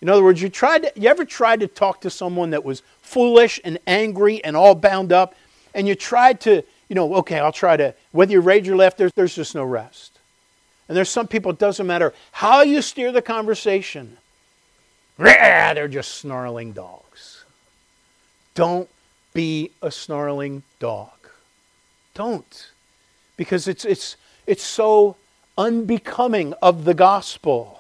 In 0.02 0.10
other 0.10 0.24
words, 0.24 0.41
you 0.41 0.49
tried 0.49 0.84
to, 0.84 0.91
you 0.95 1.08
ever 1.08 1.26
tried 1.26 1.60
to 1.60 1.68
talk 1.68 2.02
to 2.02 2.10
someone 2.10 2.49
that 2.52 2.64
was 2.64 2.82
foolish 3.02 3.60
and 3.64 3.78
angry 3.86 4.43
and 4.43 4.58
all 4.58 4.74
bound 4.76 5.12
up, 5.12 5.36
and 5.76 5.88
you 5.88 5.95
tried 5.95 6.41
to, 6.41 6.64
you 6.89 6.95
know, 6.95 7.16
okay, 7.16 7.39
I'll 7.39 7.52
try 7.52 7.78
to, 7.78 7.93
whether 8.12 8.32
you 8.32 8.41
rage 8.41 8.68
or 8.68 8.76
laugh, 8.76 8.97
there's, 8.97 9.14
there's 9.14 9.36
just 9.36 9.54
no 9.54 9.64
rest. 9.64 10.18
And 10.88 10.97
there's 10.97 11.10
some 11.10 11.28
people, 11.28 11.52
it 11.52 11.60
doesn't 11.60 11.86
matter 11.86 12.14
how 12.32 12.64
you 12.64 12.82
steer 12.82 13.12
the 13.12 13.22
conversation, 13.22 14.18
they're 15.18 15.88
just 15.88 16.16
snarling 16.16 16.74
dogs. 16.74 17.45
Don't 18.56 18.89
be 19.34 19.72
a 19.82 19.91
snarling 19.91 20.64
dog. 20.80 21.12
Don't 22.14 22.72
because 23.41 23.68
it's, 23.68 23.86
it's, 23.86 24.18
it's 24.45 24.64
so 24.64 25.16
unbecoming 25.58 26.54
of 26.62 26.86
the 26.86 26.93
gospel. 26.93 27.80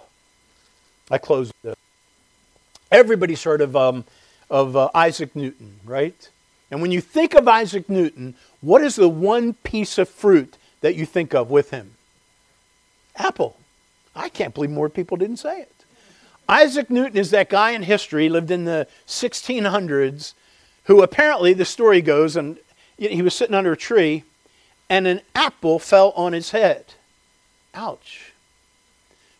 I 1.11 1.19
close 1.19 1.51
this. 1.61 1.75
Everybody's 2.91 3.43
heard 3.43 3.61
of, 3.61 3.75
um, 3.75 4.05
of 4.49 4.75
uh, 4.75 4.89
Isaac 4.93 5.35
Newton, 5.35 5.79
right? 5.85 6.29
And 6.69 6.81
when 6.81 6.91
you 6.91 7.01
think 7.01 7.33
of 7.33 7.47
Isaac 7.47 7.89
Newton, 7.89 8.35
what 8.61 8.81
is 8.81 8.95
the 8.95 9.09
one 9.09 9.53
piece 9.53 9.97
of 9.97 10.09
fruit 10.09 10.57
that 10.81 10.95
you 10.95 11.05
think 11.05 11.33
of 11.33 11.49
with 11.49 11.71
him? 11.71 11.95
Apple. 13.15 13.57
I 14.15 14.29
can't 14.29 14.53
believe 14.53 14.71
more 14.71 14.89
people 14.89 15.17
didn't 15.17 15.37
say 15.37 15.61
it. 15.61 15.71
Isaac 16.49 16.89
Newton 16.89 17.17
is 17.17 17.31
that 17.31 17.49
guy 17.49 17.71
in 17.71 17.83
history, 17.83 18.27
lived 18.27 18.51
in 18.51 18.65
the 18.65 18.87
1600s, 19.07 20.33
who 20.85 21.01
apparently, 21.01 21.53
the 21.53 21.63
story 21.65 22.01
goes, 22.01 22.35
and 22.35 22.57
he 22.97 23.21
was 23.21 23.33
sitting 23.33 23.55
under 23.55 23.71
a 23.73 23.77
tree, 23.77 24.23
and 24.89 25.07
an 25.07 25.21
apple 25.33 25.79
fell 25.79 26.11
on 26.11 26.33
his 26.33 26.51
head. 26.51 26.93
Ouch. 27.73 28.33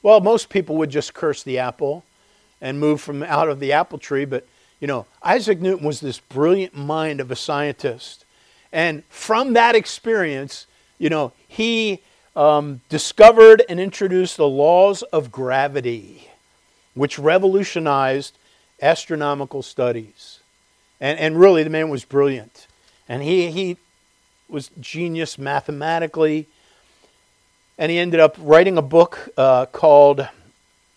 Well, 0.02 0.22
most 0.22 0.50
people 0.50 0.78
would 0.78 0.90
just 0.90 1.14
curse 1.14 1.44
the 1.44 1.60
apple 1.60 2.06
and 2.62 2.80
move 2.80 3.02
from 3.02 3.24
out 3.24 3.50
of 3.50 3.60
the 3.60 3.74
apple 3.74 3.98
tree, 3.98 4.26
but 4.26 4.46
you 4.80 4.88
know, 4.88 5.06
Isaac 5.22 5.62
Newton 5.62 5.86
was 5.86 6.00
this 6.00 6.20
brilliant 6.20 6.76
mind 6.76 7.20
of 7.20 7.30
a 7.30 7.36
scientist. 7.36 8.26
And 8.74 9.04
from 9.10 9.54
that 9.54 9.76
experience, 9.76 10.66
you 10.98 11.10
know, 11.10 11.34
he 11.48 12.02
um, 12.36 12.82
discovered 12.90 13.64
and 13.70 13.80
introduced 13.80 14.38
the 14.38 14.48
laws 14.48 15.04
of 15.04 15.32
gravity, 15.32 16.30
which 16.96 17.20
revolutionized 17.20 18.36
astronomical 18.82 19.62
studies. 19.62 20.40
And, 21.00 21.20
and 21.20 21.40
really, 21.40 21.64
the 21.64 21.70
man 21.70 21.90
was 21.90 22.04
brilliant. 22.04 22.68
And 23.08 23.22
he, 23.22 23.52
he 23.52 23.78
was 24.50 24.72
genius 24.80 25.38
mathematically. 25.38 26.48
And 27.78 27.92
he 27.92 28.00
ended 28.00 28.20
up 28.20 28.36
writing 28.40 28.78
a 28.78 28.82
book 28.82 29.30
uh, 29.38 29.66
called 29.68 30.28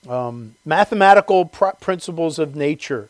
um, 0.09 0.55
Mathematical 0.65 1.47
Principles 1.47 2.39
of 2.39 2.55
Nature, 2.55 3.09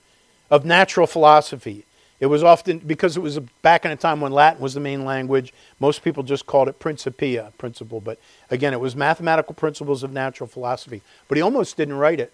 of 0.51 0.65
Natural 0.65 1.07
Philosophy. 1.07 1.85
It 2.21 2.27
was 2.27 2.43
often, 2.43 2.79
because 2.79 3.17
it 3.17 3.21
was 3.21 3.39
back 3.61 3.85
in 3.85 3.91
a 3.91 3.97
time 3.97 4.21
when 4.21 4.33
Latin 4.33 4.63
was 4.63 4.75
the 4.75 4.81
main 4.81 5.05
language, 5.05 5.53
most 5.81 6.03
people 6.03 6.23
just 6.23 6.47
called 6.47 6.69
it 6.69 6.79
Principia, 6.79 7.53
principle. 7.59 8.01
But 8.01 8.19
again, 8.51 8.73
it 8.73 8.81
was 8.81 8.95
Mathematical 8.95 9.55
Principles 9.55 10.03
of 10.03 10.13
Natural 10.13 10.47
Philosophy. 10.47 11.03
But 11.29 11.37
he 11.37 11.43
almost 11.43 11.77
didn't 11.77 11.99
write 11.99 12.21
it. 12.21 12.33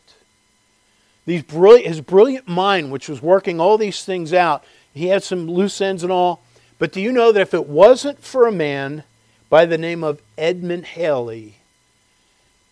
These 1.26 1.42
brilliant, 1.42 1.86
his 1.86 2.00
brilliant 2.00 2.46
mind, 2.46 2.92
which 2.92 3.08
was 3.08 3.22
working 3.22 3.60
all 3.60 3.78
these 3.78 4.04
things 4.04 4.32
out, 4.32 4.64
he 4.92 5.06
had 5.06 5.22
some 5.22 5.50
loose 5.50 5.80
ends 5.80 6.02
and 6.02 6.12
all. 6.12 6.42
But 6.78 6.92
do 6.92 7.00
you 7.00 7.12
know 7.12 7.32
that 7.32 7.40
if 7.40 7.54
it 7.54 7.66
wasn't 7.66 8.22
for 8.22 8.46
a 8.46 8.52
man 8.52 9.04
by 9.48 9.64
the 9.64 9.78
name 9.78 10.04
of 10.04 10.22
Edmund 10.38 10.86
Halley, 10.86 11.56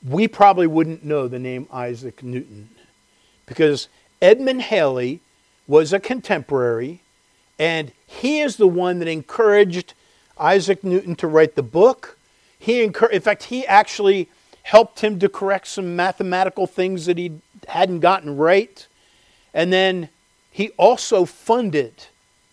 we 0.06 0.28
probably 0.28 0.66
wouldn't 0.66 1.04
know 1.04 1.28
the 1.28 1.38
name 1.38 1.66
Isaac 1.72 2.22
Newton. 2.22 2.70
Because 3.46 3.88
Edmund 4.20 4.62
Halley 4.62 5.20
was 5.66 5.92
a 5.92 6.00
contemporary, 6.00 7.00
and 7.58 7.92
he 8.06 8.40
is 8.40 8.56
the 8.56 8.68
one 8.68 8.98
that 8.98 9.08
encouraged 9.08 9.94
Isaac 10.38 10.84
Newton 10.84 11.16
to 11.16 11.26
write 11.26 11.54
the 11.54 11.62
book. 11.62 12.16
He 12.58 12.82
in 12.82 12.92
fact, 12.92 13.44
he 13.44 13.66
actually 13.66 14.28
helped 14.62 15.00
him 15.00 15.18
to 15.18 15.28
correct 15.28 15.66
some 15.66 15.96
mathematical 15.96 16.66
things 16.66 17.06
that 17.06 17.18
he 17.18 17.40
hadn't 17.68 18.00
gotten 18.00 18.36
right. 18.36 18.86
And 19.54 19.72
then 19.72 20.10
he 20.50 20.70
also 20.70 21.24
funded 21.24 22.06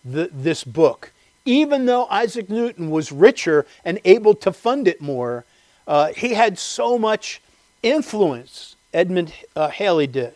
the, 0.04 0.30
this 0.32 0.64
book. 0.64 1.12
Even 1.44 1.86
though 1.86 2.06
Isaac 2.06 2.48
Newton 2.48 2.90
was 2.90 3.12
richer 3.12 3.66
and 3.84 4.00
able 4.04 4.34
to 4.34 4.52
fund 4.52 4.88
it 4.88 5.00
more, 5.00 5.44
uh, 5.86 6.12
he 6.12 6.34
had 6.34 6.58
so 6.58 6.98
much 6.98 7.40
influence, 7.82 8.76
Edmund 8.92 9.32
uh, 9.54 9.68
Halley 9.68 10.06
did. 10.06 10.34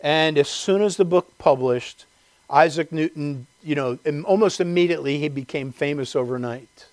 And 0.00 0.36
as 0.38 0.48
soon 0.48 0.82
as 0.82 0.96
the 0.96 1.04
book 1.04 1.38
published, 1.38 2.06
Isaac 2.50 2.92
Newton, 2.92 3.46
you 3.62 3.74
know, 3.74 3.98
almost 4.24 4.60
immediately 4.60 5.18
he 5.18 5.28
became 5.28 5.72
famous 5.72 6.16
overnight. 6.16 6.86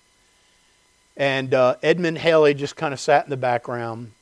And 1.16 1.52
uh, 1.52 1.76
Edmund 1.82 2.18
Halley 2.18 2.54
just 2.54 2.76
kind 2.76 2.94
of 2.94 3.00
sat 3.00 3.24
in 3.24 3.30
the 3.30 3.36
background. 3.36 4.12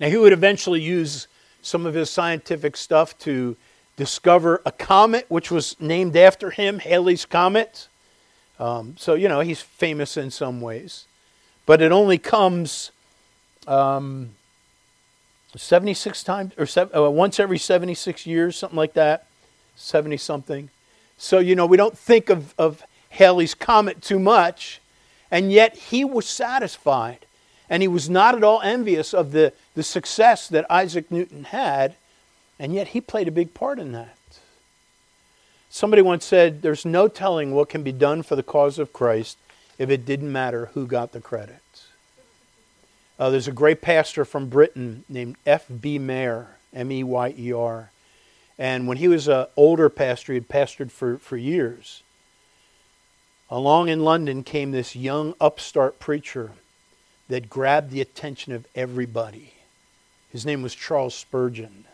Now, 0.00 0.08
he 0.08 0.16
would 0.16 0.32
eventually 0.32 0.80
use 0.80 1.28
some 1.60 1.86
of 1.86 1.94
his 1.94 2.10
scientific 2.10 2.76
stuff 2.76 3.16
to 3.18 3.56
discover 3.96 4.62
a 4.66 4.72
comet 4.72 5.26
which 5.28 5.50
was 5.50 5.76
named 5.78 6.16
after 6.16 6.50
him, 6.50 6.80
Halley's 6.80 7.24
Comet. 7.24 7.88
Um, 8.58 8.96
so, 8.98 9.14
you 9.14 9.28
know, 9.28 9.40
he's 9.40 9.60
famous 9.60 10.16
in 10.16 10.30
some 10.30 10.60
ways. 10.60 11.04
But 11.72 11.80
it 11.80 11.90
only 11.90 12.18
comes 12.18 12.90
um, 13.66 14.34
76 15.56 16.22
times, 16.22 16.52
or 16.58 16.66
seven, 16.66 16.94
uh, 16.94 17.08
once 17.08 17.40
every 17.40 17.56
76 17.56 18.26
years, 18.26 18.56
something 18.58 18.76
like 18.76 18.92
that, 18.92 19.26
70 19.76 20.18
something. 20.18 20.68
So, 21.16 21.38
you 21.38 21.56
know, 21.56 21.64
we 21.64 21.78
don't 21.78 21.96
think 21.96 22.28
of, 22.28 22.54
of 22.58 22.82
Halley's 23.08 23.54
Comet 23.54 24.02
too 24.02 24.18
much, 24.18 24.82
and 25.30 25.50
yet 25.50 25.74
he 25.74 26.04
was 26.04 26.26
satisfied. 26.26 27.24
And 27.70 27.82
he 27.82 27.88
was 27.88 28.10
not 28.10 28.34
at 28.34 28.44
all 28.44 28.60
envious 28.60 29.14
of 29.14 29.32
the, 29.32 29.54
the 29.74 29.82
success 29.82 30.48
that 30.48 30.70
Isaac 30.70 31.10
Newton 31.10 31.44
had, 31.44 31.94
and 32.58 32.74
yet 32.74 32.88
he 32.88 33.00
played 33.00 33.28
a 33.28 33.32
big 33.32 33.54
part 33.54 33.78
in 33.78 33.92
that. 33.92 34.18
Somebody 35.70 36.02
once 36.02 36.26
said, 36.26 36.60
There's 36.60 36.84
no 36.84 37.08
telling 37.08 37.54
what 37.54 37.70
can 37.70 37.82
be 37.82 37.92
done 37.92 38.22
for 38.22 38.36
the 38.36 38.42
cause 38.42 38.78
of 38.78 38.92
Christ 38.92 39.38
if 39.78 39.88
it 39.88 40.04
didn't 40.04 40.30
matter 40.30 40.66
who 40.74 40.86
got 40.86 41.12
the 41.12 41.20
credit. 41.20 41.61
Uh, 43.18 43.30
there's 43.30 43.48
a 43.48 43.52
great 43.52 43.80
pastor 43.80 44.24
from 44.24 44.48
Britain 44.48 45.04
named 45.08 45.36
F.B. 45.46 45.98
Meyer, 45.98 46.56
M 46.72 46.90
E 46.90 47.04
Y 47.04 47.34
E 47.38 47.52
R. 47.52 47.90
And 48.58 48.86
when 48.86 48.98
he 48.98 49.08
was 49.08 49.28
an 49.28 49.46
older 49.56 49.88
pastor, 49.88 50.32
he 50.32 50.38
had 50.38 50.48
pastored 50.48 50.90
for, 50.90 51.18
for 51.18 51.36
years. 51.36 52.02
Along 53.50 53.88
in 53.88 54.04
London 54.04 54.44
came 54.44 54.70
this 54.70 54.96
young 54.96 55.34
upstart 55.40 55.98
preacher 55.98 56.52
that 57.28 57.50
grabbed 57.50 57.90
the 57.90 58.00
attention 58.00 58.52
of 58.52 58.66
everybody. 58.74 59.52
His 60.30 60.46
name 60.46 60.62
was 60.62 60.74
Charles 60.74 61.14
Spurgeon. 61.14 61.84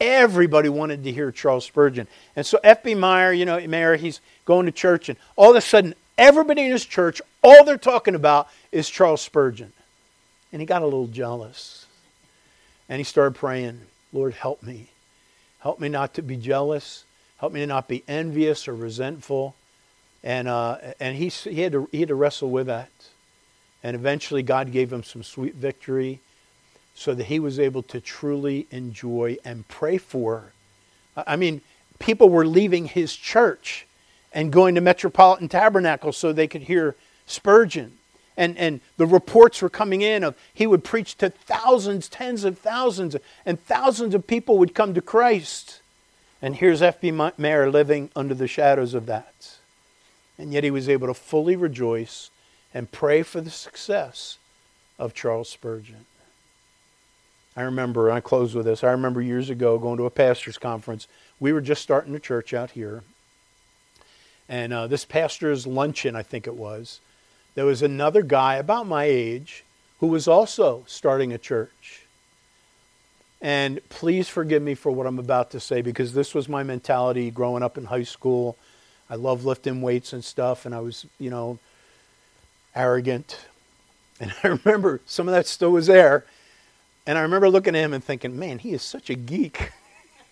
Everybody 0.00 0.68
wanted 0.68 1.04
to 1.04 1.12
hear 1.12 1.32
Charles 1.32 1.64
Spurgeon. 1.64 2.06
And 2.36 2.44
so 2.46 2.60
F.B. 2.62 2.94
Meyer, 2.94 3.32
you 3.32 3.44
know, 3.44 3.66
Meyer, 3.66 3.96
he's 3.96 4.20
going 4.44 4.66
to 4.66 4.72
church, 4.72 5.08
and 5.08 5.18
all 5.36 5.50
of 5.50 5.56
a 5.56 5.60
sudden, 5.60 5.94
everybody 6.16 6.62
in 6.66 6.70
his 6.70 6.84
church, 6.84 7.20
all 7.42 7.64
they're 7.64 7.78
talking 7.78 8.14
about 8.14 8.48
is 8.70 8.88
Charles 8.88 9.22
Spurgeon. 9.22 9.72
And 10.52 10.60
he 10.60 10.66
got 10.66 10.82
a 10.82 10.86
little 10.86 11.06
jealous. 11.06 11.86
And 12.88 12.98
he 12.98 13.04
started 13.04 13.34
praying, 13.34 13.82
Lord, 14.12 14.34
help 14.34 14.62
me. 14.62 14.88
Help 15.60 15.80
me 15.80 15.88
not 15.88 16.14
to 16.14 16.22
be 16.22 16.36
jealous. 16.36 17.04
Help 17.38 17.52
me 17.52 17.60
to 17.60 17.66
not 17.66 17.88
be 17.88 18.02
envious 18.08 18.66
or 18.66 18.74
resentful. 18.74 19.54
And, 20.24 20.48
uh, 20.48 20.78
and 20.98 21.16
he, 21.16 21.28
he, 21.28 21.60
had 21.60 21.72
to, 21.72 21.88
he 21.92 22.00
had 22.00 22.08
to 22.08 22.14
wrestle 22.14 22.50
with 22.50 22.66
that. 22.66 22.90
And 23.82 23.94
eventually, 23.94 24.42
God 24.42 24.72
gave 24.72 24.92
him 24.92 25.04
some 25.04 25.22
sweet 25.22 25.54
victory 25.54 26.20
so 26.94 27.14
that 27.14 27.24
he 27.24 27.38
was 27.38 27.60
able 27.60 27.82
to 27.84 28.00
truly 28.00 28.66
enjoy 28.72 29.36
and 29.44 29.68
pray 29.68 29.98
for. 29.98 30.52
I 31.16 31.36
mean, 31.36 31.60
people 32.00 32.28
were 32.28 32.46
leaving 32.46 32.86
his 32.86 33.14
church 33.14 33.86
and 34.32 34.52
going 34.52 34.74
to 34.74 34.80
Metropolitan 34.80 35.48
Tabernacle 35.48 36.12
so 36.12 36.32
they 36.32 36.48
could 36.48 36.62
hear 36.62 36.96
Spurgeon 37.26 37.97
and, 38.38 38.56
and 38.56 38.80
the 38.96 39.06
reports 39.06 39.60
were 39.60 39.68
coming 39.68 40.00
in 40.00 40.22
of 40.22 40.36
he 40.54 40.66
would 40.66 40.84
preach 40.84 41.16
to 41.16 41.28
thousands, 41.28 42.08
tens 42.08 42.44
of 42.44 42.56
thousands, 42.56 43.16
and 43.44 43.60
thousands 43.60 44.14
of 44.14 44.28
people 44.28 44.58
would 44.58 44.76
come 44.76 44.94
to 44.94 45.02
Christ. 45.02 45.82
And 46.40 46.54
here's 46.54 46.80
F.B. 46.80 47.10
Meyer 47.10 47.68
living 47.68 48.10
under 48.14 48.34
the 48.34 48.46
shadows 48.46 48.94
of 48.94 49.06
that. 49.06 49.56
And 50.38 50.52
yet 50.52 50.62
he 50.62 50.70
was 50.70 50.88
able 50.88 51.08
to 51.08 51.14
fully 51.14 51.56
rejoice 51.56 52.30
and 52.72 52.92
pray 52.92 53.24
for 53.24 53.40
the 53.40 53.50
success 53.50 54.38
of 55.00 55.14
Charles 55.14 55.48
Spurgeon. 55.48 56.06
I 57.56 57.62
remember, 57.62 58.08
I 58.08 58.20
close 58.20 58.54
with 58.54 58.66
this, 58.66 58.84
I 58.84 58.92
remember 58.92 59.20
years 59.20 59.50
ago 59.50 59.80
going 59.80 59.96
to 59.96 60.06
a 60.06 60.10
pastor's 60.10 60.58
conference. 60.58 61.08
We 61.40 61.52
were 61.52 61.60
just 61.60 61.82
starting 61.82 62.14
a 62.14 62.20
church 62.20 62.54
out 62.54 62.70
here. 62.70 63.02
And 64.48 64.72
uh, 64.72 64.86
this 64.86 65.04
pastor's 65.04 65.66
luncheon, 65.66 66.14
I 66.14 66.22
think 66.22 66.46
it 66.46 66.54
was, 66.54 67.00
there 67.58 67.66
was 67.66 67.82
another 67.82 68.22
guy 68.22 68.54
about 68.54 68.86
my 68.86 69.02
age 69.02 69.64
who 69.98 70.06
was 70.06 70.28
also 70.28 70.84
starting 70.86 71.32
a 71.32 71.38
church. 71.38 72.02
And 73.42 73.80
please 73.88 74.28
forgive 74.28 74.62
me 74.62 74.76
for 74.76 74.92
what 74.92 75.08
I'm 75.08 75.18
about 75.18 75.50
to 75.50 75.58
say 75.58 75.82
because 75.82 76.14
this 76.14 76.36
was 76.36 76.48
my 76.48 76.62
mentality 76.62 77.32
growing 77.32 77.64
up 77.64 77.76
in 77.76 77.86
high 77.86 78.04
school. 78.04 78.56
I 79.10 79.16
love 79.16 79.44
lifting 79.44 79.82
weights 79.82 80.12
and 80.12 80.24
stuff, 80.24 80.66
and 80.66 80.72
I 80.74 80.78
was, 80.78 81.04
you 81.18 81.30
know, 81.30 81.58
arrogant. 82.76 83.36
And 84.20 84.32
I 84.44 84.48
remember 84.64 85.00
some 85.04 85.26
of 85.26 85.34
that 85.34 85.48
still 85.48 85.72
was 85.72 85.88
there. 85.88 86.24
And 87.08 87.18
I 87.18 87.22
remember 87.22 87.50
looking 87.50 87.74
at 87.74 87.80
him 87.80 87.92
and 87.92 88.04
thinking, 88.04 88.38
man, 88.38 88.60
he 88.60 88.72
is 88.72 88.82
such 88.82 89.10
a 89.10 89.16
geek. 89.16 89.72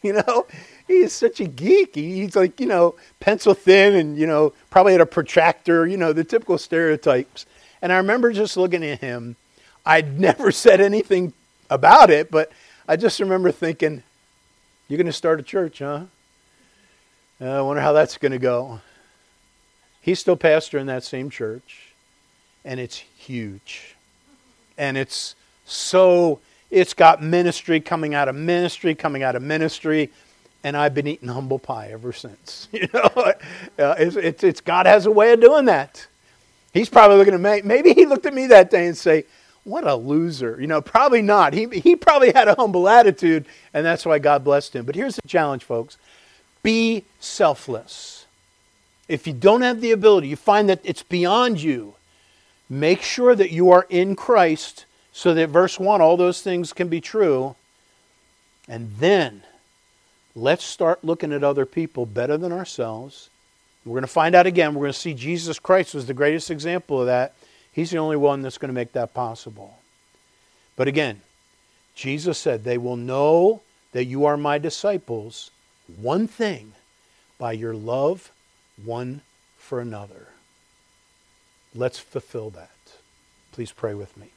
you 0.06 0.14
know, 0.14 0.46
he 0.86 0.94
is 0.94 1.12
such 1.12 1.40
a 1.40 1.46
geek. 1.46 1.94
He's 1.94 2.36
like, 2.36 2.60
you 2.60 2.66
know, 2.66 2.94
pencil 3.20 3.54
thin 3.54 3.94
and, 3.94 4.16
you 4.16 4.26
know, 4.26 4.52
probably 4.70 4.92
had 4.92 5.00
a 5.00 5.06
protractor, 5.06 5.86
you 5.86 5.96
know, 5.96 6.12
the 6.12 6.24
typical 6.24 6.58
stereotypes. 6.58 7.46
And 7.82 7.92
I 7.92 7.96
remember 7.96 8.32
just 8.32 8.56
looking 8.56 8.84
at 8.84 9.00
him. 9.00 9.36
I'd 9.84 10.18
never 10.20 10.52
said 10.52 10.80
anything 10.80 11.32
about 11.70 12.10
it, 12.10 12.30
but 12.30 12.50
I 12.88 12.96
just 12.96 13.20
remember 13.20 13.50
thinking, 13.50 14.02
you're 14.88 14.98
going 14.98 15.06
to 15.06 15.12
start 15.12 15.40
a 15.40 15.42
church, 15.42 15.80
huh? 15.80 16.04
Uh, 17.40 17.44
I 17.44 17.60
wonder 17.60 17.82
how 17.82 17.92
that's 17.92 18.16
going 18.16 18.32
to 18.32 18.38
go. 18.38 18.80
He's 20.00 20.20
still 20.20 20.36
pastor 20.36 20.78
in 20.78 20.86
that 20.86 21.02
same 21.02 21.28
church, 21.28 21.92
and 22.64 22.78
it's 22.78 22.96
huge. 22.96 23.96
And 24.78 24.96
it's 24.96 25.34
so, 25.64 26.38
it's 26.70 26.94
got 26.94 27.22
ministry 27.22 27.80
coming 27.80 28.14
out 28.14 28.28
of 28.28 28.34
ministry, 28.34 28.94
coming 28.94 29.22
out 29.22 29.36
of 29.36 29.42
ministry 29.42 30.10
and 30.66 30.76
I've 30.76 30.94
been 30.94 31.06
eating 31.06 31.28
humble 31.28 31.60
pie 31.60 31.90
ever 31.92 32.12
since. 32.12 32.68
You 32.76 32.88
know, 32.92 33.10
uh, 33.78 33.94
it's, 33.98 34.16
it's, 34.16 34.44
it's, 34.44 34.60
God 34.60 34.86
has 34.86 35.06
a 35.06 35.10
way 35.12 35.32
of 35.32 35.40
doing 35.40 35.66
that. 35.66 36.06
He's 36.74 36.88
probably 36.88 37.16
looking 37.16 37.34
at 37.34 37.40
me. 37.40 37.62
Maybe 37.62 37.94
he 37.94 38.04
looked 38.04 38.26
at 38.26 38.34
me 38.34 38.48
that 38.48 38.70
day 38.70 38.86
and 38.86 38.96
say, 38.96 39.24
"What 39.64 39.86
a 39.86 39.94
loser." 39.94 40.60
You 40.60 40.66
know, 40.66 40.82
probably 40.82 41.22
not. 41.22 41.54
He 41.54 41.66
he 41.68 41.96
probably 41.96 42.32
had 42.32 42.48
a 42.48 42.54
humble 42.54 42.86
attitude, 42.86 43.46
and 43.72 43.86
that's 43.86 44.04
why 44.04 44.18
God 44.18 44.44
blessed 44.44 44.76
him. 44.76 44.84
But 44.84 44.94
here's 44.94 45.16
the 45.16 45.26
challenge, 45.26 45.64
folks: 45.64 45.96
be 46.62 47.04
selfless. 47.18 48.26
If 49.08 49.26
you 49.26 49.32
don't 49.32 49.62
have 49.62 49.80
the 49.80 49.92
ability, 49.92 50.28
you 50.28 50.36
find 50.36 50.68
that 50.68 50.80
it's 50.84 51.02
beyond 51.02 51.62
you. 51.62 51.94
Make 52.68 53.00
sure 53.00 53.34
that 53.34 53.52
you 53.52 53.70
are 53.70 53.86
in 53.88 54.16
Christ, 54.16 54.84
so 55.16 55.34
that 55.34 55.48
verse 55.48 55.80
one, 55.80 56.00
all 56.00 56.16
those 56.16 56.42
things 56.42 56.72
can 56.72 56.88
be 56.88 57.00
true, 57.00 57.56
and 58.68 58.96
then 58.98 59.42
Let's 60.38 60.64
start 60.64 61.02
looking 61.02 61.32
at 61.32 61.42
other 61.42 61.64
people 61.64 62.04
better 62.04 62.36
than 62.36 62.52
ourselves. 62.52 63.30
We're 63.86 63.94
going 63.94 64.02
to 64.02 64.06
find 64.06 64.34
out 64.34 64.46
again. 64.46 64.74
We're 64.74 64.82
going 64.82 64.92
to 64.92 64.98
see 64.98 65.14
Jesus 65.14 65.58
Christ 65.58 65.94
was 65.94 66.04
the 66.04 66.12
greatest 66.12 66.50
example 66.50 67.00
of 67.00 67.06
that. 67.06 67.32
He's 67.72 67.90
the 67.90 67.96
only 67.96 68.18
one 68.18 68.42
that's 68.42 68.58
going 68.58 68.68
to 68.68 68.74
make 68.74 68.92
that 68.92 69.14
possible. 69.14 69.78
But 70.76 70.88
again, 70.88 71.22
Jesus 71.94 72.36
said, 72.36 72.64
They 72.64 72.76
will 72.76 72.96
know 72.96 73.62
that 73.92 74.04
you 74.04 74.26
are 74.26 74.36
my 74.36 74.58
disciples, 74.58 75.50
one 75.96 76.28
thing, 76.28 76.72
by 77.38 77.52
your 77.52 77.74
love 77.74 78.30
one 78.84 79.22
for 79.56 79.80
another. 79.80 80.28
Let's 81.74 81.98
fulfill 81.98 82.50
that. 82.50 82.70
Please 83.52 83.72
pray 83.72 83.94
with 83.94 84.14
me. 84.18 84.35